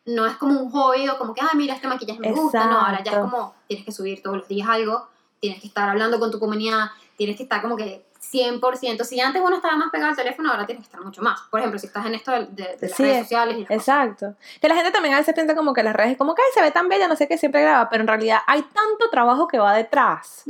No 0.06 0.26
es 0.26 0.36
como 0.38 0.58
un 0.58 0.70
hobby 0.70 1.08
o 1.08 1.18
como 1.18 1.34
que, 1.34 1.42
ah, 1.42 1.50
mira, 1.54 1.74
este 1.74 1.86
maquillaje 1.86 2.18
me 2.20 2.32
gusta. 2.32 2.66
No, 2.66 2.80
ahora 2.80 3.02
ya 3.04 3.12
es 3.12 3.18
como 3.18 3.54
tienes 3.68 3.84
que 3.84 3.92
subir 3.92 4.22
todos 4.22 4.38
los 4.38 4.48
días 4.48 4.68
algo, 4.68 5.06
tienes 5.40 5.60
que 5.60 5.68
estar 5.68 5.88
hablando 5.88 6.18
con 6.18 6.30
tu 6.30 6.40
comunidad, 6.40 6.86
tienes 7.16 7.36
que 7.36 7.44
estar 7.44 7.60
como 7.62 7.76
que 7.76 8.09
100%. 8.32 9.04
Si 9.04 9.20
antes 9.20 9.42
uno 9.44 9.56
estaba 9.56 9.76
más 9.76 9.90
pegado 9.90 10.10
al 10.10 10.16
teléfono, 10.16 10.50
ahora 10.50 10.66
tienes 10.66 10.82
que 10.84 10.88
estar 10.88 11.02
mucho 11.04 11.22
más. 11.22 11.40
Por 11.50 11.60
ejemplo, 11.60 11.78
si 11.78 11.86
estás 11.86 12.06
en 12.06 12.14
esto 12.14 12.30
de, 12.32 12.46
de- 12.46 12.76
de 12.76 12.88
las 12.88 12.92
Sí, 12.96 13.02
redes 13.02 13.22
sociales 13.22 13.56
y 13.56 13.60
las 13.60 13.68
cosas. 13.68 13.80
Exacto. 13.88 14.34
Que 14.60 14.68
la 14.68 14.74
gente 14.76 14.90
también 14.90 15.14
a 15.14 15.18
veces 15.18 15.34
piensa 15.34 15.54
como 15.54 15.72
que 15.72 15.82
las 15.82 15.94
redes, 15.96 16.16
como 16.16 16.34
que 16.34 16.42
Ay, 16.42 16.48
se 16.54 16.62
ve 16.62 16.70
tan 16.70 16.88
bella, 16.88 17.08
no 17.08 17.16
sé 17.16 17.26
qué, 17.28 17.36
siempre 17.38 17.62
graba, 17.62 17.88
pero 17.88 18.02
en 18.02 18.08
realidad 18.08 18.38
hay 18.46 18.62
tanto 18.62 19.10
trabajo 19.10 19.48
que 19.48 19.58
va 19.58 19.74
detrás. 19.74 20.44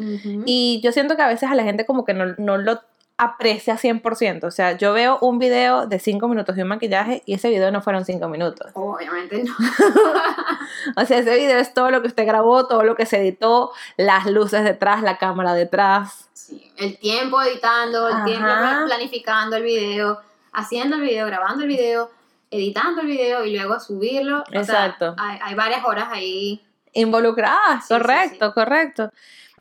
Y 0.47 0.81
yo 0.83 0.93
siento 0.93 1.17
que 1.17 1.23
a 1.23 1.29
veces 1.29 1.51
a 1.51 1.55
la 1.55 1.63
gente 1.63 1.87
como 1.87 2.05
que 2.05 2.15
no, 2.15 2.35
no 2.39 2.57
lo 2.59 2.81
aprecia 3.23 3.77
100%. 3.77 4.45
O 4.45 4.51
sea, 4.51 4.73
yo 4.79 4.95
veo 4.95 5.19
un 5.21 5.39
video 5.39 5.87
de 5.87 5.99
5 5.99 6.27
minutos 6.27 6.57
de 6.57 6.63
un 6.63 6.69
maquillaje 6.69 7.23
y 7.27 7.35
ese 7.35 7.51
video 7.51 7.71
no 7.71 7.83
fueron 7.83 8.05
5 8.07 8.29
minutos. 8.29 8.71
Obviamente 8.75 9.45
no. 9.45 9.53
O 10.97 11.05
sea, 11.05 11.19
ese 11.19 11.35
video 11.37 11.59
es 11.59 11.73
todo 11.75 11.91
lo 11.91 12.01
que 12.03 12.09
usted 12.09 12.27
grabó, 12.27 12.67
todo 12.67 12.83
lo 12.83 12.95
que 12.95 13.07
se 13.07 13.19
editó, 13.19 13.73
las 13.97 14.27
luces 14.27 14.65
detrás, 14.65 15.03
la 15.03 15.19
cámara 15.19 15.55
detrás. 15.55 16.29
Sí, 16.33 16.73
el 16.79 16.99
tiempo 16.99 17.41
editando, 17.43 18.09
el 18.09 18.15
Ajá. 18.15 18.25
tiempo 18.25 18.47
pla- 18.47 18.83
planificando 18.87 19.57
el 19.57 19.63
video, 19.63 20.21
haciendo 20.53 20.97
el 20.97 21.03
video, 21.03 21.27
grabando 21.27 21.63
el 21.63 21.69
video, 21.69 22.11
editando 22.51 23.03
el 23.03 23.07
video 23.07 23.45
y 23.45 23.55
luego 23.57 23.79
subirlo. 23.79 24.41
O 24.43 24.51
sea, 24.51 24.61
Exacto. 24.87 25.15
hay, 25.19 25.39
hay 25.43 25.55
varias 25.55 25.85
horas 25.85 26.09
ahí. 26.11 26.63
Involucradas, 26.93 27.87
Sí, 27.87 27.95
sí, 27.95 28.01
correcto, 28.01 28.53
correcto. 28.55 29.11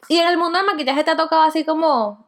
Y 0.08 0.18
en 0.18 0.28
el 0.30 0.38
mundo 0.38 0.58
del 0.58 0.66
maquillaje 0.66 1.04
te 1.04 1.12
ha 1.12 1.18
tocado 1.18 1.44
así 1.44 1.64
como, 1.66 2.26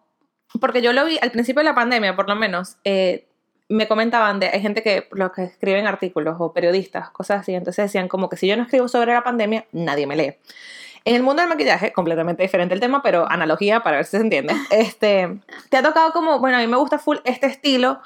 porque 0.60 0.82
yo 0.82 0.94
lo 0.94 1.06
vi 1.06 1.18
al 1.22 1.32
principio 1.32 1.62
de 1.62 1.70
la 1.70 1.74
pandemia, 1.76 2.16
por 2.16 2.28
lo 2.30 2.36
menos, 2.36 2.76
eh, 2.84 3.28
me 3.72 3.88
comentaban 3.88 4.40
de, 4.40 4.48
hay 4.50 4.62
gente 4.62 4.84
que, 4.84 5.08
los 5.12 5.32
que 5.32 5.44
escriben 5.44 5.88
artículos 5.88 6.36
o 6.40 6.54
periodistas, 6.54 7.10
cosas 7.10 7.42
así, 7.42 7.54
entonces 7.56 7.86
decían 7.86 8.08
como 8.08 8.30
que 8.30 8.38
si 8.38 8.48
yo 8.48 8.56
no 8.58 8.64
escribo 8.64 8.88
sobre 8.88 9.14
la 9.14 9.24
pandemia, 9.24 9.66
nadie 9.72 10.06
me 10.08 10.16
lee. 10.16 10.36
En 11.04 11.16
el 11.16 11.24
mundo 11.24 11.42
del 11.42 11.50
maquillaje, 11.50 11.92
completamente 11.94 12.44
diferente 12.44 12.76
el 12.76 12.80
tema, 12.80 13.02
pero 13.02 13.28
analogía 13.30 13.82
para 13.82 13.98
ver 13.98 14.06
si 14.06 14.12
se 14.12 14.18
entiende. 14.18 14.54
Este, 14.70 15.40
te 15.70 15.78
ha 15.78 15.82
tocado 15.84 16.12
como, 16.14 16.40
bueno, 16.40 16.58
a 16.58 16.60
mí 16.60 16.68
me 16.68 16.78
gusta 16.78 17.00
full 17.00 17.18
este 17.24 17.48
estilo, 17.48 18.00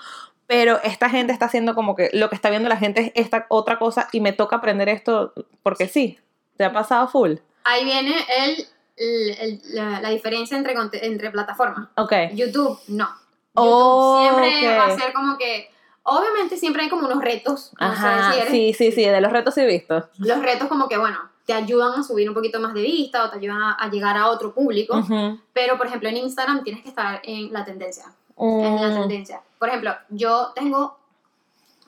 pero 0.47 0.79
esta 0.83 1.09
gente 1.09 1.33
está 1.33 1.45
haciendo 1.47 1.75
como 1.75 1.95
que 1.95 2.09
lo 2.13 2.29
que 2.29 2.35
está 2.35 2.49
viendo 2.49 2.69
la 2.69 2.77
gente 2.77 3.01
es 3.01 3.11
esta 3.25 3.47
otra 3.49 3.79
cosa 3.79 4.07
y 4.11 4.21
me 4.21 4.31
toca 4.31 4.57
aprender 4.57 4.87
esto 4.89 5.33
porque 5.63 5.87
sí. 5.87 6.19
¿Te 6.57 6.63
ha 6.63 6.71
pasado 6.71 7.07
full? 7.09 7.33
Ahí 7.65 7.83
viene 7.83 8.15
el, 8.39 8.65
el- 8.95 9.37
el- 9.41 9.61
la, 9.73 9.99
la 9.99 10.09
diferencia 10.09 10.55
entre, 10.55 10.73
entre 11.01 11.31
plataformas. 11.31 11.89
Ok. 11.97 12.13
YouTube, 12.33 12.79
no. 12.87 13.09
Oh, 13.55 14.19
siempre 14.21 14.69
ok. 14.71 14.77
va 14.79 14.85
a 14.85 14.97
ser 14.97 15.13
como 15.13 15.37
que. 15.37 15.71
Obviamente 16.03 16.57
siempre 16.57 16.83
hay 16.83 16.89
como 16.89 17.07
unos 17.07 17.21
retos. 17.23 17.71
Ajá, 17.79 18.31
si 18.31 18.39
eres- 18.39 18.51
sí, 18.51 18.73
sí, 18.73 18.91
sí, 18.91 19.03
de 19.05 19.21
los 19.21 19.31
retos 19.31 19.57
he 19.57 19.65
visto. 19.65 20.07
Los 20.19 20.39
retos 20.43 20.67
como 20.67 20.87
que, 20.87 20.97
bueno, 20.99 21.17
te 21.47 21.53
ayudan 21.53 21.99
a 21.99 22.03
subir 22.03 22.29
un 22.29 22.35
poquito 22.35 22.59
más 22.59 22.75
de 22.75 22.81
vista 22.81 23.23
o 23.25 23.29
te 23.31 23.37
ayudan 23.37 23.61
a, 23.61 23.71
a 23.73 23.89
llegar 23.89 24.15
a 24.15 24.27
otro 24.29 24.53
público. 24.53 24.97
Ujú. 24.97 25.39
Pero, 25.53 25.77
por 25.77 25.87
ejemplo, 25.87 26.07
en 26.09 26.17
Instagram 26.17 26.63
tienes 26.63 26.83
que 26.83 26.89
estar 26.89 27.21
en 27.23 27.51
la 27.51 27.65
tendencia. 27.65 28.05
En 28.37 28.75
la 28.81 28.89
Mm, 28.89 28.93
tendencia. 29.01 29.41
Por 29.57 29.69
ejemplo, 29.69 29.95
yo 30.09 30.51
tengo 30.53 30.97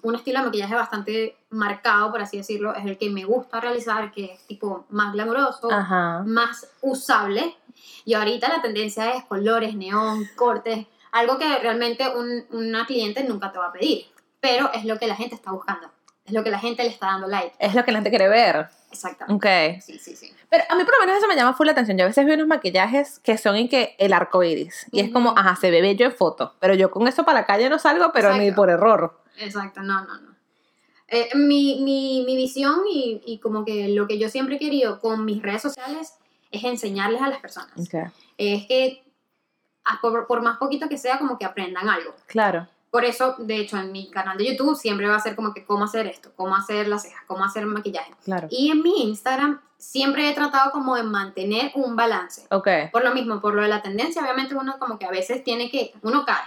un 0.02 0.16
estilo 0.16 0.40
de 0.40 0.46
maquillaje 0.46 0.74
bastante 0.76 1.38
marcado, 1.50 2.10
por 2.12 2.22
así 2.22 2.38
decirlo. 2.38 2.74
Es 2.74 2.86
el 2.86 2.98
que 2.98 3.10
me 3.10 3.24
gusta 3.26 3.60
realizar, 3.60 4.12
que 4.12 4.26
es 4.34 4.42
tipo 4.48 4.86
más 4.90 5.14
glamuroso, 5.14 5.72
Ajá. 5.72 6.24
más 6.26 6.68
usable. 6.82 7.56
Y 8.06 8.14
ahorita 8.16 8.48
la 8.48 8.62
tendencia 8.62 9.12
es 9.12 9.26
colores, 9.26 9.76
neón, 9.76 10.28
cortes, 10.36 10.88
algo 11.20 11.38
que 11.38 11.58
realmente 11.60 12.08
un- 12.10 12.46
una 12.52 12.86
cliente 12.86 13.24
nunca 13.24 13.52
te 13.52 13.60
va 13.60 13.68
a 13.68 13.72
pedir. 13.72 14.06
Pero 14.40 14.72
es 14.74 14.86
lo 14.86 14.98
que 15.00 15.08
la 15.08 15.16
gente 15.16 15.36
está 15.36 15.52
buscando. 15.52 15.90
Es 16.26 16.34
lo 16.34 16.44
que 16.44 16.52
la 16.52 16.60
gente 16.60 16.84
le 16.84 16.90
está 16.90 17.08
dando 17.08 17.28
like. 17.28 17.56
Es 17.60 17.74
lo 17.74 17.84
que 17.86 17.92
la 17.92 18.00
gente 18.00 18.10
quiere 18.10 18.28
ver. 18.28 18.68
Exactamente. 18.92 19.78
Ok. 19.78 19.82
Sí, 19.82 19.98
sí, 19.98 20.16
sí. 20.16 20.32
Pero 20.50 20.64
a 20.70 20.76
mí 20.76 20.84
por 20.84 20.94
lo 20.96 21.00
menos 21.06 21.18
eso 21.18 21.28
me 21.28 21.36
llama 21.36 21.54
full 21.54 21.66
la 21.66 21.72
atención. 21.72 21.98
Yo 21.98 22.04
a 22.04 22.08
veces 22.08 22.26
veo 22.26 22.36
unos 22.36 22.48
maquillajes 22.48 23.20
que 23.20 23.38
son 23.38 23.56
en 23.56 23.70
que 23.70 23.96
el 23.98 24.12
arco 24.14 24.44
iris. 24.44 24.86
Y 24.92 25.00
es 25.00 25.10
como, 25.12 25.34
ajá, 25.38 25.56
se 25.56 25.72
ve 25.72 25.82
bello 25.82 26.06
en 26.06 26.12
foto. 26.14 26.56
Pero 26.60 26.74
yo 26.74 26.92
con 26.92 27.08
eso 27.08 27.24
para 27.24 27.40
la 27.42 27.46
calle 27.46 27.70
no 27.70 27.80
salgo, 27.80 28.12
pero 28.14 28.32
ni 28.34 28.40
Exacto. 28.46 28.56
por 28.56 28.70
error. 28.70 29.22
Exacto, 29.38 29.82
no, 29.82 30.02
no, 30.06 30.20
no. 30.22 30.36
Eh, 31.10 31.30
mi, 31.36 31.82
mi, 31.84 32.24
mi 32.26 32.36
visión 32.36 32.82
y, 32.92 33.22
y 33.26 33.40
como 33.40 33.64
que 33.64 33.88
lo 33.90 34.08
que 34.08 34.18
yo 34.20 34.28
siempre 34.28 34.58
he 34.58 34.60
querido 34.60 35.00
con 35.00 35.24
mis 35.24 35.42
redes 35.42 35.62
sociales 35.62 36.14
es 36.52 36.64
enseñarles 36.66 37.22
a 37.22 37.30
las 37.30 37.40
personas. 37.40 37.72
Ok. 37.80 38.12
Es 38.38 38.66
que 38.68 39.04
por, 40.02 40.28
por 40.28 40.42
más 40.42 40.58
poquito 40.58 40.90
que 40.90 40.98
sea, 40.98 41.18
como 41.18 41.38
que 41.38 41.46
aprendan 41.46 41.90
algo. 41.90 42.14
Claro. 42.28 42.68
Por 42.90 43.04
eso, 43.04 43.36
de 43.38 43.58
hecho, 43.58 43.78
en 43.78 43.92
mi 43.92 44.10
canal 44.10 44.38
de 44.38 44.46
YouTube 44.46 44.76
siempre 44.76 45.08
va 45.08 45.16
a 45.16 45.20
ser 45.20 45.36
como 45.36 45.54
que 45.54 45.66
cómo 45.66 45.86
hacer 45.86 46.08
esto, 46.08 46.32
cómo 46.36 46.56
hacer 46.56 46.88
las 46.88 47.04
cejas, 47.04 47.22
cómo 47.28 47.44
hacer 47.44 47.66
maquillaje. 47.66 48.14
Claro. 48.24 48.48
Y 48.50 48.72
en 48.72 48.82
mi 48.82 49.04
Instagram 49.04 49.60
siempre 49.78 50.30
he 50.30 50.34
tratado 50.34 50.72
como 50.72 50.96
de 50.96 51.04
mantener 51.04 51.72
un 51.76 51.96
balance. 51.96 52.48
Ok. 52.50 52.68
Por 52.92 53.04
lo 53.04 53.14
mismo, 53.14 53.42
por 53.42 53.54
lo 53.54 53.62
de 53.62 53.68
la 53.68 53.82
tendencia, 53.82 54.22
obviamente 54.22 54.56
uno 54.56 54.80
como 54.80 54.98
que 54.98 55.06
a 55.06 55.12
veces 55.12 55.44
tiene 55.44 55.70
que, 55.70 55.94
uno 56.02 56.26
cae. 56.26 56.44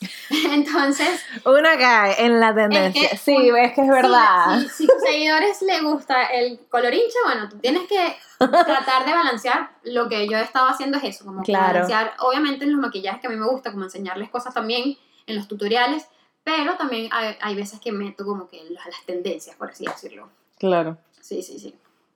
Entonces, 0.52 1.20
Una 1.44 1.76
cae 1.76 2.24
en 2.24 2.38
la 2.40 2.54
tendencia. 2.54 3.08
que 3.10 3.16
sí, 3.16 3.34
un- 3.36 3.52
ves 3.54 3.72
que 3.72 3.80
es 3.80 3.86
si- 3.86 3.92
verdad. 3.92 4.58
Si, 4.60 4.68
si 4.68 4.86
tus 4.86 5.00
seguidores 5.02 5.62
les 5.62 5.82
gusta 5.82 6.24
el 6.26 6.60
colorinche, 6.68 7.16
bueno, 7.24 7.48
tú 7.48 7.58
tienes 7.58 7.88
que 7.88 8.16
tratar 8.38 9.04
de 9.06 9.12
balancear. 9.12 9.70
Lo 9.84 10.08
que 10.08 10.28
yo 10.28 10.38
he 10.38 10.42
estado 10.42 10.68
haciendo 10.68 10.98
es 10.98 11.04
eso, 11.04 11.24
como 11.24 11.42
Claro. 11.42 11.66
balancear, 11.74 12.14
obviamente 12.20 12.64
en 12.64 12.72
los 12.72 12.80
maquillajes 12.80 13.20
que 13.20 13.26
a 13.26 13.30
mí 13.30 13.36
me 13.36 13.46
gusta, 13.48 13.70
como 13.72 13.84
enseñarles 13.84 14.28
cosas 14.30 14.54
también 14.54 14.96
en 15.26 15.36
los 15.36 15.48
tutoriales, 15.48 16.06
pero 16.44 16.76
también 16.76 17.08
hay, 17.12 17.36
hay 17.40 17.54
veces 17.54 17.80
que 17.80 17.92
meto 17.92 18.24
como 18.24 18.48
que 18.48 18.62
las, 18.70 18.86
las 18.86 19.04
tendencias, 19.04 19.56
por 19.56 19.70
así 19.70 19.84
decirlo. 19.84 20.28
Claro. 20.58 20.96
Sí, 21.20 21.42
sí, 21.42 21.58
sí. 21.58 21.74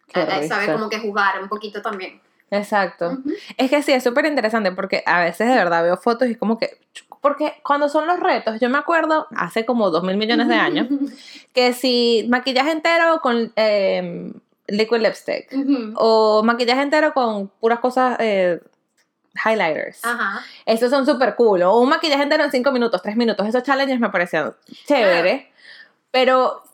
Qué 0.08 0.20
Eh, 0.20 0.26
eh, 0.42 0.48
Sabe 0.48 0.62
risa. 0.66 0.72
como 0.74 0.88
que 0.88 0.98
jugar 1.00 1.42
un 1.42 1.48
poquito 1.48 1.82
también. 1.82 2.20
Exacto. 2.50 3.18
Es 3.56 3.70
que 3.70 3.82
sí, 3.82 3.92
es 3.92 4.04
súper 4.04 4.26
interesante 4.26 4.72
porque 4.72 5.02
a 5.06 5.20
veces 5.20 5.48
de 5.48 5.54
verdad 5.54 5.82
veo 5.82 5.96
fotos 5.96 6.28
y 6.28 6.34
como 6.34 6.58
que... 6.58 6.78
Porque 7.22 7.54
cuando 7.62 7.88
son 7.88 8.06
los 8.08 8.18
retos, 8.18 8.58
yo 8.60 8.68
me 8.68 8.78
acuerdo 8.78 9.28
hace 9.36 9.64
como 9.64 9.90
dos 9.90 10.02
mil 10.02 10.16
millones 10.16 10.48
de 10.48 10.56
años, 10.56 10.88
que 11.54 11.72
si 11.72 12.26
maquillaje 12.28 12.72
entero 12.72 13.20
con 13.22 13.52
eh, 13.54 14.32
liquid 14.66 14.98
lipstick 14.98 15.48
o 15.94 16.42
maquillaje 16.42 16.82
entero 16.82 17.14
con 17.14 17.46
puras 17.60 17.78
cosas 17.78 18.16
eh, 18.18 18.60
highlighters. 19.46 20.04
Ajá. 20.04 20.44
Esos 20.66 20.90
son 20.90 21.06
súper 21.06 21.36
cool. 21.36 21.62
O 21.62 21.78
un 21.78 21.88
maquillaje 21.88 22.24
entero 22.24 22.42
en 22.42 22.50
5 22.50 22.72
minutos, 22.72 23.00
3 23.00 23.16
minutos. 23.16 23.46
Esos 23.46 23.62
challenges 23.62 24.00
me 24.00 24.10
parecían 24.10 24.54
chévere. 24.86 25.52
Pero 26.10 26.64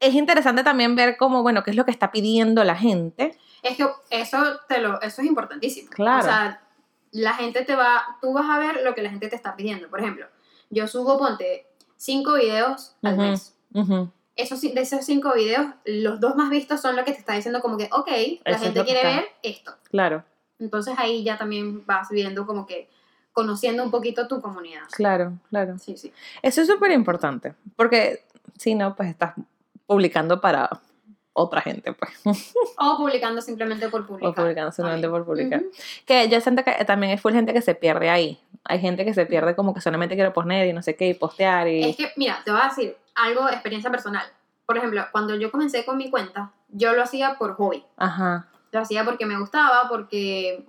es 0.00 0.14
interesante 0.14 0.64
también 0.64 0.96
ver 0.96 1.16
cómo, 1.16 1.42
bueno, 1.42 1.62
qué 1.62 1.70
es 1.70 1.76
lo 1.76 1.84
que 1.84 1.92
está 1.92 2.10
pidiendo 2.10 2.64
la 2.64 2.74
gente. 2.74 3.38
Es 3.62 3.76
que 3.76 3.86
eso, 4.10 4.38
te 4.68 4.78
lo, 4.78 5.00
eso 5.00 5.22
es 5.22 5.28
importantísimo. 5.28 5.90
Claro. 5.90 6.18
O 6.18 6.22
sea, 6.22 6.60
la 7.14 7.32
gente 7.34 7.64
te 7.64 7.74
va, 7.76 8.18
tú 8.20 8.32
vas 8.32 8.50
a 8.50 8.58
ver 8.58 8.82
lo 8.82 8.94
que 8.94 9.02
la 9.02 9.08
gente 9.10 9.28
te 9.28 9.36
está 9.36 9.54
pidiendo. 9.56 9.88
Por 9.88 10.00
ejemplo, 10.00 10.26
yo 10.68 10.86
subo, 10.88 11.16
ponte, 11.16 11.66
cinco 11.96 12.34
videos 12.34 12.96
al 13.02 13.16
mes. 13.16 13.56
Esos, 14.36 14.60
de 14.60 14.80
esos 14.80 15.04
cinco 15.04 15.32
videos, 15.32 15.64
los 15.84 16.18
dos 16.18 16.34
más 16.34 16.50
vistos 16.50 16.80
son 16.80 16.96
los 16.96 17.04
que 17.04 17.12
te 17.12 17.18
está 17.20 17.34
diciendo 17.34 17.60
como 17.62 17.76
que, 17.76 17.88
ok, 17.92 18.08
la 18.44 18.56
Eso 18.56 18.64
gente 18.64 18.84
quiere 18.84 19.00
está. 19.02 19.14
ver 19.14 19.24
esto. 19.44 19.76
Claro, 19.90 20.24
Entonces 20.58 20.94
ahí 20.98 21.22
ya 21.22 21.38
también 21.38 21.86
vas 21.86 22.08
viendo 22.10 22.44
como 22.46 22.66
que, 22.66 22.90
conociendo 23.32 23.84
un 23.84 23.92
poquito 23.92 24.26
tu 24.26 24.40
comunidad. 24.40 24.82
claro, 24.90 25.38
claro. 25.50 25.78
Sí, 25.78 25.96
sí. 25.96 26.12
Eso 26.42 26.62
es 26.62 26.66
súper 26.66 26.90
importante. 26.90 27.54
Porque 27.76 28.24
si 28.58 28.74
no, 28.74 28.96
pues 28.96 29.08
estás 29.08 29.34
publicando 29.86 30.40
para 30.40 30.68
otra 31.34 31.60
gente, 31.60 31.92
pues. 31.92 32.10
O 32.78 32.96
publicando 32.96 33.42
simplemente 33.42 33.88
por 33.88 34.06
publicar. 34.06 34.30
O 34.30 34.34
publicando 34.34 34.72
también. 34.72 35.10
por 35.10 35.24
publicar. 35.26 35.62
Que 36.06 36.28
yo 36.28 36.40
siento 36.40 36.64
que 36.64 36.84
también 36.84 37.12
hay 37.12 37.18
full 37.18 37.32
gente 37.32 37.52
que 37.52 37.60
se 37.60 37.74
pierde 37.74 38.08
ahí. 38.08 38.40
Hay 38.64 38.80
gente 38.80 39.04
que 39.04 39.12
se 39.12 39.26
pierde 39.26 39.54
como 39.54 39.74
que 39.74 39.80
solamente 39.80 40.14
quiere 40.14 40.30
poner 40.30 40.66
y 40.66 40.72
no 40.72 40.82
sé 40.82 40.96
qué, 40.96 41.08
y 41.08 41.14
postear 41.14 41.68
y... 41.68 41.84
Es 41.84 41.96
que, 41.96 42.12
mira, 42.16 42.40
te 42.44 42.50
voy 42.50 42.60
a 42.62 42.68
decir 42.68 42.96
algo 43.14 43.44
de 43.46 43.52
experiencia 43.52 43.90
personal. 43.90 44.24
Por 44.64 44.78
ejemplo, 44.78 45.04
cuando 45.12 45.34
yo 45.34 45.50
comencé 45.50 45.84
con 45.84 45.98
mi 45.98 46.10
cuenta, 46.10 46.52
yo 46.70 46.94
lo 46.94 47.02
hacía 47.02 47.36
por 47.38 47.54
hobby. 47.56 47.84
Ajá. 47.96 48.48
Lo 48.72 48.80
hacía 48.80 49.04
porque 49.04 49.26
me 49.26 49.38
gustaba, 49.38 49.88
porque, 49.88 50.66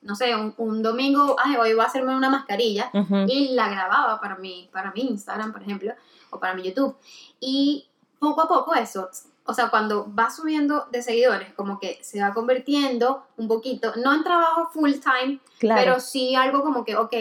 no 0.00 0.14
sé, 0.14 0.34
un, 0.34 0.54
un 0.56 0.82
domingo, 0.82 1.36
ay, 1.38 1.56
hoy 1.56 1.74
voy 1.74 1.84
a 1.84 1.88
hacerme 1.88 2.16
una 2.16 2.30
mascarilla 2.30 2.90
ujú. 2.94 3.26
y 3.28 3.54
la 3.54 3.68
grababa 3.68 4.20
para 4.20 4.36
mi, 4.36 4.70
para 4.72 4.92
mi 4.92 5.02
Instagram, 5.02 5.52
por 5.52 5.62
ejemplo, 5.62 5.92
o 6.30 6.40
para 6.40 6.54
mi 6.54 6.62
YouTube. 6.62 6.96
Y 7.38 7.86
poco 8.18 8.42
a 8.42 8.48
poco 8.48 8.74
eso, 8.74 9.10
o 9.46 9.54
sea, 9.54 9.70
cuando 9.70 10.12
va 10.14 10.30
subiendo 10.30 10.86
de 10.90 11.02
seguidores, 11.02 11.52
como 11.54 11.78
que 11.78 11.98
se 12.02 12.20
va 12.20 12.32
convirtiendo 12.34 13.24
un 13.36 13.48
poquito, 13.48 13.92
no 13.96 14.14
en 14.14 14.24
trabajo 14.24 14.68
full 14.72 14.92
time, 14.94 15.40
Claro. 15.58 15.80
pero 15.80 16.00
sí 16.00 16.34
algo 16.34 16.62
como 16.62 16.84
que, 16.84 16.96
ok, 16.96 17.14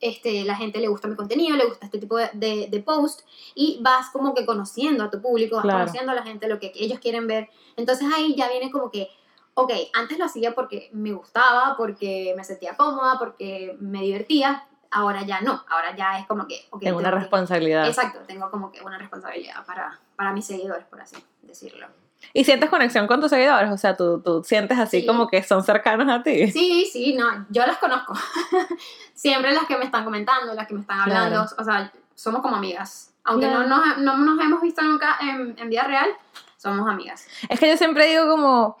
este, 0.00 0.44
la 0.44 0.56
gente 0.56 0.80
le 0.80 0.88
gusta 0.88 1.08
mi 1.08 1.16
contenido, 1.16 1.56
le 1.56 1.64
gusta 1.66 1.86
este 1.86 1.98
tipo 1.98 2.16
de, 2.18 2.28
de, 2.34 2.66
de 2.70 2.80
post, 2.82 3.20
y 3.54 3.78
vas 3.82 4.10
como 4.10 4.34
que 4.34 4.44
conociendo 4.44 5.04
a 5.04 5.10
tu 5.10 5.22
público, 5.22 5.56
vas 5.56 5.62
Claro. 5.62 5.78
conociendo 5.80 6.12
a 6.12 6.14
la 6.14 6.22
gente, 6.24 6.48
lo 6.48 6.58
que 6.58 6.72
ellos 6.74 6.98
quieren 6.98 7.26
ver. 7.26 7.48
Entonces 7.76 8.06
ahí 8.14 8.34
ya 8.36 8.48
viene 8.48 8.70
como 8.70 8.90
que, 8.90 9.08
ok, 9.54 9.72
antes 9.94 10.18
lo 10.18 10.24
hacía 10.26 10.54
porque 10.54 10.90
me 10.92 11.12
gustaba, 11.12 11.76
porque 11.78 12.34
me 12.36 12.44
sentía 12.44 12.76
cómoda, 12.76 13.18
porque 13.18 13.76
me 13.80 14.02
divertía, 14.02 14.66
ahora 14.94 15.22
ya 15.22 15.40
no, 15.42 15.62
ahora 15.68 15.94
ya 15.94 16.18
es 16.18 16.26
como 16.26 16.46
que, 16.46 16.66
Tengo 16.80 16.98
una 16.98 17.10
que- 17.10 17.16
responsabilidad. 17.16 17.86
Exacto, 17.86 18.20
tengo 18.26 18.50
como 18.50 18.72
que 18.72 18.80
una 18.82 18.96
responsabilidad 18.96 19.64
para, 19.66 19.98
para 20.16 20.32
mis 20.32 20.46
seguidores, 20.46 20.84
por 20.86 21.00
así 21.00 21.16
decirlo. 21.42 21.86
Y 22.32 22.44
sientes 22.44 22.70
conexión 22.70 23.06
con 23.06 23.20
tus 23.20 23.28
seguidores, 23.30 23.70
o 23.70 23.76
sea, 23.76 23.96
tú, 23.96 24.20
tú 24.22 24.42
sientes 24.42 24.78
así 24.78 25.00
Sí. 25.02 25.06
como 25.06 25.28
que 25.28 25.42
son 25.42 25.62
cercanos 25.62 26.08
a 26.08 26.22
ti. 26.22 26.50
Sí, 26.50 26.88
sí, 26.90 27.14
no, 27.14 27.44
yo 27.50 27.66
las 27.66 27.76
conozco. 27.76 28.14
Siempre 29.14 29.52
las 29.52 29.66
que 29.66 29.76
me 29.76 29.84
están 29.84 30.04
comentando, 30.04 30.54
las 30.54 30.66
que 30.66 30.74
me 30.74 30.80
están 30.80 31.00
hablando, 31.00 31.44
o 31.58 31.64
sea, 31.64 31.92
somos 32.14 32.40
como 32.42 32.56
amigas. 32.56 33.12
Aunque 33.24 33.46
Claro. 33.46 33.66
no, 33.66 33.84
nos, 33.84 33.98
no 33.98 34.16
nos 34.18 34.40
hemos 34.44 34.60
visto 34.62 34.82
nunca 34.82 35.16
en, 35.20 35.54
en 35.58 35.68
vida 35.70 35.84
real, 35.84 36.08
somos 36.56 36.88
amigas. 36.88 37.26
Es 37.48 37.58
que 37.60 37.68
yo 37.68 37.76
siempre 37.76 38.06
digo 38.06 38.28
como, 38.28 38.76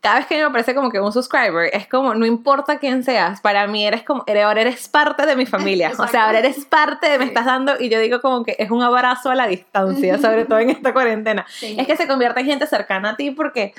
cada 0.00 0.18
vez 0.18 0.26
que 0.26 0.36
me 0.36 0.42
aparece 0.42 0.74
como 0.74 0.90
que 0.90 1.00
un 1.00 1.12
subscriber, 1.12 1.70
es 1.72 1.88
como, 1.88 2.14
no 2.14 2.24
importa 2.24 2.78
quién 2.78 3.02
seas, 3.02 3.40
para 3.40 3.66
mí 3.66 3.84
eres 3.86 4.04
como, 4.04 4.24
ahora 4.28 4.60
eres 4.60 4.86
parte 4.88 5.26
de 5.26 5.34
mi 5.34 5.44
familia. 5.44 5.88
O 5.90 5.96
sea, 5.96 6.04
Exacto. 6.06 6.26
ahora 6.26 6.38
eres 6.38 6.64
parte 6.66 7.08
de, 7.08 7.18
me 7.18 7.24
estás 7.24 7.44
dando, 7.46 7.72
y 7.80 7.88
yo 7.88 7.98
digo 7.98 8.20
como 8.20 8.44
que 8.44 8.54
es 8.58 8.70
un 8.70 8.82
abrazo 8.82 9.30
a 9.30 9.34
la 9.34 9.46
distancia, 9.48 10.18
sobre 10.18 10.44
todo 10.44 10.60
en 10.60 10.70
esta 10.70 10.92
cuarentena. 10.92 11.44
Sí. 11.48 11.76
Es 11.78 11.86
que 11.86 11.96
se 11.96 12.06
convierte 12.06 12.40
en 12.40 12.46
gente 12.46 12.66
cercana 12.66 13.10
a 13.10 13.16
ti 13.16 13.30
porque 13.32 13.74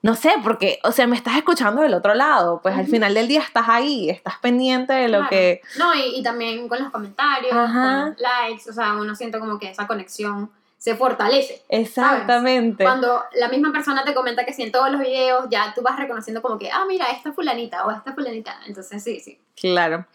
no 0.00 0.14
sé, 0.14 0.32
porque, 0.44 0.78
o 0.84 0.92
sea, 0.92 1.08
me 1.08 1.16
estás 1.16 1.36
escuchando 1.36 1.82
del 1.82 1.92
otro 1.92 2.14
lado, 2.14 2.60
pues 2.62 2.76
al 2.76 2.86
final 2.86 3.14
del 3.14 3.26
día 3.26 3.40
estás 3.40 3.64
ahí, 3.68 4.08
estás 4.08 4.38
pendiente 4.38 4.92
de 4.92 5.08
lo 5.08 5.18
Claro. 5.18 5.30
que... 5.30 5.60
No, 5.76 5.92
y, 5.92 6.20
y 6.20 6.22
también 6.22 6.68
con 6.68 6.78
los 6.80 6.90
comentarios, 6.92 7.52
Ajá. 7.52 8.02
con 8.04 8.10
los 8.10 8.20
likes, 8.20 8.70
o 8.70 8.72
sea, 8.72 8.92
uno 8.94 9.16
siente 9.16 9.40
como 9.40 9.58
que 9.58 9.68
esa 9.70 9.88
conexión 9.88 10.50
se 10.78 10.94
fortalece. 10.94 11.60
Exactamente. 11.68 12.84
Cuando 12.84 13.22
la 13.34 13.48
misma 13.48 13.72
persona 13.72 14.04
te 14.04 14.14
comenta 14.14 14.44
que 14.44 14.52
sí 14.54 14.62
en 14.62 14.72
todos 14.72 14.90
los 14.90 15.00
videos, 15.00 15.46
ya 15.50 15.72
tú 15.74 15.82
vas 15.82 15.98
reconociendo 15.98 16.40
como 16.40 16.58
que, 16.58 16.70
ah, 16.70 16.84
mira, 16.88 17.06
esta 17.06 17.32
fulanita 17.32 17.84
o 17.84 17.90
esta 17.90 18.12
fulanita. 18.14 18.60
Entonces, 18.66 19.02
sí, 19.02 19.20
sí. 19.20 19.38
Claro. 19.60 20.06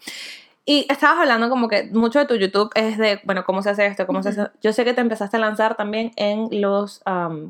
Y 0.66 0.86
estabas 0.90 1.20
hablando 1.20 1.50
como 1.50 1.68
que 1.68 1.84
mucho 1.92 2.20
de 2.20 2.26
tu 2.26 2.36
YouTube 2.36 2.72
es 2.76 2.98
de, 2.98 3.20
bueno, 3.26 3.44
cómo 3.44 3.62
se 3.62 3.72
hace 3.72 3.86
esto, 3.86 4.08
cómo 4.08 4.24
se 4.24 4.30
Ujú. 4.30 4.42
hace... 4.44 4.52
Yo 4.62 4.72
sé 4.72 4.86
que 4.86 4.94
te 4.94 5.02
empezaste 5.02 5.36
a 5.36 5.40
lanzar 5.42 5.76
también 5.76 6.14
en 6.16 6.48
los 6.62 7.02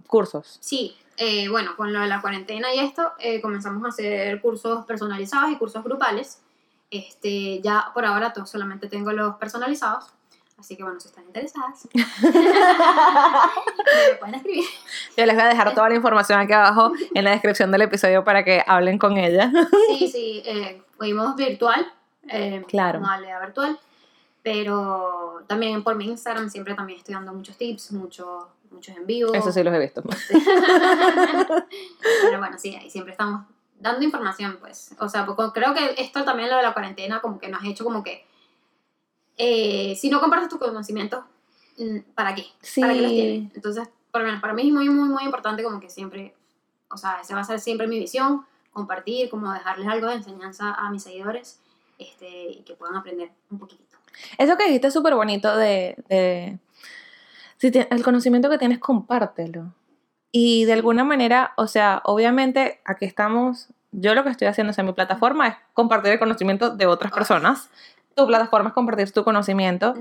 cursos. 0.07 0.57
Sí, 0.61 0.97
eh, 1.17 1.47
bueno, 1.49 1.75
con 1.77 1.93
lo 1.93 1.99
de 1.99 2.07
la 2.07 2.21
cuarentena 2.21 2.73
y 2.73 2.79
esto, 2.79 3.11
eh, 3.19 3.39
comenzamos 3.41 3.85
a 3.85 3.89
hacer 3.89 4.41
cursos 4.41 4.85
personalizados 4.87 5.51
y 5.51 5.57
cursos 5.57 5.83
grupales. 5.83 6.41
Este, 6.89 7.61
ya 7.61 7.91
por 7.93 8.05
ahora 8.05 8.33
to- 8.33 8.47
solamente 8.47 8.87
tengo 8.87 9.11
los 9.11 9.35
personalizados, 9.35 10.05
así 10.57 10.75
que 10.77 10.83
bueno, 10.83 10.99
si 10.99 11.07
están 11.07 11.25
interesadas, 11.25 11.87
me 11.93 12.03
pueden 14.19 14.35
escribir. 14.35 14.63
Yo 15.17 15.25
les 15.25 15.35
voy 15.35 15.43
a 15.43 15.47
dejar 15.47 15.73
toda 15.73 15.89
la 15.89 15.95
información 15.95 16.39
aquí 16.39 16.53
abajo 16.53 16.91
en 17.13 17.23
la 17.23 17.31
descripción 17.31 17.71
del 17.71 17.81
episodio 17.81 18.23
para 18.23 18.43
que 18.43 18.63
hablen 18.65 18.97
con 18.97 19.17
ella. 19.17 19.51
Sí, 19.97 20.07
sí, 20.07 20.43
eh, 20.45 20.81
fuimos 20.97 21.35
virtual, 21.35 21.91
eh, 22.29 22.63
Claro. 22.67 22.99
modalidad 22.99 23.41
virtual, 23.41 23.79
pero 24.41 25.43
también 25.47 25.83
por 25.83 25.95
mi 25.95 26.05
Instagram 26.05 26.49
siempre 26.49 26.73
también 26.73 26.99
estoy 26.99 27.15
dando 27.15 27.33
muchos 27.33 27.57
tips, 27.57 27.91
muchos 27.91 28.45
muchos 28.73 28.95
en 28.97 29.05
vivo. 29.05 29.33
Eso 29.33 29.51
sí 29.51 29.63
los 29.63 29.73
he 29.73 29.79
visto. 29.79 30.01
Pero 32.23 32.39
bueno, 32.39 32.57
sí, 32.57 32.75
ahí 32.75 32.89
siempre 32.89 33.11
estamos 33.11 33.45
dando 33.79 34.03
información, 34.03 34.57
pues. 34.59 34.95
O 34.99 35.07
sea, 35.07 35.25
porque 35.25 35.43
creo 35.53 35.73
que 35.73 35.93
esto 35.97 36.23
también, 36.23 36.49
lo 36.49 36.57
de 36.57 36.63
la 36.63 36.73
cuarentena, 36.73 37.21
como 37.21 37.39
que 37.39 37.49
nos 37.49 37.63
ha 37.63 37.67
hecho 37.67 37.83
como 37.83 38.03
que. 38.03 38.25
Eh, 39.37 39.95
si 39.99 40.09
no 40.09 40.19
compartes 40.19 40.49
tus 40.49 40.59
conocimientos, 40.59 41.23
mm, 41.77 41.99
¿para 42.15 42.35
qué? 42.35 42.45
¿Para 42.79 42.93
qué 42.93 43.01
los 43.01 43.09
Sí. 43.11 43.15
tienes? 43.17 43.55
Entonces, 43.55 43.89
por 44.11 44.21
lo 44.21 44.27
menos 44.27 44.41
para 44.41 44.53
mí 44.53 44.67
es 44.67 44.73
muy, 44.73 44.89
muy, 44.89 45.09
muy 45.09 45.23
importante, 45.23 45.63
como 45.63 45.79
que 45.79 45.89
siempre. 45.89 46.33
O 46.89 46.97
sea, 46.97 47.19
esa 47.21 47.33
va 47.35 47.41
a 47.41 47.45
ser 47.45 47.59
siempre 47.59 47.87
mi 47.87 47.97
visión, 47.99 48.45
compartir, 48.71 49.29
como 49.29 49.51
dejarles 49.51 49.87
algo 49.87 50.07
de 50.07 50.15
enseñanza 50.15 50.73
a 50.73 50.89
mis 50.91 51.01
seguidores 51.03 51.59
este, 51.97 52.49
y 52.51 52.61
que 52.63 52.75
puedan 52.75 52.95
aprender 52.95 53.31
un 53.49 53.57
poquitito. 53.59 53.97
Eso 54.37 54.55
que 54.57 54.65
dijiste 54.65 54.87
es 54.87 54.93
súper 54.93 55.15
bonito 55.15 55.55
de... 55.57 55.95
de- 56.09 56.59
si 57.57 57.71
ti- 57.71 57.85
el 57.89 58.03
conocimiento 58.03 58.49
que 58.49 58.57
tienes, 58.57 58.77
compártelo. 58.79 59.73
Y 60.31 60.65
de 60.65 60.73
alguna 60.73 61.03
manera, 61.03 61.53
o 61.57 61.67
sea, 61.67 62.01
obviamente 62.05 62.81
aquí 62.85 63.05
estamos, 63.05 63.69
yo 63.91 64.13
lo 64.15 64.23
que 64.23 64.29
estoy 64.31 64.47
haciendo, 64.47 64.71
o 64.71 64.73
sea, 64.73 64.83
mi 64.83 64.93
plataforma 64.93 65.47
es 65.47 65.55
compartir 65.73 66.11
el 66.11 66.19
conocimiento 66.19 66.71
de 66.71 66.85
otras 66.87 67.11
personas. 67.11 67.69
Tu 68.15 68.27
plataforma 68.27 68.69
es 68.69 68.73
compartir 68.73 69.11
tu 69.11 69.23
conocimiento. 69.23 69.93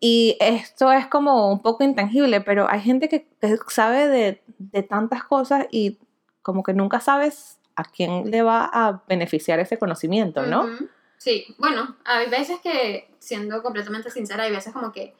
Y 0.00 0.36
esto 0.40 0.90
es 0.90 1.06
como 1.06 1.50
un 1.52 1.60
poco 1.60 1.84
intangible, 1.84 2.40
pero 2.40 2.68
hay 2.68 2.80
gente 2.80 3.08
que, 3.08 3.28
que 3.40 3.56
sabe 3.68 4.08
de, 4.08 4.42
de 4.58 4.82
tantas 4.82 5.24
cosas 5.24 5.66
y 5.70 5.98
como 6.42 6.62
que 6.62 6.74
nunca 6.74 7.00
sabes 7.00 7.58
a 7.76 7.84
quién 7.84 8.30
le 8.30 8.42
va 8.42 8.68
a 8.72 9.02
beneficiar 9.08 9.58
ese 9.60 9.78
conocimiento, 9.78 10.44
¿no? 10.44 10.64
Ujú. 10.64 10.88
Sí, 11.16 11.54
bueno, 11.58 11.96
hay 12.04 12.28
veces 12.28 12.58
que, 12.60 13.14
siendo 13.20 13.62
completamente 13.62 14.10
sincera, 14.10 14.42
hay 14.42 14.50
veces 14.50 14.72
como 14.72 14.90
que 14.90 15.14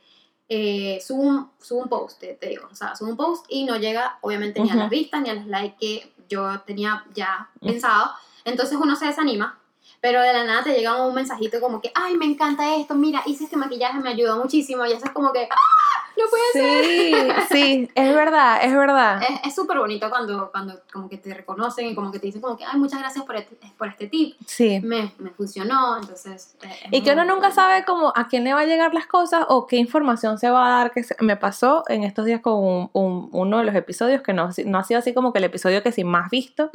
eh, 0.49 1.01
subo, 1.01 1.23
un, 1.23 1.51
subo 1.61 1.83
un 1.83 1.89
post, 1.89 2.19
te, 2.19 2.35
te 2.35 2.49
digo, 2.49 2.69
o 2.71 2.75
sea, 2.75 2.97
subo 2.97 3.09
un 3.11 3.17
post 3.17 3.47
y 3.49 3.65
no 3.65 3.77
llega 3.77 4.19
obviamente 4.21 4.61
ni 4.61 4.69
a 4.69 4.73
Ujú. 4.73 4.81
las 4.81 4.91
vistas 4.91 5.23
ni 5.23 5.31
a 5.31 5.35
los 5.35 5.47
likes 5.47 5.77
que 5.79 6.13
yo 6.29 6.61
tenía 6.67 7.05
ya 7.15 7.49
pensado, 7.61 8.11
entonces 8.45 8.77
uno 8.83 8.97
se 8.97 9.07
desanima, 9.07 9.61
pero 10.03 10.21
de 10.21 10.33
la 10.33 10.43
nada 10.43 10.65
te 10.65 10.75
llega 10.75 11.07
un 11.07 11.15
mensajito 11.15 11.61
como 11.61 11.81
que, 11.81 11.93
ay, 11.95 12.17
me 12.17 12.27
encanta 12.27 12.75
esto, 12.75 12.95
mira, 12.97 13.23
hice 13.25 13.45
este 13.45 13.57
maquillaje, 13.57 14.01
me 14.01 14.11
ayudó 14.11 14.37
muchísimo, 14.37 14.85
y 14.85 14.93
eso 14.93 15.05
es 15.07 15.13
como 15.13 15.33
que, 15.33 15.49
¡ah! 15.49 16.12
No 16.17 16.25
puede 16.31 16.43
ser. 16.53 16.85
Sí, 16.85 17.15
sí, 17.51 17.91
es 17.95 18.15
verdad, 18.15 18.61
es 18.63 18.75
verdad. 18.75 19.21
Es 19.45 19.55
súper 19.55 19.79
bonito 19.79 20.09
cuando, 20.11 20.51
cuando 20.51 20.81
como 20.93 21.09
que 21.09 21.17
te 21.17 21.33
reconocen 21.35 21.87
y 21.87 21.95
como 21.95 22.13
que 22.13 22.19
te 22.19 22.27
dicen 22.27 22.41
como 22.43 22.57
que, 22.57 22.65
ay, 22.65 22.79
muchas 22.79 23.01
gracias 23.01 23.25
por 23.25 23.37
este, 23.37 23.57
por 23.79 23.89
este 23.89 24.07
tip, 24.09 24.37
Sí. 24.47 24.81
me, 24.83 25.13
me 25.19 25.31
funcionó, 25.31 25.97
entonces... 25.99 26.57
eh, 26.63 26.89
Y 26.91 27.03
que 27.03 27.13
uno 27.13 27.25
nunca 27.25 27.51
sabe 27.51 27.85
como 27.85 28.13
a 28.15 28.29
quién 28.29 28.45
le 28.45 28.53
va 28.55 28.61
a 28.61 28.67
llegar 28.67 28.93
las 28.95 29.07
cosas 29.07 29.45
o 29.49 29.67
qué 29.67 29.77
información 29.77 30.39
se 30.39 30.51
va 30.51 30.67
a 30.67 30.79
dar. 30.79 30.93
Que 30.93 31.03
se- 31.03 31.17
me 31.21 31.37
pasó 31.37 31.85
en 31.89 32.05
estos 32.05 32.27
días 32.27 32.41
con 32.41 32.55
un- 32.55 32.91
un- 32.93 33.29
uno 33.33 33.59
de 33.59 33.65
los 33.65 33.75
episodios 33.75 34.23
que 34.23 34.33
no, 34.33 34.51
no 34.67 34.79
ha 34.79 34.85
sido 34.85 34.99
así 34.99 35.15
como 35.15 35.33
que 35.33 35.39
el 35.39 35.45
episodio 35.45 35.83
que 35.83 35.93
sí 35.93 36.05
más 36.05 36.31
visto, 36.31 36.71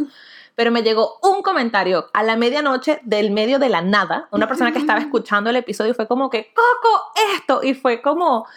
pero 0.56 0.72
me 0.72 0.82
llegó 0.82 1.20
un 1.22 1.44
comentario 1.44 2.08
a 2.14 2.24
la 2.24 2.36
medianoche 2.36 3.00
del 3.04 3.30
medio 3.32 3.60
de 3.60 3.70
la 3.70 3.82
nada. 3.82 4.28
Una 4.32 4.48
persona 4.48 4.72
que 4.72 4.80
estaba 4.80 5.00
escuchando 5.00 5.50
el 5.52 5.56
episodio 5.56 5.92
y 5.92 5.94
fue 5.96 6.08
como 6.08 6.30
que, 6.32 6.52
Coco, 6.54 7.12
esto. 7.36 7.62
Y 7.64 7.76
fue 7.76 8.02
como, 8.02 8.48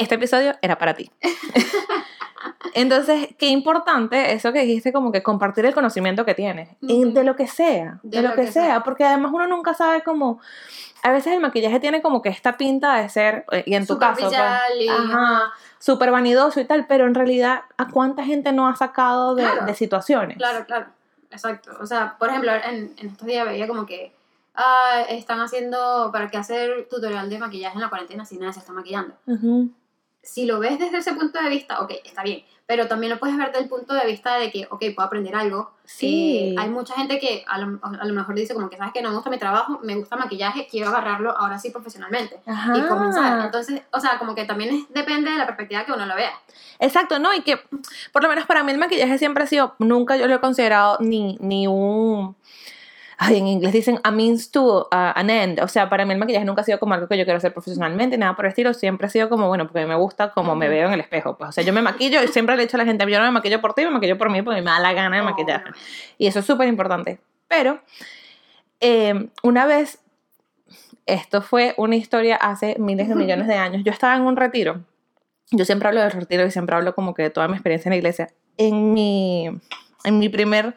este 0.00 0.14
episodio 0.16 0.54
era 0.62 0.78
para 0.78 0.94
ti. 0.94 1.10
Entonces, 2.74 3.28
qué 3.38 3.46
importante 3.48 4.32
eso 4.32 4.52
que 4.52 4.60
dijiste, 4.62 4.92
como 4.92 5.12
que 5.12 5.22
compartir 5.22 5.66
el 5.66 5.74
conocimiento 5.74 6.24
que 6.24 6.34
tienes, 6.34 6.68
en- 6.82 7.08
Ujú. 7.08 7.12
de 7.12 7.24
lo 7.24 7.36
que 7.36 7.46
sea, 7.46 7.98
de, 8.02 8.22
lo, 8.22 8.34
que, 8.34 8.46
sea, 8.50 8.82
porque 8.82 9.04
además 9.04 9.32
uno 9.34 9.46
nunca 9.46 9.74
sabe 9.74 10.02
cómo, 10.02 10.40
a 11.02 11.10
veces 11.10 11.32
el 11.34 11.40
maquillaje 11.40 11.80
tiene 11.80 12.00
como 12.00 12.22
que 12.22 12.28
esta 12.28 12.56
pinta 12.56 12.96
de 12.96 13.08
ser, 13.08 13.44
eh, 13.50 13.64
y 13.66 13.74
en 13.74 13.86
tu 13.86 13.98
caso, 13.98 14.30
pues, 14.30 14.34
súper 15.78 16.10
vanidoso 16.10 16.60
y 16.60 16.64
tal, 16.64 16.86
pero 16.86 17.06
en 17.06 17.14
realidad, 17.14 17.62
¿a 17.76 17.88
cuánta 17.88 18.24
gente 18.24 18.52
no 18.52 18.68
ha 18.68 18.76
sacado 18.76 19.34
de, 19.34 19.42
Claro. 19.42 19.66
de 19.66 19.74
situaciones? 19.74 20.36
Claro, 20.36 20.64
claro, 20.64 20.86
exacto. 21.30 21.72
O 21.80 21.86
sea, 21.86 22.16
por 22.18 22.28
ejemplo, 22.28 22.52
en, 22.52 22.94
en 22.98 23.06
estos 23.08 23.26
días 23.26 23.46
veía 23.46 23.66
como 23.66 23.84
que 23.86 24.14
ah, 24.54 25.02
están 25.08 25.40
haciendo, 25.40 26.10
para 26.12 26.28
qué 26.28 26.36
hacer 26.36 26.86
tutorial 26.90 27.30
de 27.30 27.38
maquillaje 27.38 27.74
en 27.76 27.80
la 27.80 27.88
cuarentena 27.88 28.24
si 28.24 28.36
nadie 28.36 28.52
se 28.52 28.58
está 28.60 28.72
maquillando. 28.72 29.14
Ujú. 29.26 29.70
Si 30.22 30.44
lo 30.46 30.58
ves 30.60 30.78
desde 30.78 30.98
ese 30.98 31.14
punto 31.14 31.42
de 31.42 31.48
vista, 31.48 31.80
ok, 31.80 31.92
está 32.04 32.22
bien, 32.22 32.44
pero 32.66 32.86
también 32.86 33.10
lo 33.12 33.18
puedes 33.18 33.36
ver 33.36 33.48
desde 33.48 33.62
el 33.64 33.68
punto 33.68 33.94
de 33.94 34.04
vista 34.06 34.36
de 34.36 34.50
que, 34.50 34.66
ok, 34.70 34.80
puedo 34.94 35.06
aprender 35.06 35.34
algo. 35.34 35.72
Sí. 35.84 36.52
Eh, 36.52 36.54
hay 36.58 36.68
mucha 36.68 36.94
gente 36.94 37.18
que 37.18 37.42
a 37.48 37.58
lo, 37.58 37.80
a 37.82 38.04
lo 38.04 38.14
mejor 38.14 38.34
dice 38.34 38.54
como 38.54 38.68
que, 38.70 38.76
¿sabes 38.76 38.92
que 38.92 39.02
No 39.02 39.08
me 39.08 39.14
gusta 39.16 39.30
mi 39.30 39.38
trabajo, 39.38 39.80
me 39.82 39.96
gusta 39.96 40.16
maquillaje, 40.16 40.68
quiero 40.70 40.90
agarrarlo 40.90 41.36
ahora 41.36 41.58
sí 41.58 41.70
profesionalmente. 41.70 42.38
Ajá. 42.46 42.76
Y 42.76 42.82
comenzar. 42.82 43.44
Entonces, 43.44 43.82
o 43.92 43.98
sea, 43.98 44.18
como 44.18 44.34
que 44.34 44.44
también 44.44 44.74
es- 44.74 44.88
depende 44.90 45.30
de 45.30 45.38
la 45.38 45.46
perspectiva 45.46 45.84
que 45.84 45.92
uno 45.92 46.04
lo 46.06 46.14
vea. 46.14 46.32
Exacto, 46.78 47.18
¿no? 47.18 47.34
Y 47.34 47.40
que, 47.42 47.58
por 48.12 48.22
lo 48.22 48.28
menos 48.28 48.46
para 48.46 48.62
mí 48.62 48.70
el 48.72 48.78
maquillaje 48.78 49.18
siempre 49.18 49.44
ha 49.44 49.46
sido, 49.46 49.74
nunca 49.78 50.16
yo 50.16 50.28
lo 50.28 50.34
he 50.36 50.40
considerado 50.40 50.98
ni, 51.00 51.36
ni 51.40 51.66
un, 51.66 52.36
ay, 53.22 53.36
en 53.36 53.46
inglés 53.46 53.74
dicen 53.74 54.00
a 54.02 54.10
means 54.10 54.50
to 54.50 54.88
uh, 54.90 55.12
an 55.14 55.28
end, 55.28 55.60
o 55.60 55.68
sea, 55.68 55.90
para 55.90 56.06
mí 56.06 56.12
el 56.14 56.18
maquillaje 56.18 56.46
nunca 56.46 56.62
ha 56.62 56.64
sido 56.64 56.80
como 56.80 56.94
algo 56.94 57.06
que 57.06 57.18
yo 57.18 57.24
quiero 57.24 57.36
hacer 57.36 57.52
profesionalmente, 57.52 58.16
nada 58.16 58.34
por 58.34 58.46
el 58.46 58.48
estilo, 58.48 58.72
siempre 58.72 59.08
ha 59.08 59.10
sido 59.10 59.28
como, 59.28 59.46
bueno, 59.46 59.66
porque 59.66 59.84
me 59.84 59.94
gusta 59.94 60.30
como 60.30 60.56
me 60.56 60.70
veo 60.70 60.88
en 60.88 60.94
el 60.94 61.00
espejo, 61.00 61.36
pues, 61.36 61.50
o 61.50 61.52
sea, 61.52 61.62
yo 61.62 61.74
me 61.74 61.82
maquillo 61.82 62.22
y 62.22 62.28
siempre 62.28 62.56
le 62.56 62.62
he 62.62 62.64
dicho 62.64 62.78
a 62.78 62.78
la 62.78 62.86
gente, 62.86 63.04
yo 63.10 63.18
no 63.18 63.26
me 63.26 63.30
maquillo 63.30 63.60
por 63.60 63.74
ti, 63.74 63.84
me 63.84 63.90
maquillo 63.90 64.16
por 64.16 64.30
mí 64.30 64.40
porque 64.40 64.62
me 64.62 64.70
da 64.70 64.80
la 64.80 64.94
gana 64.94 65.18
de 65.18 65.22
maquillar. 65.22 65.64
Y 66.16 66.28
eso 66.28 66.38
es 66.38 66.46
súper 66.46 66.66
importante. 66.68 67.20
Pero 67.46 67.82
eh, 68.80 69.28
una 69.42 69.66
vez, 69.66 69.98
esto 71.04 71.42
fue 71.42 71.74
una 71.76 71.96
historia 71.96 72.36
hace 72.36 72.76
miles 72.78 73.06
de 73.06 73.16
millones 73.16 73.48
de 73.48 73.54
años, 73.54 73.82
yo 73.84 73.92
estaba 73.92 74.16
en 74.16 74.22
un 74.22 74.36
retiro. 74.36 74.80
Yo 75.50 75.66
siempre 75.66 75.88
hablo 75.88 76.00
del 76.00 76.12
retiro 76.12 76.46
y 76.46 76.50
siempre 76.50 76.74
hablo 76.74 76.94
como 76.94 77.12
que 77.12 77.24
de 77.24 77.30
toda 77.30 77.48
mi 77.48 77.54
experiencia 77.54 77.90
en 77.90 77.92
la 77.92 77.96
iglesia. 77.96 78.28
En 78.56 78.94
mi, 78.94 79.50
en 80.04 80.18
mi 80.18 80.30
primer 80.30 80.74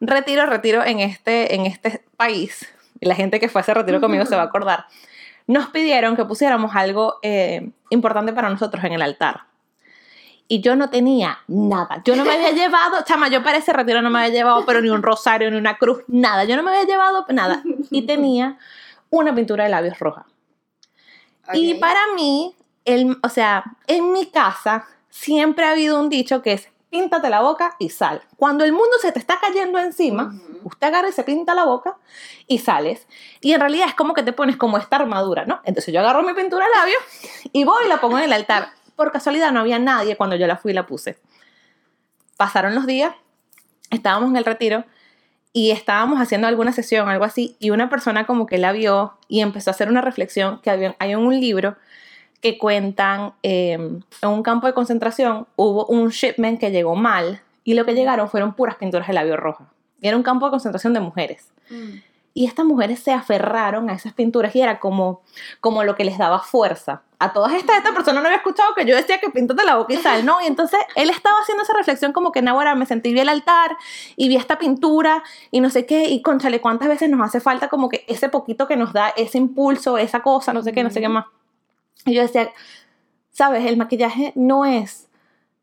retiro, 0.00 0.46
retiro 0.46 0.84
en 0.84 1.00
este, 1.00 1.54
en 1.54 1.66
este 1.66 2.04
país, 2.16 2.68
y 3.00 3.06
la 3.06 3.14
gente 3.14 3.40
que 3.40 3.48
fue 3.48 3.60
a 3.60 3.62
ese 3.62 3.74
retiro 3.74 4.00
conmigo 4.00 4.26
se 4.26 4.36
va 4.36 4.42
a 4.42 4.46
acordar, 4.46 4.86
nos 5.46 5.68
pidieron 5.68 6.16
que 6.16 6.24
pusiéramos 6.24 6.74
algo 6.74 7.16
eh, 7.22 7.70
importante 7.90 8.32
para 8.32 8.50
nosotros 8.50 8.84
en 8.84 8.92
el 8.92 9.02
altar 9.02 9.48
y 10.48 10.62
yo 10.62 10.74
no 10.74 10.88
tenía 10.88 11.40
nada. 11.46 12.02
Yo 12.04 12.16
no 12.16 12.24
me 12.24 12.32
había 12.32 12.50
llevado, 12.52 13.04
chama, 13.04 13.28
yo 13.28 13.42
para 13.42 13.58
ese 13.58 13.72
retiro 13.72 14.02
no 14.02 14.10
me 14.10 14.20
había 14.20 14.32
llevado, 14.32 14.64
pero 14.64 14.80
ni 14.80 14.88
un 14.88 15.02
rosario, 15.02 15.50
ni 15.50 15.58
una 15.58 15.76
cruz, 15.76 16.02
nada. 16.08 16.44
Yo 16.44 16.56
no 16.56 16.62
me 16.62 16.70
había 16.70 16.84
llevado 16.84 17.26
nada. 17.28 17.62
Y 17.90 18.02
tenía 18.02 18.58
una 19.10 19.34
pintura 19.34 19.64
de 19.64 19.70
labios 19.70 19.98
roja. 19.98 20.26
Y 21.52 21.74
para 21.74 22.00
mí, 22.14 22.54
el, 22.84 23.18
o 23.22 23.28
sea, 23.28 23.64
en 23.86 24.12
mi 24.12 24.26
casa 24.26 24.86
siempre 25.10 25.64
ha 25.66 25.70
habido 25.70 26.00
un 26.00 26.08
dicho 26.08 26.42
que 26.42 26.54
es 26.54 26.68
píntate 26.90 27.28
la 27.28 27.40
boca 27.40 27.76
y 27.78 27.90
sal. 27.90 28.22
Cuando 28.36 28.64
el 28.64 28.72
mundo 28.72 28.96
se 29.00 29.12
te 29.12 29.18
está 29.18 29.38
cayendo 29.40 29.78
encima, 29.78 30.24
Ujú. 30.34 30.68
usted 30.68 30.86
agarra 30.86 31.08
y 31.08 31.12
se 31.12 31.24
pinta 31.24 31.54
la 31.54 31.64
boca 31.64 31.96
y 32.46 32.58
sales. 32.58 33.06
Y 33.40 33.52
en 33.52 33.60
realidad 33.60 33.88
es 33.88 33.94
como 33.94 34.14
que 34.14 34.22
te 34.22 34.32
pones 34.32 34.56
como 34.56 34.78
esta 34.78 34.96
armadura, 34.96 35.44
¿no? 35.44 35.60
Entonces 35.64 35.92
yo 35.92 36.00
agarro 36.00 36.22
mi 36.22 36.34
pintura 36.34 36.66
labios 36.74 37.00
y 37.52 37.64
voy 37.64 37.84
y 37.84 37.88
la 37.88 38.00
pongo 38.00 38.18
en 38.18 38.24
el 38.24 38.32
altar. 38.32 38.70
Por 38.96 39.12
casualidad 39.12 39.52
no 39.52 39.60
había 39.60 39.78
nadie 39.78 40.16
cuando 40.16 40.36
yo 40.36 40.46
la 40.46 40.56
fui 40.56 40.72
y 40.72 40.74
la 40.74 40.86
puse. 40.86 41.18
Pasaron 42.36 42.74
los 42.74 42.86
días, 42.86 43.14
estábamos 43.90 44.30
en 44.30 44.36
el 44.36 44.44
retiro 44.44 44.84
y 45.52 45.70
estábamos 45.70 46.20
haciendo 46.20 46.46
alguna 46.46 46.72
sesión, 46.72 47.08
algo 47.08 47.24
así, 47.24 47.56
y 47.58 47.70
una 47.70 47.88
persona 47.88 48.26
como 48.26 48.46
que 48.46 48.58
la 48.58 48.72
vio 48.72 49.18
y 49.28 49.40
empezó 49.40 49.70
a 49.70 49.72
hacer 49.72 49.88
una 49.88 50.00
reflexión 50.00 50.60
que 50.60 50.70
había, 50.70 50.94
hay 50.98 51.14
un 51.14 51.38
libro 51.40 51.76
que 52.40 52.58
cuentan 52.58 53.32
eh, 53.42 53.72
en 53.72 54.28
un 54.28 54.42
campo 54.42 54.66
de 54.66 54.74
concentración 54.74 55.46
hubo 55.56 55.86
un 55.86 56.10
shipment 56.10 56.60
que 56.60 56.70
llegó 56.70 56.94
mal 56.94 57.42
y 57.64 57.74
lo 57.74 57.84
que 57.84 57.94
llegaron 57.94 58.28
fueron 58.28 58.54
puras 58.54 58.76
pinturas 58.76 59.08
de 59.08 59.14
labio 59.14 59.36
roja. 59.36 59.66
Y 60.00 60.08
era 60.08 60.16
un 60.16 60.22
campo 60.22 60.46
de 60.46 60.50
concentración 60.50 60.94
de 60.94 61.00
mujeres. 61.00 61.48
Mm. 61.70 61.98
Y 62.34 62.46
estas 62.46 62.64
mujeres 62.64 63.00
se 63.00 63.12
aferraron 63.12 63.90
a 63.90 63.94
esas 63.94 64.12
pinturas 64.12 64.54
y 64.54 64.60
era 64.60 64.78
como, 64.78 65.22
como 65.60 65.82
lo 65.82 65.96
que 65.96 66.04
les 66.04 66.18
daba 66.18 66.38
fuerza. 66.38 67.02
A 67.18 67.32
todas 67.32 67.52
estas, 67.52 67.78
esta 67.78 67.92
persona 67.92 68.20
no 68.20 68.26
había 68.26 68.36
escuchado 68.36 68.74
que 68.76 68.86
yo 68.86 68.94
decía 68.94 69.18
que 69.18 69.28
píntate 69.28 69.64
la 69.64 69.74
boca 69.74 69.92
y 69.92 69.96
sal, 69.96 70.24
¿no? 70.24 70.40
Y 70.40 70.46
entonces 70.46 70.78
él 70.94 71.10
estaba 71.10 71.36
haciendo 71.40 71.64
esa 71.64 71.72
reflexión 71.72 72.12
como 72.12 72.30
que, 72.30 72.38
ahora 72.46 72.76
me 72.76 72.86
sentí 72.86 73.12
vi 73.12 73.18
el 73.20 73.28
altar 73.28 73.76
y 74.14 74.28
vi 74.28 74.36
esta 74.36 74.56
pintura 74.56 75.24
y 75.50 75.60
no 75.60 75.68
sé 75.68 75.84
qué, 75.84 76.04
y 76.04 76.22
conchale, 76.22 76.60
cuántas 76.60 76.86
veces 76.86 77.10
nos 77.10 77.20
hace 77.20 77.40
falta 77.40 77.68
como 77.68 77.88
que 77.88 78.04
ese 78.06 78.28
poquito 78.28 78.68
que 78.68 78.76
nos 78.76 78.92
da 78.92 79.08
ese 79.16 79.36
impulso, 79.36 79.98
esa 79.98 80.20
cosa, 80.20 80.52
no 80.52 80.62
sé 80.62 80.72
qué, 80.72 80.84
no 80.84 80.90
sé 80.90 81.00
qué 81.00 81.08
más. 81.08 81.24
Y 82.06 82.14
yo 82.14 82.22
decía, 82.22 82.50
sabes, 83.30 83.64
el 83.66 83.76
maquillaje 83.76 84.32
no 84.34 84.64
es 84.64 85.08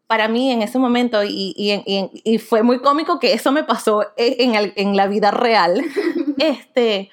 para 0.07 0.27
mí 0.27 0.51
en 0.51 0.61
ese 0.61 0.77
momento, 0.77 1.23
y, 1.23 1.53
y, 1.57 1.71
y- 1.87 2.21
y 2.23 2.37
fue 2.37 2.61
muy 2.61 2.79
cómico 2.79 3.19
que 3.19 3.33
eso 3.33 3.51
me 3.51 3.63
pasó 3.63 4.05
en, 4.17 4.53
el- 4.53 4.73
en 4.75 4.95
la 4.95 5.07
vida 5.07 5.31
real, 5.31 5.83
este, 6.37 7.09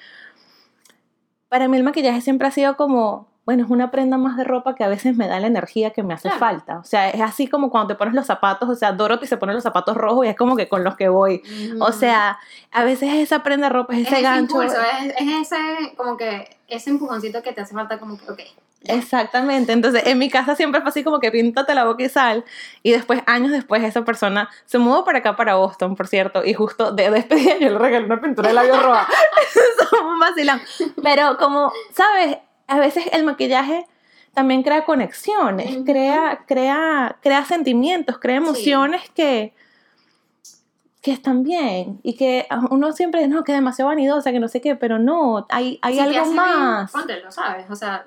para 1.49 1.67
mí 1.67 1.77
el 1.77 1.83
maquillaje 1.83 2.21
siempre 2.21 2.47
ha 2.47 2.51
sido 2.51 2.75
como, 2.77 3.27
bueno, 3.45 3.63
es 3.63 3.69
una 3.69 3.91
prenda 3.91 4.17
más 4.17 4.37
de 4.37 4.43
ropa 4.43 4.73
que 4.75 4.83
a 4.83 4.87
veces 4.87 5.15
me 5.15 5.27
da 5.27 5.39
la 5.39 5.47
energía 5.47 5.89
que 5.91 6.01
me 6.03 6.13
hace 6.13 6.29
Claro. 6.29 6.39
falta. 6.39 6.77
O 6.79 6.83
sea, 6.83 7.09
es 7.09 7.21
así 7.21 7.47
como 7.47 7.69
cuando 7.69 7.87
te 7.89 7.95
pones 7.95 8.13
los 8.13 8.25
zapatos, 8.25 8.69
o 8.69 8.75
sea, 8.75 8.91
Dorothy 8.93 9.27
se 9.27 9.37
pone 9.37 9.53
los 9.53 9.63
zapatos 9.63 9.95
rojos 9.97 10.25
y 10.25 10.29
es 10.29 10.35
como 10.35 10.55
que 10.55 10.67
con 10.69 10.83
los 10.83 10.95
que 10.95 11.09
voy. 11.09 11.41
O 11.79 11.91
sea, 11.91 12.39
a 12.71 12.83
veces 12.83 13.09
es 13.09 13.15
esa 13.23 13.43
prenda 13.43 13.67
de 13.67 13.73
ropa, 13.73 13.93
es 13.93 14.01
es 14.01 14.07
ese 14.07 14.15
ese 14.17 14.23
gancho. 14.23 14.63
impulso, 14.63 14.77
es, 15.01 15.13
es 15.19 15.51
ese, 15.51 15.95
como 15.97 16.15
que, 16.17 16.47
ese 16.75 16.89
empujoncito 16.89 17.41
que 17.41 17.53
te 17.53 17.61
hace 17.61 17.73
falta 17.73 17.99
como 17.99 18.17
que, 18.17 18.29
ok. 18.29 18.39
Exactamente, 18.85 19.71
entonces 19.71 20.03
en 20.05 20.17
mi 20.17 20.29
casa 20.29 20.55
siempre 20.55 20.81
fue 20.81 20.89
así 20.89 21.03
como 21.05 21.19
que 21.19 21.31
píntate 21.31 21.73
la 21.73 21.85
boca 21.85 22.03
y 22.03 22.09
sal. 22.09 22.43
Y 22.81 22.91
después, 22.91 23.21
años 23.25 23.51
después, 23.51 23.81
esa 23.83 24.03
persona 24.03 24.49
se 24.65 24.77
mudó 24.77 25.05
para 25.05 25.19
acá, 25.19 25.35
para 25.35 25.55
Boston, 25.55 25.95
por 25.95 26.07
cierto, 26.07 26.43
y 26.43 26.53
justo 26.53 26.91
de 26.91 27.09
despedida 27.09 27.57
yo 27.59 27.69
le 27.69 27.77
regalé 27.77 28.05
una 28.05 28.19
pintura 28.19 28.49
de 28.49 28.55
labio 28.55 28.79
roja, 28.81 29.07
eso 29.49 29.87
fue 29.89 30.01
un 30.01 30.19
vacilón, 30.19 30.61
pero 31.01 31.37
como, 31.37 31.71
¿sabes? 31.93 32.37
A 32.67 32.79
veces 32.79 33.05
el 33.13 33.23
maquillaje 33.23 33.85
también 34.33 34.63
crea 34.63 34.83
conexiones, 34.83 35.77
crea, 35.85 36.43
crea, 36.47 37.17
crea 37.21 37.45
sentimientos, 37.45 38.17
crea 38.17 38.37
emociones 38.37 39.09
que 39.11 39.53
que 41.03 41.11
están 41.11 41.43
bien 41.43 41.99
y 42.01 42.15
que 42.15 42.47
uno 42.71 42.93
siempre 42.93 43.27
no, 43.27 43.43
que 43.43 43.51
es 43.51 43.57
demasiado 43.57 43.89
vanidosa, 43.89 44.31
que 44.31 44.39
no 44.39 44.47
sé 44.47 44.61
qué, 44.61 44.75
pero 44.75 44.97
no, 44.99 45.45
hay, 45.49 45.77
hay 45.81 45.95
Si 45.95 45.99
algo 45.99 46.19
hace 46.21 46.29
bien, 46.31 46.35
más. 46.37 46.91
póntelo, 46.91 47.29
¿sabes? 47.31 47.69
O 47.69 47.75
sea, 47.75 48.05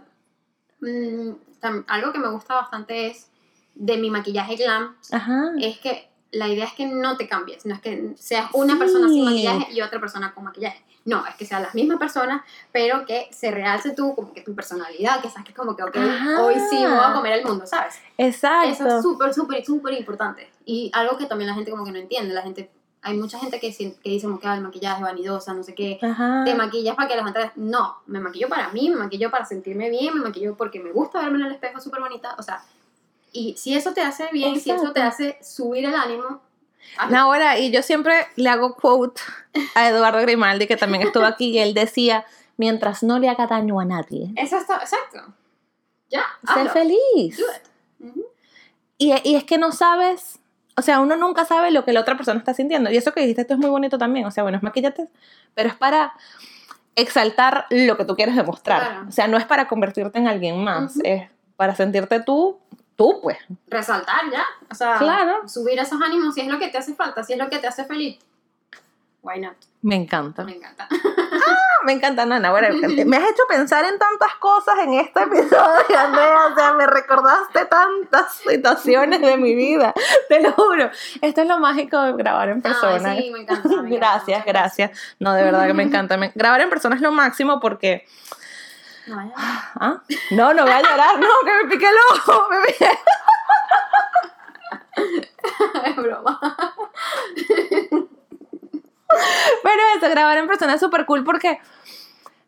mm, 0.80 1.30
tam- 1.60 1.84
algo 1.88 2.12
que 2.12 2.18
me 2.18 2.28
gusta 2.28 2.54
bastante 2.54 3.08
es 3.08 3.28
de 3.74 3.98
mi 3.98 4.10
maquillaje 4.10 4.56
glam, 4.56 4.96
Ajá. 5.12 5.52
es 5.60 5.78
que 5.78 6.08
la 6.32 6.48
idea 6.48 6.64
es 6.64 6.72
que 6.72 6.86
no 6.86 7.16
te 7.18 7.28
cambies, 7.28 7.66
no 7.66 7.74
es 7.74 7.80
que 7.80 8.14
seas 8.16 8.48
una 8.54 8.72
Sí. 8.74 8.78
persona 8.78 9.08
sin 9.08 9.24
maquillaje 9.24 9.72
y 9.72 9.80
otra 9.82 10.00
persona 10.00 10.32
con 10.34 10.44
maquillaje. 10.44 10.82
No, 11.04 11.24
es 11.24 11.34
que 11.36 11.46
sean 11.46 11.62
las 11.62 11.74
mismas 11.74 11.98
personas, 11.98 12.42
pero 12.72 13.06
que 13.06 13.28
se 13.30 13.50
realce 13.52 13.90
tú, 13.90 14.14
como 14.16 14.32
que 14.32 14.40
tu 14.40 14.54
personalidad, 14.56 15.20
que 15.20 15.28
saques 15.30 15.54
como 15.54 15.76
que, 15.76 15.84
ok, 15.84 15.96
Ajá. 15.96 16.42
hoy 16.42 16.54
sí 16.58 16.80
me 16.80 16.88
voy 16.88 17.04
a 17.04 17.12
comer 17.12 17.34
el 17.34 17.44
mundo, 17.44 17.64
¿sabes? 17.66 17.94
Exacto. 18.18 18.68
Eso 18.70 18.88
es 18.96 19.02
súper, 19.02 19.32
súper, 19.32 19.64
súper 19.64 19.94
importante. 19.94 20.50
Y 20.64 20.90
algo 20.94 21.16
que 21.16 21.26
también 21.26 21.48
la 21.48 21.54
gente 21.54 21.70
como 21.70 21.84
que 21.84 21.92
no 21.92 21.98
entiende, 21.98 22.34
la 22.34 22.42
gente, 22.42 22.70
hay 23.06 23.16
mucha 23.16 23.38
gente 23.38 23.60
que, 23.60 23.72
que 23.72 24.10
dice 24.10 24.26
como 24.26 24.40
que 24.40 24.48
"Ah, 24.48 24.54
el 24.56 24.62
maquillaje 24.62 24.96
es 24.96 25.02
vanidosa, 25.02 25.54
no 25.54 25.62
sé 25.62 25.74
qué, 25.74 25.98
Ajá. 26.02 26.42
te 26.44 26.54
maquillas 26.54 26.96
para 26.96 27.08
que 27.08 27.16
la 27.16 27.24
gente 27.24 27.52
no, 27.56 27.98
me 28.06 28.18
maquillo 28.20 28.48
para 28.48 28.68
mí, 28.70 28.90
me 28.90 28.96
maquillo 28.96 29.30
para 29.30 29.44
sentirme 29.46 29.88
bien, 29.90 30.14
me 30.14 30.20
maquillo 30.24 30.56
porque 30.56 30.80
me 30.80 30.90
gusta 30.92 31.20
verme 31.20 31.38
en 31.38 31.46
el 31.46 31.52
espejo 31.52 31.80
súper 31.80 32.00
bonita, 32.00 32.34
o 32.38 32.42
sea, 32.42 32.62
y 33.32 33.54
si 33.56 33.74
eso 33.74 33.92
te 33.92 34.00
hace 34.02 34.28
bien, 34.32 34.58
si 34.60 34.70
eso 34.70 34.92
te 34.92 35.00
Exacto. 35.00 35.24
hace 35.24 35.38
subir 35.42 35.84
el 35.84 35.94
ánimo. 35.94 36.40
Ahora, 36.96 37.58
y 37.58 37.70
yo 37.70 37.82
siempre 37.82 38.26
le 38.36 38.48
hago 38.48 38.74
quote 38.74 39.20
a 39.74 39.88
Eduardo 39.88 40.20
Grimaldi, 40.20 40.66
que 40.66 40.76
también 40.76 41.02
estuvo 41.02 41.24
aquí, 41.24 41.50
y 41.50 41.58
él 41.58 41.74
decía, 41.74 42.24
mientras 42.56 43.02
no 43.02 43.18
le 43.18 43.28
haga 43.28 43.46
daño 43.46 43.78
a 43.80 43.84
nadie, 43.84 44.32
está, 44.36 44.56
exacto, 44.58 45.34
ya, 46.10 46.24
sé 46.54 46.60
hazlo, 46.60 46.70
feliz. 46.70 47.36
do 47.38 47.44
it. 47.52 48.26
Y, 48.98 49.12
y 49.28 49.34
es 49.34 49.44
que 49.44 49.58
no 49.58 49.72
sabes, 49.72 50.38
o 50.78 50.82
sea, 50.82 51.00
uno 51.00 51.16
nunca 51.16 51.44
sabe 51.44 51.70
lo 51.70 51.84
que 51.84 51.92
la 51.92 52.00
otra 52.00 52.16
persona 52.16 52.38
está 52.38 52.52
sintiendo. 52.54 52.90
Y 52.90 52.96
eso 52.96 53.12
que 53.12 53.20
dijiste, 53.20 53.42
esto 53.42 53.54
es 53.54 53.60
muy 53.60 53.70
bonito 53.70 53.96
también. 53.98 54.26
O 54.26 54.30
sea, 54.30 54.42
bueno, 54.42 54.58
es 54.58 54.62
maquillate, 54.62 55.08
pero 55.54 55.68
es 55.70 55.74
para 55.74 56.12
exaltar 56.94 57.66
lo 57.70 57.96
que 57.96 58.04
tú 58.04 58.14
quieres 58.14 58.36
demostrar. 58.36 58.80
Claro. 58.80 59.06
O 59.08 59.12
sea, 59.12 59.26
no 59.28 59.36
es 59.36 59.44
para 59.44 59.68
convertirte 59.68 60.18
en 60.18 60.28
alguien 60.28 60.62
más, 60.62 60.96
es 61.04 61.28
para 61.56 61.74
sentirte 61.74 62.20
tú, 62.20 62.58
tú 62.96 63.20
pues. 63.22 63.38
resaltar 63.68 64.30
ya, 64.32 64.44
o 64.70 64.74
sea, 64.74 64.96
Claro. 64.98 65.46
subir 65.48 65.78
esos 65.78 66.00
ánimos 66.00 66.34
si 66.34 66.40
es 66.42 66.48
lo 66.48 66.58
que 66.58 66.68
te 66.68 66.78
hace 66.78 66.94
falta, 66.94 67.22
si 67.22 67.34
es 67.34 67.38
lo 67.38 67.48
que 67.50 67.58
te 67.58 67.66
hace 67.66 67.84
feliz, 67.84 68.18
why 69.22 69.40
not, 69.40 69.56
Me 69.82 69.94
encanta. 69.96 70.44
me 70.44 70.52
encanta. 70.56 70.88
Me 71.86 71.92
encanta, 71.92 72.26
Nana. 72.26 72.50
Bueno, 72.50 72.68
me 73.06 73.16
has 73.16 73.22
hecho 73.30 73.42
pensar 73.48 73.84
en 73.84 73.96
tantas 73.98 74.34
cosas 74.40 74.74
en 74.80 74.94
este 74.94 75.22
episodio, 75.22 75.98
Andrea. 75.98 76.46
O 76.50 76.54
sea, 76.56 76.72
me 76.74 76.84
recordaste 76.84 77.64
tantas 77.66 78.34
situaciones 78.34 79.20
de 79.20 79.36
mi 79.36 79.54
vida. 79.54 79.94
Te 80.28 80.40
lo 80.42 80.50
juro. 80.52 80.90
Esto 81.22 81.42
es 81.42 81.46
lo 81.46 81.58
mágico 81.60 82.00
de 82.02 82.12
grabar 82.14 82.48
en 82.48 82.60
persona. 82.60 83.10
Ay, 83.10 83.22
sí, 83.22 83.30
me 83.30 83.38
encanta. 83.42 83.68
me 83.68 83.74
encanta, 83.76 83.96
Gracias, 83.96 84.44
gracias. 84.44 85.14
No, 85.20 85.32
de 85.34 85.44
verdad 85.44 85.66
que 85.68 85.74
me 85.74 85.82
encanta. 85.84 86.16
Grabar 86.34 86.60
en 86.60 86.70
persona 86.70 86.96
es 86.96 87.02
lo 87.02 87.12
máximo 87.12 87.60
porque. 87.60 88.04
No. 89.06 89.32
¿Ah? 89.36 90.02
No, 90.32 90.52
no 90.54 90.62
voy 90.64 90.72
a 90.72 90.82
llorar. 90.82 91.20
No, 91.20 91.28
que 91.44 91.64
me 91.64 91.70
pique 91.70 91.86
el 91.86 91.94
ojo. 92.18 92.48
me 92.50 92.60
pique- 92.66 92.98
es 95.84 95.96
broma. 95.96 96.40
Pero 99.62 99.82
eso, 99.96 100.10
grabar 100.10 100.38
en 100.38 100.46
persona 100.46 100.74
es 100.74 100.80
súper 100.80 101.06
cool 101.06 101.24
porque. 101.24 101.60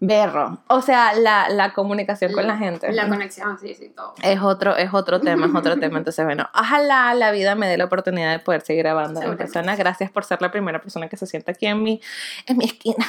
Berro. 0.01 0.59
O 0.68 0.80
sea, 0.80 1.12
la, 1.14 1.49
la 1.49 1.72
comunicación 1.72 2.32
con 2.32 2.46
la 2.46 2.57
gente. 2.57 2.92
La 2.92 3.09
conexión, 3.09 3.59
sí, 3.59 3.74
sí, 3.74 3.88
todo. 3.88 4.14
Es 4.22 4.40
otro, 4.40 4.76
es 4.76 4.94
otro 4.94 5.20
tema, 5.20 5.46
es 5.46 5.55
otro 5.55 5.76
tema. 5.78 5.99
Entonces, 5.99 6.24
bueno, 6.24 6.49
ojalá 6.55 7.12
la 7.14 7.32
vida 7.32 7.57
me 7.57 7.66
dé 7.66 7.76
la 7.76 7.86
oportunidad 7.86 8.30
de 8.30 8.38
poder 8.38 8.61
seguir 8.61 8.84
grabando 8.84 9.20
en 9.20 9.36
persona. 9.36 9.74
Gracias 9.74 10.11
por 10.12 10.24
ser 10.24 10.40
la 10.40 10.53
primera 10.53 10.80
persona 10.80 11.09
que 11.09 11.16
se 11.16 11.26
sienta 11.26 11.51
aquí 11.51 11.66
en 11.66 11.82
mi, 11.82 12.01
en 12.46 12.59
mi 12.59 12.66
esquina. 12.66 13.05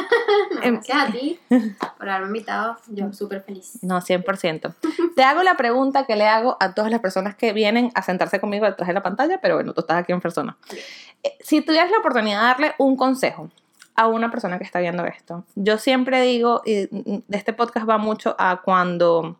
Gracias 0.62 0.98
a 0.98 1.12
ti 1.12 1.38
por 1.98 2.08
haberme 2.08 2.28
invitado. 2.28 2.78
Yo 2.88 3.12
súper 3.12 3.42
feliz. 3.42 3.78
No, 3.82 4.00
100%. 4.00 4.74
Te 5.14 5.24
hago 5.24 5.42
la 5.42 5.56
pregunta 5.56 6.06
que 6.06 6.16
le 6.16 6.26
hago 6.28 6.56
a 6.60 6.72
todas 6.72 6.90
las 6.90 7.00
personas 7.00 7.34
que 7.34 7.52
vienen 7.52 7.92
a 7.94 8.02
sentarse 8.02 8.40
conmigo 8.40 8.64
detrás 8.64 8.88
de 8.88 8.94
la 8.94 9.02
pantalla, 9.02 9.38
pero 9.42 9.56
bueno, 9.56 9.74
tú 9.74 9.82
estás 9.82 9.98
aquí 9.98 10.12
en 10.12 10.20
persona. 10.20 10.56
Eh, 11.22 11.36
Si 11.40 11.60
tuvieras 11.60 11.90
la 11.90 11.98
oportunidad 11.98 12.40
de 12.40 12.46
darle 12.46 12.74
un 12.78 12.96
consejo 12.96 13.50
a 13.94 14.06
una 14.06 14.30
persona 14.30 14.58
que 14.58 14.64
está 14.64 14.80
viendo 14.80 15.04
esto, 15.04 15.44
yo 15.54 15.78
siempre 15.78 16.22
digo, 16.22 16.62
y 16.64 16.88
mm, 16.90 17.22
de 17.28 17.36
este 17.36 17.52
podcast 17.52 17.88
va 17.88 17.98
mucho 17.98 18.34
a 18.38 18.62
cuando 18.62 19.38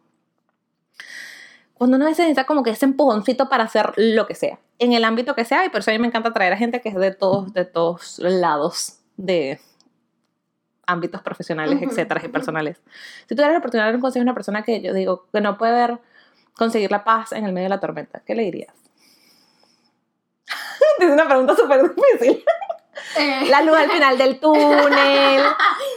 cuando 1.74 1.96
uno 1.96 2.06
necesita 2.06 2.44
como 2.44 2.62
que 2.62 2.70
ese 2.70 2.84
empujoncito 2.86 3.48
para 3.48 3.64
hacer 3.64 3.92
lo 3.96 4.28
que 4.28 4.36
sea, 4.36 4.60
en 4.78 4.92
el 4.92 5.04
ámbito 5.04 5.34
que 5.34 5.44
sea, 5.44 5.64
y 5.64 5.68
por 5.68 5.80
eso 5.80 5.90
a 5.90 5.94
mí 5.94 5.98
me 5.98 6.06
encanta 6.06 6.32
traer 6.32 6.52
a 6.52 6.56
gente 6.56 6.80
que 6.80 6.90
es 6.90 6.94
de 6.94 7.12
todos, 7.12 7.52
de 7.54 7.64
todos 7.64 8.20
lados 8.20 9.00
de 9.16 9.58
ámbitos 10.86 11.22
profesionales, 11.22 11.76
Ujú, 11.76 11.90
etcétera, 11.90 12.20
y 12.24 12.28
personales. 12.28 12.80
Si 13.26 13.34
tuvieras 13.34 13.52
la 13.52 13.58
oportunidad 13.58 13.86
de 13.86 13.88
dar 13.88 13.96
un 13.96 14.00
consejo 14.00 14.22
a 14.22 14.24
una 14.24 14.34
persona 14.34 14.62
que 14.62 14.80
yo 14.80 14.94
digo 14.94 15.26
que 15.32 15.40
no 15.40 15.58
puede 15.58 15.72
ver, 15.72 15.98
conseguir 16.56 16.90
la 16.90 17.02
paz 17.02 17.32
en 17.32 17.46
el 17.46 17.52
medio 17.52 17.64
de 17.64 17.70
la 17.70 17.80
tormenta, 17.80 18.22
¿qué 18.24 18.36
le 18.36 18.44
dirías? 18.44 18.74
es 21.00 21.10
una 21.10 21.26
pregunta 21.26 21.56
súper 21.56 21.82
difícil. 21.82 22.44
Eh, 23.16 23.46
La 23.48 23.62
luz 23.62 23.76
al 23.76 23.90
final 23.90 24.18
del 24.18 24.40
túnel, 24.40 25.44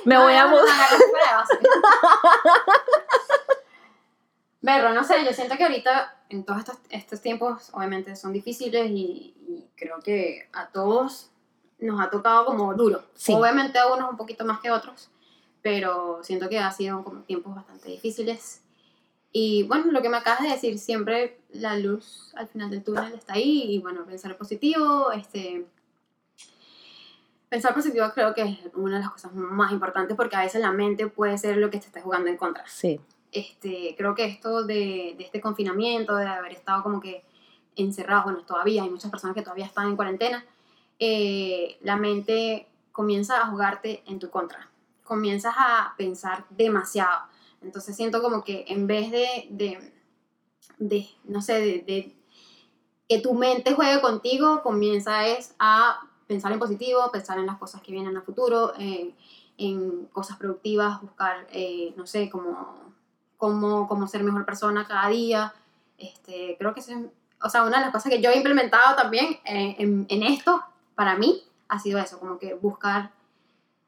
me 0.06 0.16
no, 0.16 0.24
voy 0.24 0.34
a 0.34 0.48
mudar. 0.48 0.66
Berro, 4.62 4.94
no 4.94 5.04
sé, 5.04 5.24
yo 5.24 5.32
siento 5.32 5.56
que 5.58 5.64
ahorita 5.64 6.24
en 6.30 6.44
todos 6.44 6.60
estos, 6.60 6.78
estos 6.90 7.22
tiempos 7.22 7.70
obviamente 7.74 8.16
son 8.16 8.34
difíciles 8.34 8.90
y, 8.90 9.36
y 9.48 9.70
creo 9.76 10.00
que 10.00 10.50
a 10.54 10.68
todos 10.70 11.30
nos 11.78 12.02
ha 12.02 12.10
tocado 12.10 12.46
como 12.46 12.74
duro. 12.74 13.04
Sí. 13.14 13.34
Obviamente 13.34 13.78
a 13.78 13.94
unos 13.94 14.10
un 14.10 14.18
poquito 14.18 14.44
más 14.44 14.60
que 14.60 14.72
otros, 14.72 15.12
pero 15.62 16.20
siento 16.24 16.50
que 16.50 16.60
ha 16.60 16.72
sido 16.72 17.04
como 17.04 17.22
tiempos 17.22 17.54
bastante 17.56 17.90
difíciles. 17.90 18.62
Y 19.32 19.64
bueno, 19.64 19.92
lo 19.92 20.02
que 20.02 20.10
me 20.10 20.18
acabas 20.18 20.42
de 20.42 20.50
decir, 20.50 20.80
siempre 20.80 21.42
la 21.50 21.76
luz 21.78 22.32
al 22.36 22.48
final 22.48 22.70
del 22.70 22.84
túnel 22.84 23.14
está 23.14 23.34
ahí 23.34 23.66
y 23.68 23.80
bueno, 23.80 24.06
pensar 24.06 24.38
positivo, 24.38 25.12
este... 25.12 25.66
Pensar 27.50 27.74
positivo 27.74 28.06
creo 28.14 28.34
que 28.34 28.42
es 28.42 28.60
una 28.74 28.96
de 28.96 29.04
las 29.04 29.12
cosas 29.12 29.34
más 29.34 29.72
importantes 29.72 30.18
porque 30.18 30.36
a 30.36 30.42
veces 30.42 30.62
la 30.62 30.72
mente 30.72 31.08
puede 31.08 31.38
ser 31.38 31.58
lo 31.58 31.70
que 31.70 31.80
te 31.80 31.86
está 31.88 32.02
jugando 32.02 32.30
en 32.30 32.38
contra. 32.38 32.66
Sí, 32.68 33.00
este, 33.36 33.96
creo 33.98 34.16
que 34.16 34.24
esto 34.24 34.64
de, 34.64 35.14
de 35.18 35.24
este 35.24 35.42
confinamiento, 35.42 36.16
de 36.16 36.26
haber 36.26 36.54
estado 36.54 36.82
como 36.82 37.02
que 37.02 37.26
encerrados, 37.76 38.24
bueno, 38.24 38.40
todavía 38.46 38.84
hay 38.84 38.90
muchas 38.90 39.12
personas 39.12 39.36
que 39.36 39.42
todavía 39.42 39.66
están 39.66 39.90
en 39.90 39.98
cuarentena, 39.98 40.46
eh, 41.00 41.78
la 41.82 41.98
mente 41.98 42.68
comienza 42.94 43.42
a 43.42 43.48
jugarte 43.48 44.04
en 44.08 44.20
tu 44.20 44.30
contra, 44.30 44.70
comienzas 45.04 45.54
a 45.58 45.96
pensar 45.98 46.46
demasiado. 46.50 47.24
Entonces 47.62 47.98
siento 47.98 48.22
como 48.22 48.42
que 48.42 48.64
en 48.70 48.88
vez 48.88 49.12
de, 49.12 49.48
de, 49.50 49.92
de 50.78 51.06
no 51.26 51.42
sé, 51.42 51.56
de, 51.56 51.80
de 51.82 52.16
que 53.10 53.20
tu 53.20 53.34
mente 53.34 53.74
juegue 53.74 54.00
contigo, 54.00 54.62
comienza 54.64 55.28
es 55.28 55.56
a 55.60 56.10
pensar 56.28 56.52
en 56.52 56.60
positivo, 56.60 57.12
pensar 57.12 57.38
en 57.40 57.46
las 57.46 57.58
cosas 57.58 57.82
que 57.82 57.92
vienen 57.92 58.18
a 58.18 58.22
futuro, 58.22 58.74
en, 58.78 59.16
en 59.58 60.06
cosas 60.08 60.38
productivas, 60.38 61.02
buscar, 61.02 61.48
eh, 61.52 61.94
no 61.96 62.06
sé, 62.06 62.30
cómo, 62.30 62.76
cómo, 63.38 63.88
cómo 63.88 64.08
ser 64.08 64.24
mejor 64.24 64.46
persona 64.46 64.86
cada 64.88 65.10
día. 65.10 65.54
Este, 65.98 66.56
creo 66.58 66.74
que 66.74 66.82
es, 66.82 66.90
o 67.42 67.50
sea, 67.50 67.64
una 67.64 67.78
de 67.78 67.86
las 67.86 67.92
cosas 67.92 68.12
que 68.12 68.22
yo 68.22 68.30
he 68.32 68.38
implementado 68.38 68.96
también 68.96 69.38
eh, 69.46 69.76
en, 69.80 70.06
en 70.10 70.24
esto, 70.24 70.64
para 70.96 71.16
mí, 71.16 71.44
ha 71.68 71.80
sido 71.80 72.00
eso, 72.00 72.20
como 72.20 72.38
que 72.38 72.54
buscar 72.54 73.12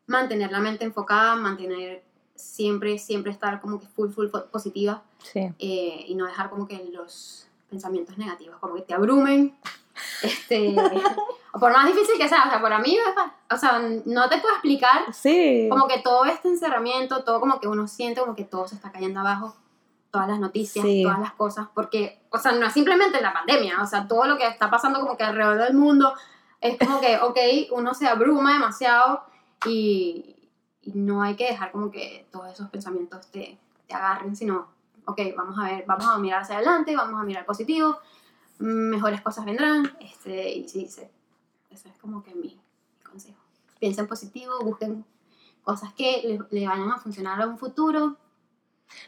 mantener 0.05 0.51
la 0.51 0.59
mente 0.59 0.85
enfocada, 0.85 1.35
mantener 1.35 2.03
siempre, 2.35 2.97
siempre 2.97 3.31
estar 3.31 3.59
como 3.59 3.79
que 3.79 3.87
full, 3.87 4.09
full 4.09 4.27
positiva 4.51 5.03
Sí. 5.23 5.39
eh, 5.59 6.05
y 6.07 6.15
no 6.15 6.25
dejar 6.25 6.49
como 6.49 6.67
que 6.67 6.85
los 6.93 7.47
pensamientos 7.69 8.17
negativos 8.17 8.57
como 8.59 8.75
que 8.75 8.83
te 8.83 8.93
abrumen. 8.93 9.57
Este, 10.21 10.75
por 11.59 11.71
más 11.71 11.87
difícil 11.87 12.17
que 12.17 12.27
sea, 12.29 12.43
o 12.45 12.49
sea, 12.49 12.61
para 12.61 12.79
mí, 12.79 12.97
o 13.51 13.57
sea, 13.57 13.79
no 14.05 14.29
te 14.29 14.37
puedo 14.39 14.53
explicar 14.55 15.13
Sí. 15.13 15.67
como 15.69 15.87
que 15.87 15.99
todo 15.99 16.25
este 16.25 16.47
encerramiento, 16.49 17.23
todo 17.23 17.39
como 17.39 17.59
que 17.59 17.67
uno 17.67 17.87
siente 17.87 18.21
como 18.21 18.35
que 18.35 18.43
todo 18.43 18.67
se 18.67 18.75
está 18.75 18.91
cayendo 18.91 19.19
abajo, 19.19 19.55
todas 20.11 20.27
las 20.27 20.39
noticias, 20.39 20.85
Sí. 20.85 21.03
todas 21.03 21.19
las 21.19 21.33
cosas, 21.33 21.67
porque, 21.73 22.19
o 22.31 22.37
sea, 22.37 22.51
no 22.53 22.65
es 22.65 22.73
simplemente 22.73 23.21
la 23.21 23.33
pandemia, 23.33 23.81
o 23.81 23.85
sea, 23.85 24.07
todo 24.07 24.25
lo 24.25 24.37
que 24.37 24.47
está 24.47 24.69
pasando 24.69 24.99
como 24.99 25.17
que 25.17 25.23
alrededor 25.23 25.57
del 25.59 25.73
mundo, 25.73 26.13
es 26.61 26.77
como 26.77 26.99
que, 27.01 27.17
ok, 27.21 27.37
uno 27.71 27.93
se 27.93 28.07
abruma 28.07 28.53
demasiado 28.53 29.23
y, 29.65 30.49
y 30.81 30.91
no 30.93 31.21
hay 31.21 31.35
que 31.35 31.45
dejar 31.45 31.71
como 31.71 31.91
que 31.91 32.25
todos 32.31 32.51
esos 32.51 32.69
pensamientos 32.69 33.27
te, 33.27 33.57
te 33.87 33.93
agarren, 33.93 34.35
sino, 34.35 34.67
ok, 35.05 35.19
vamos 35.35 35.57
a 35.59 35.63
ver, 35.63 35.83
vamos 35.87 36.05
a 36.05 36.17
mirar 36.17 36.41
hacia 36.41 36.55
adelante, 36.55 36.95
vamos 36.95 37.19
a 37.21 37.23
mirar 37.23 37.45
positivo, 37.45 37.97
mejores 38.59 39.21
cosas 39.21 39.45
vendrán, 39.45 39.95
este, 39.99 40.49
y 40.51 40.67
sí, 40.67 40.87
sí, 40.87 41.03
ese 41.69 41.89
es 41.89 41.97
como 41.97 42.23
que 42.23 42.33
mi, 42.33 42.59
mi 42.97 43.03
consejo. 43.03 43.39
Piensen 43.79 44.07
positivo, 44.07 44.59
busquen 44.61 45.05
cosas 45.63 45.93
que 45.93 46.21
le, 46.49 46.59
le 46.59 46.67
vayan 46.67 46.89
a 46.91 46.97
funcionar 46.97 47.41
a 47.41 47.47
un 47.47 47.57
futuro. 47.57 48.17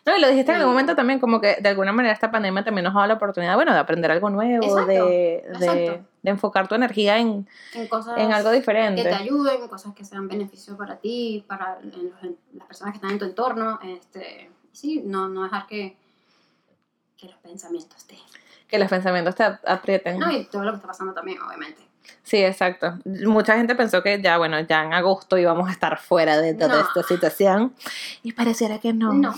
No, 0.05 0.17
y 0.17 0.19
lo 0.19 0.27
dijiste 0.27 0.51
en 0.51 0.57
Sí. 0.57 0.61
algún 0.61 0.73
momento 0.73 0.93
también, 0.95 1.19
como 1.19 1.39
que 1.39 1.55
de 1.61 1.69
alguna 1.69 1.93
manera 1.93 2.13
esta 2.13 2.29
pandemia 2.29 2.65
también 2.65 2.83
nos 2.83 2.91
ha 2.91 2.95
dado 2.97 3.07
la 3.07 3.13
oportunidad, 3.13 3.55
bueno, 3.55 3.71
de 3.73 3.79
aprender 3.79 4.11
algo 4.11 4.29
nuevo, 4.29 4.65
Exacto, 4.65 4.87
de, 4.87 4.95
de, 4.97 5.43
exacto. 5.53 6.05
de 6.21 6.29
enfocar 6.29 6.67
tu 6.67 6.75
energía 6.75 7.17
en, 7.17 7.47
en 7.73 7.87
cosas 7.87 8.17
en 8.17 8.33
algo 8.33 8.49
que 8.49 8.55
te 8.55 8.59
diferente. 8.59 9.13
ayuden, 9.13 9.67
cosas 9.69 9.95
que 9.95 10.03
sean 10.03 10.27
beneficio 10.27 10.75
para 10.75 10.97
ti, 10.97 11.45
para 11.47 11.79
en 11.81 11.91
los- 12.09 12.23
en 12.23 12.37
las 12.55 12.67
personas 12.67 12.91
que 12.91 12.97
están 12.97 13.11
en 13.11 13.19
tu 13.19 13.25
entorno. 13.25 13.79
Este, 13.81 14.51
sí, 14.73 15.01
no, 15.05 15.29
no 15.29 15.43
dejar 15.43 15.65
que, 15.65 15.95
que 17.17 17.27
los 17.27 17.37
pensamientos 17.37 18.05
te... 18.05 18.17
Que 18.69 18.77
los 18.79 18.87
pensamientos 18.89 19.35
te 19.35 19.43
ap- 19.43 19.61
aprieten. 19.67 20.19
No, 20.19 20.31
y 20.31 20.45
todo 20.45 20.63
lo 20.63 20.71
que 20.71 20.75
está 20.77 20.87
pasando 20.87 21.13
también, 21.13 21.41
obviamente. 21.41 21.81
Sí, 22.23 22.37
exacto. 22.37 22.97
Mucha 23.05 23.55
gente 23.55 23.75
pensó 23.75 24.01
que 24.03 24.21
ya, 24.21 24.37
bueno, 24.37 24.59
ya 24.61 24.83
en 24.83 24.93
agosto 24.93 25.37
íbamos 25.37 25.67
a 25.69 25.71
estar 25.71 25.97
fuera 25.99 26.37
de 26.37 26.53
toda 26.53 26.75
No. 26.75 26.81
esta 26.81 27.03
situación 27.03 27.73
y 28.23 28.31
pareciera 28.33 28.79
que 28.79 28.93
no. 28.93 29.13
No. 29.13 29.33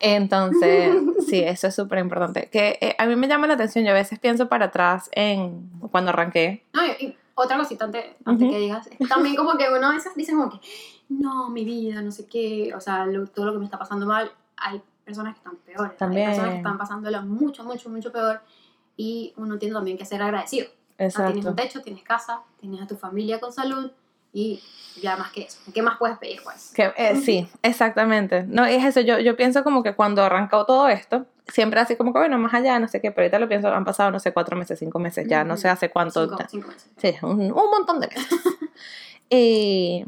Entonces, 0.00 0.94
sí, 1.28 1.40
eso 1.40 1.68
es 1.68 1.74
súper 1.74 1.98
importante. 2.00 2.48
Que 2.50 2.78
eh, 2.80 2.94
a 2.98 3.06
mí 3.06 3.16
me 3.16 3.28
llama 3.28 3.46
la 3.46 3.54
atención, 3.54 3.84
yo 3.84 3.90
a 3.90 3.94
veces 3.94 4.18
pienso 4.18 4.48
para 4.48 4.66
atrás 4.66 5.08
en 5.12 5.68
cuando 5.90 6.10
arranqué. 6.10 6.64
No, 6.72 6.84
y, 6.84 7.16
otra 7.34 7.56
cosita 7.56 7.86
antes, 7.86 8.04
antes 8.24 8.44
Ujú. 8.44 8.52
que 8.52 8.58
digas, 8.60 8.88
también 9.08 9.34
como 9.36 9.56
que 9.56 9.66
uno 9.70 9.88
a 9.88 9.92
veces 9.94 10.12
dice 10.14 10.32
como 10.32 10.50
que, 10.50 10.60
no, 11.08 11.48
mi 11.48 11.64
vida, 11.64 12.02
no 12.02 12.10
sé 12.12 12.26
qué, 12.26 12.72
o 12.76 12.80
sea, 12.80 13.06
lo- 13.06 13.26
todo 13.26 13.46
lo 13.46 13.52
que 13.52 13.58
me 13.58 13.64
está 13.64 13.78
pasando 13.78 14.04
mal, 14.06 14.30
hay 14.56 14.82
personas 15.04 15.34
que 15.34 15.38
están 15.38 15.56
peores, 15.56 15.96
También. 15.96 16.22
hay 16.28 16.34
personas 16.34 16.50
que 16.52 16.56
están 16.58 16.78
pasándola 16.78 17.22
mucho, 17.22 17.64
mucho, 17.64 17.88
mucho 17.88 18.12
peor, 18.12 18.40
y 18.96 19.32
uno 19.36 19.58
tiene 19.58 19.74
también 19.74 19.98
que 19.98 20.04
ser 20.04 20.22
agradecido. 20.22 20.68
O 20.98 21.10
sea, 21.10 21.26
tienes 21.26 21.44
un 21.44 21.52
Exacto. 21.52 21.54
techo, 21.54 21.82
tienes 21.82 22.02
casa, 22.04 22.42
tienes 22.60 22.80
a 22.80 22.86
tu 22.86 22.96
familia 22.96 23.40
con 23.40 23.52
salud, 23.52 23.90
y 24.32 24.62
ya 25.00 25.16
más 25.16 25.30
que 25.30 25.42
eso. 25.42 25.58
¿Qué 25.74 25.82
más 25.82 25.98
puedes 25.98 26.16
pedir, 26.18 26.40
pues? 26.42 26.72
Que, 26.74 26.92
eh, 26.96 27.16
sí, 27.16 27.48
exactamente. 27.62 28.44
No, 28.44 28.64
es 28.64 28.82
eso, 28.84 29.00
yo, 29.00 29.18
yo 29.18 29.36
pienso 29.36 29.62
como 29.62 29.82
que 29.82 29.94
cuando 29.94 30.22
arrancó 30.22 30.64
todo 30.64 30.88
esto, 30.88 31.26
siempre 31.48 31.80
así 31.80 31.96
como 31.96 32.12
que, 32.12 32.18
bueno, 32.18 32.38
más 32.38 32.54
allá, 32.54 32.78
no 32.78 32.88
sé 32.88 33.00
qué, 33.00 33.10
pero 33.10 33.24
ahorita 33.24 33.38
lo 33.38 33.48
pienso, 33.48 33.68
han 33.68 33.84
pasado, 33.84 34.10
no 34.10 34.20
sé, 34.20 34.32
cuatro 34.32 34.56
meses, 34.56 34.78
cinco 34.78 34.98
meses, 34.98 35.26
ya 35.28 35.44
no 35.44 35.56
sé 35.56 35.68
hace 35.68 35.90
cuánto. 35.90 36.24
Cinco, 36.24 36.44
cinco 36.48 36.68
meses. 36.68 36.90
Sí, 36.96 37.14
un, 37.22 37.40
un 37.40 37.70
montón 37.70 38.00
de 38.00 38.08
meses. 38.08 38.26
y 39.28 40.04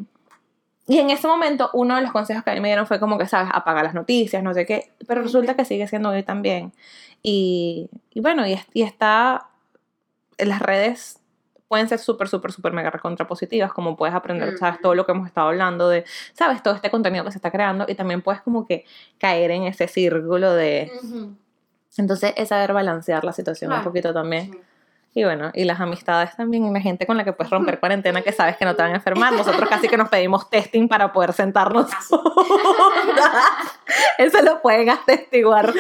en 0.89 1.11
ese 1.11 1.27
momento, 1.27 1.71
uno 1.75 1.97
de 1.97 2.03
los 2.03 2.13
consejos 2.13 2.45
que 2.45 2.51
a 2.51 2.55
mí 2.55 2.61
me 2.61 2.69
dieron 2.69 2.87
fue 2.87 2.99
como 3.01 3.19
que, 3.19 3.27
¿sabes? 3.27 3.51
Apaga 3.53 3.83
las 3.83 3.95
noticias, 3.95 4.43
no 4.43 4.55
sé 4.55 4.65
qué. 4.65 4.91
Pero 5.07 5.23
resulta 5.23 5.55
que 5.55 5.65
sigue 5.67 5.87
siendo 5.87 6.11
hoy 6.11 6.23
también. 6.23 6.73
Y, 7.25 7.89
y 8.13 8.21
bueno, 8.21 8.47
y, 8.47 8.53
es- 8.53 8.67
y 8.73 8.83
está. 8.83 9.49
Las 10.39 10.61
redes 10.63 11.19
pueden 11.69 11.89
ser 11.89 11.99
súper, 11.99 12.29
súper, 12.29 12.53
súper 12.53 12.73
mega 12.73 12.91
contrapositivas, 12.93 13.73
como 13.73 13.97
puedes 13.97 14.15
aprender, 14.15 14.59
¿sabes? 14.59 14.81
Todo 14.81 14.95
lo 14.95 15.07
que 15.07 15.13
hemos 15.13 15.27
estado 15.27 15.49
hablando 15.49 15.89
de, 15.89 16.05
¿sabes? 16.35 16.63
Todo 16.63 16.75
este 16.75 16.91
contenido 16.91 17.25
que 17.25 17.33
se 17.33 17.39
está 17.39 17.51
creando 17.51 17.87
y 17.89 17.95
también 17.95 18.21
puedes 18.23 18.43
como 18.43 18.67
que 18.67 18.85
caer 19.19 19.51
en 19.53 19.65
ese 19.65 19.89
círculo 19.89 20.53
de... 20.53 20.93
Entonces 21.97 22.35
es 22.37 22.49
saber 22.51 22.73
balancear 22.73 23.25
la 23.25 23.33
situación 23.33 23.71
un 23.79 23.85
poquito 23.85 24.13
también. 24.13 24.53
Sí. 24.53 24.59
Y 25.17 25.23
bueno, 25.23 25.53
y 25.55 25.63
las 25.63 25.81
amistades 25.81 26.35
también, 26.37 26.73
la 26.73 26.81
gente 26.81 27.07
con 27.07 27.17
la 27.17 27.23
que 27.23 27.33
puedes 27.33 27.49
romper 27.49 27.79
cuarentena 27.79 28.23
que 28.23 28.33
sabes 28.33 28.57
que 28.57 28.65
no 28.65 28.75
te 28.75 28.83
van 28.83 28.93
a 28.93 28.97
enfermar. 28.97 29.33
Nosotros 29.33 29.69
casi 29.69 29.87
que 29.87 29.97
nos 29.97 30.09
pedimos 30.09 30.51
testing 30.51 30.89
para 30.89 31.13
poder 31.13 31.33
sentarnos. 31.33 31.89
Eso 34.19 34.43
lo 34.43 34.61
pueden 34.61 34.91
atestiguar 34.91 35.73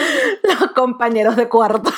los 0.42 0.70
compañeros 0.72 1.34
de 1.34 1.48
cuarto. 1.48 1.90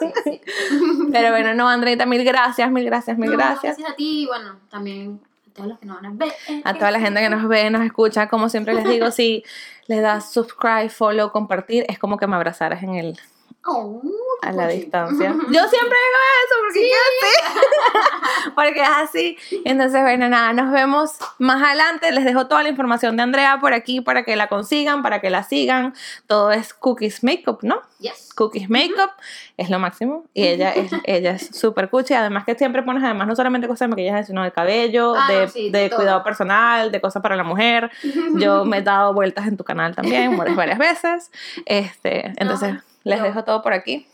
Sí, 0.00 0.12
sí, 0.22 0.40
sí. 0.68 1.08
Pero 1.10 1.30
bueno, 1.30 1.54
no, 1.54 1.66
Andreita, 1.66 2.04
mil 2.04 2.24
gracias, 2.24 2.70
mil 2.70 2.84
gracias, 2.84 3.16
mil 3.16 3.30
No, 3.30 3.38
gracias. 3.38 3.78
Gracias 3.78 3.90
a 3.90 3.94
ti, 3.94 4.24
y 4.24 4.26
bueno, 4.26 4.56
también 4.68 5.18
a 5.48 5.54
todos 5.54 5.68
los 5.70 5.78
que 5.78 5.86
nos 5.86 5.96
van 5.96 6.12
a 6.12 6.14
ver. 6.14 6.32
A 6.64 6.74
toda 6.74 6.90
la 6.90 7.00
gente 7.00 7.20
que 7.20 7.30
nos 7.30 7.48
ve, 7.48 7.70
nos 7.70 7.86
escucha, 7.86 8.28
como 8.28 8.50
siempre 8.50 8.74
les 8.74 8.84
digo, 8.84 9.10
si 9.12 9.44
les 9.86 10.02
das 10.02 10.30
subscribe, 10.30 10.90
follow, 10.90 11.32
compartir, 11.32 11.86
es 11.88 11.98
como 11.98 12.18
que 12.18 12.26
me 12.26 12.36
abrazaras 12.36 12.82
en 12.82 12.96
el, 12.96 13.18
Oh, 13.66 14.00
a 14.42 14.52
la 14.52 14.68
distancia. 14.68 15.30
Yo 15.50 15.68
siempre 15.68 15.98
digo 16.06 16.20
eso 16.44 16.54
porque 16.62 16.86
es 16.90 16.96
así. 17.10 18.50
porque 18.54 18.82
es 18.82 18.88
así. 18.88 19.38
Entonces, 19.64 20.00
bueno, 20.02 20.28
nada, 20.28 20.52
nos 20.52 20.72
vemos 20.72 21.12
más 21.38 21.62
adelante. 21.62 22.10
Les 22.12 22.24
dejo 22.24 22.46
toda 22.46 22.62
la 22.62 22.68
información 22.68 23.16
de 23.16 23.22
Andrea 23.22 23.58
por 23.60 23.72
aquí 23.74 24.00
para 24.00 24.24
que 24.24 24.36
la 24.36 24.48
consigan, 24.48 25.02
para 25.02 25.20
que 25.20 25.30
la 25.30 25.42
sigan. 25.42 25.94
Todo 26.26 26.52
es 26.52 26.72
Cookies 26.74 27.22
Makeup, 27.24 27.58
¿no? 27.62 27.82
Yes. 27.98 28.32
Cookies 28.34 28.70
Makeup 28.70 29.10
es 29.58 29.68
lo 29.68 29.78
máximo 29.78 30.24
y 30.32 30.46
ella 30.46 30.70
es 30.72 30.90
ella 31.04 31.32
es 31.32 31.50
súper 31.54 31.90
cuchi 31.90 32.14
además 32.14 32.44
que 32.46 32.54
siempre 32.54 32.82
pones 32.82 33.04
además 33.04 33.26
no 33.28 33.36
solamente 33.36 33.68
cosas 33.68 33.80
de 33.80 33.88
maquillaje 33.88 34.24
sino 34.24 34.42
de 34.42 34.50
cabello 34.52 35.14
Ah, 35.14 35.30
de, 35.30 35.40
no, 35.42 35.48
sí, 35.48 35.70
de 35.70 35.90
cuidado 35.90 36.22
personal 36.24 36.90
de 36.90 37.00
cosas 37.02 37.20
para 37.20 37.36
la 37.36 37.44
mujer 37.44 37.90
yo 38.36 38.64
me 38.64 38.78
he 38.78 38.82
dado 38.82 39.12
vueltas 39.12 39.46
en 39.46 39.58
tu 39.58 39.64
canal 39.64 39.94
también 39.94 40.34
varias, 40.38 40.56
varias 40.56 40.78
veces 40.78 41.30
este 41.66 42.32
entonces 42.38 42.72
No, 42.72 42.80
les 43.04 43.18
yo- 43.18 43.24
dejo 43.24 43.44
todo 43.44 43.60
por 43.62 43.74
aquí 43.74 44.06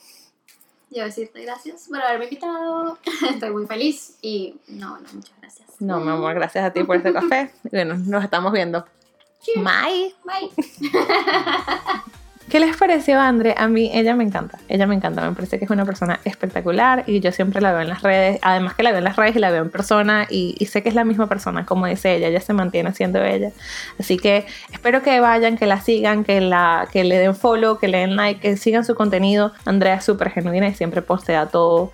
Yo 0.97 1.05
decirte 1.05 1.43
gracias 1.43 1.89
por 1.89 2.01
haberme 2.01 2.25
invitado. 2.25 2.97
Estoy 3.31 3.51
muy 3.51 3.67
feliz 3.67 4.17
y 4.23 4.55
no, 4.67 4.99
no, 4.99 5.07
muchas 5.13 5.39
gracias. 5.43 5.69
no 5.79 6.01
mi 6.01 6.11
amor 6.11 6.33
gracias 6.35 6.65
a 6.65 6.73
ti 6.73 6.85
por 6.85 6.97
este 6.97 7.13
café 7.21 7.53
y 7.65 7.69
bueno 7.69 7.97
nos 7.99 8.25
estamos 8.25 8.51
viendo 8.51 8.87
Cheers. 9.43 9.63
bye 9.63 10.15
Bye. 10.25 10.91
¿Qué 12.49 12.61
les 12.61 12.77
pareció 12.77 13.21
Andre? 13.21 13.57
A 13.59 13.67
mí 13.67 13.91
ella 13.93 14.15
me 14.15 14.23
encanta, 14.23 14.59
ella 14.69 14.87
me 14.87 14.95
encanta, 14.95 15.29
me 15.29 15.35
parece 15.35 15.59
que 15.59 15.65
es 15.65 15.71
una 15.71 15.85
persona 15.85 16.21
espectacular 16.25 17.03
y 17.09 17.19
yo 17.19 17.33
siempre 17.33 17.61
la 17.61 17.73
veo 17.73 17.81
en 17.81 17.89
las 17.89 18.03
redes, 18.03 18.39
además 18.41 18.75
que 18.75 18.85
la 18.85 18.91
veo 18.91 18.99
en 18.99 19.05
las 19.05 19.17
redes 19.17 19.35
y 19.35 19.41
la 19.41 19.51
veo 19.51 19.63
en 19.63 19.71
persona 19.71 20.29
y, 20.31 20.55
sé 20.71 20.81
que 20.85 20.89
es 20.89 20.95
la 20.95 21.05
misma 21.05 21.27
persona, 21.29 21.67
como 21.67 21.87
dice 21.87 22.15
ella, 22.15 22.29
ella 22.29 22.41
se 22.41 22.53
mantiene 22.53 22.95
siendo 22.95 23.21
ella. 23.23 23.51
Así 23.99 24.17
que 24.17 24.47
espero 24.73 25.03
que 25.03 25.19
vayan, 25.19 25.57
que 25.57 25.67
la 25.67 25.81
sigan, 25.81 26.23
que 26.23 26.41
le 26.41 27.19
den 27.19 27.35
follow, 27.35 27.79
que 27.79 27.89
le 27.89 27.99
den 27.99 28.15
like, 28.15 28.41
que 28.41 28.57
sigan 28.57 28.85
su 28.85 28.95
contenido. 28.95 29.53
Andrea 29.65 29.97
es 29.97 30.05
súper 30.05 30.31
genuina 30.31 30.69
y 30.69 30.75
siempre 30.75 31.03
postea 31.03 31.47
todo, 31.47 31.93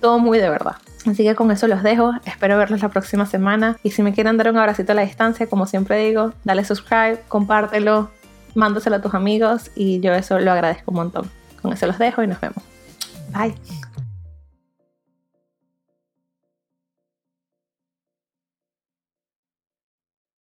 todo 0.00 0.18
muy 0.18 0.38
de 0.38 0.48
verdad. 0.48 0.76
Así 1.06 1.22
que 1.22 1.34
con 1.34 1.50
eso 1.50 1.68
los 1.68 1.82
dejo, 1.82 2.12
espero 2.24 2.56
verlos 2.56 2.80
la 2.80 2.88
próxima 2.88 3.26
semana 3.26 3.76
y 3.82 3.90
si 3.90 4.02
me 4.02 4.14
quieren 4.14 4.38
dar 4.38 4.48
un 4.48 4.56
abracito 4.56 4.92
a 4.92 4.94
la 4.94 5.02
distancia, 5.02 5.48
como 5.48 5.66
siempre 5.66 5.98
digo, 5.98 6.32
dale 6.44 6.64
subscribe, 6.64 7.18
compártelo, 7.28 8.10
mándaselo 8.54 8.96
a 8.96 9.02
tus 9.02 9.14
amigos 9.14 9.70
y 9.74 10.00
yo 10.00 10.12
eso 10.14 10.38
lo 10.38 10.52
agradezco 10.52 10.90
un 10.90 10.96
montón. 10.96 11.30
Con 11.60 11.72
eso 11.72 11.86
los 11.86 11.98
dejo 11.98 12.22
y 12.22 12.26
nos 12.26 12.40
vemos. 12.40 12.62
Bye. 13.32 13.54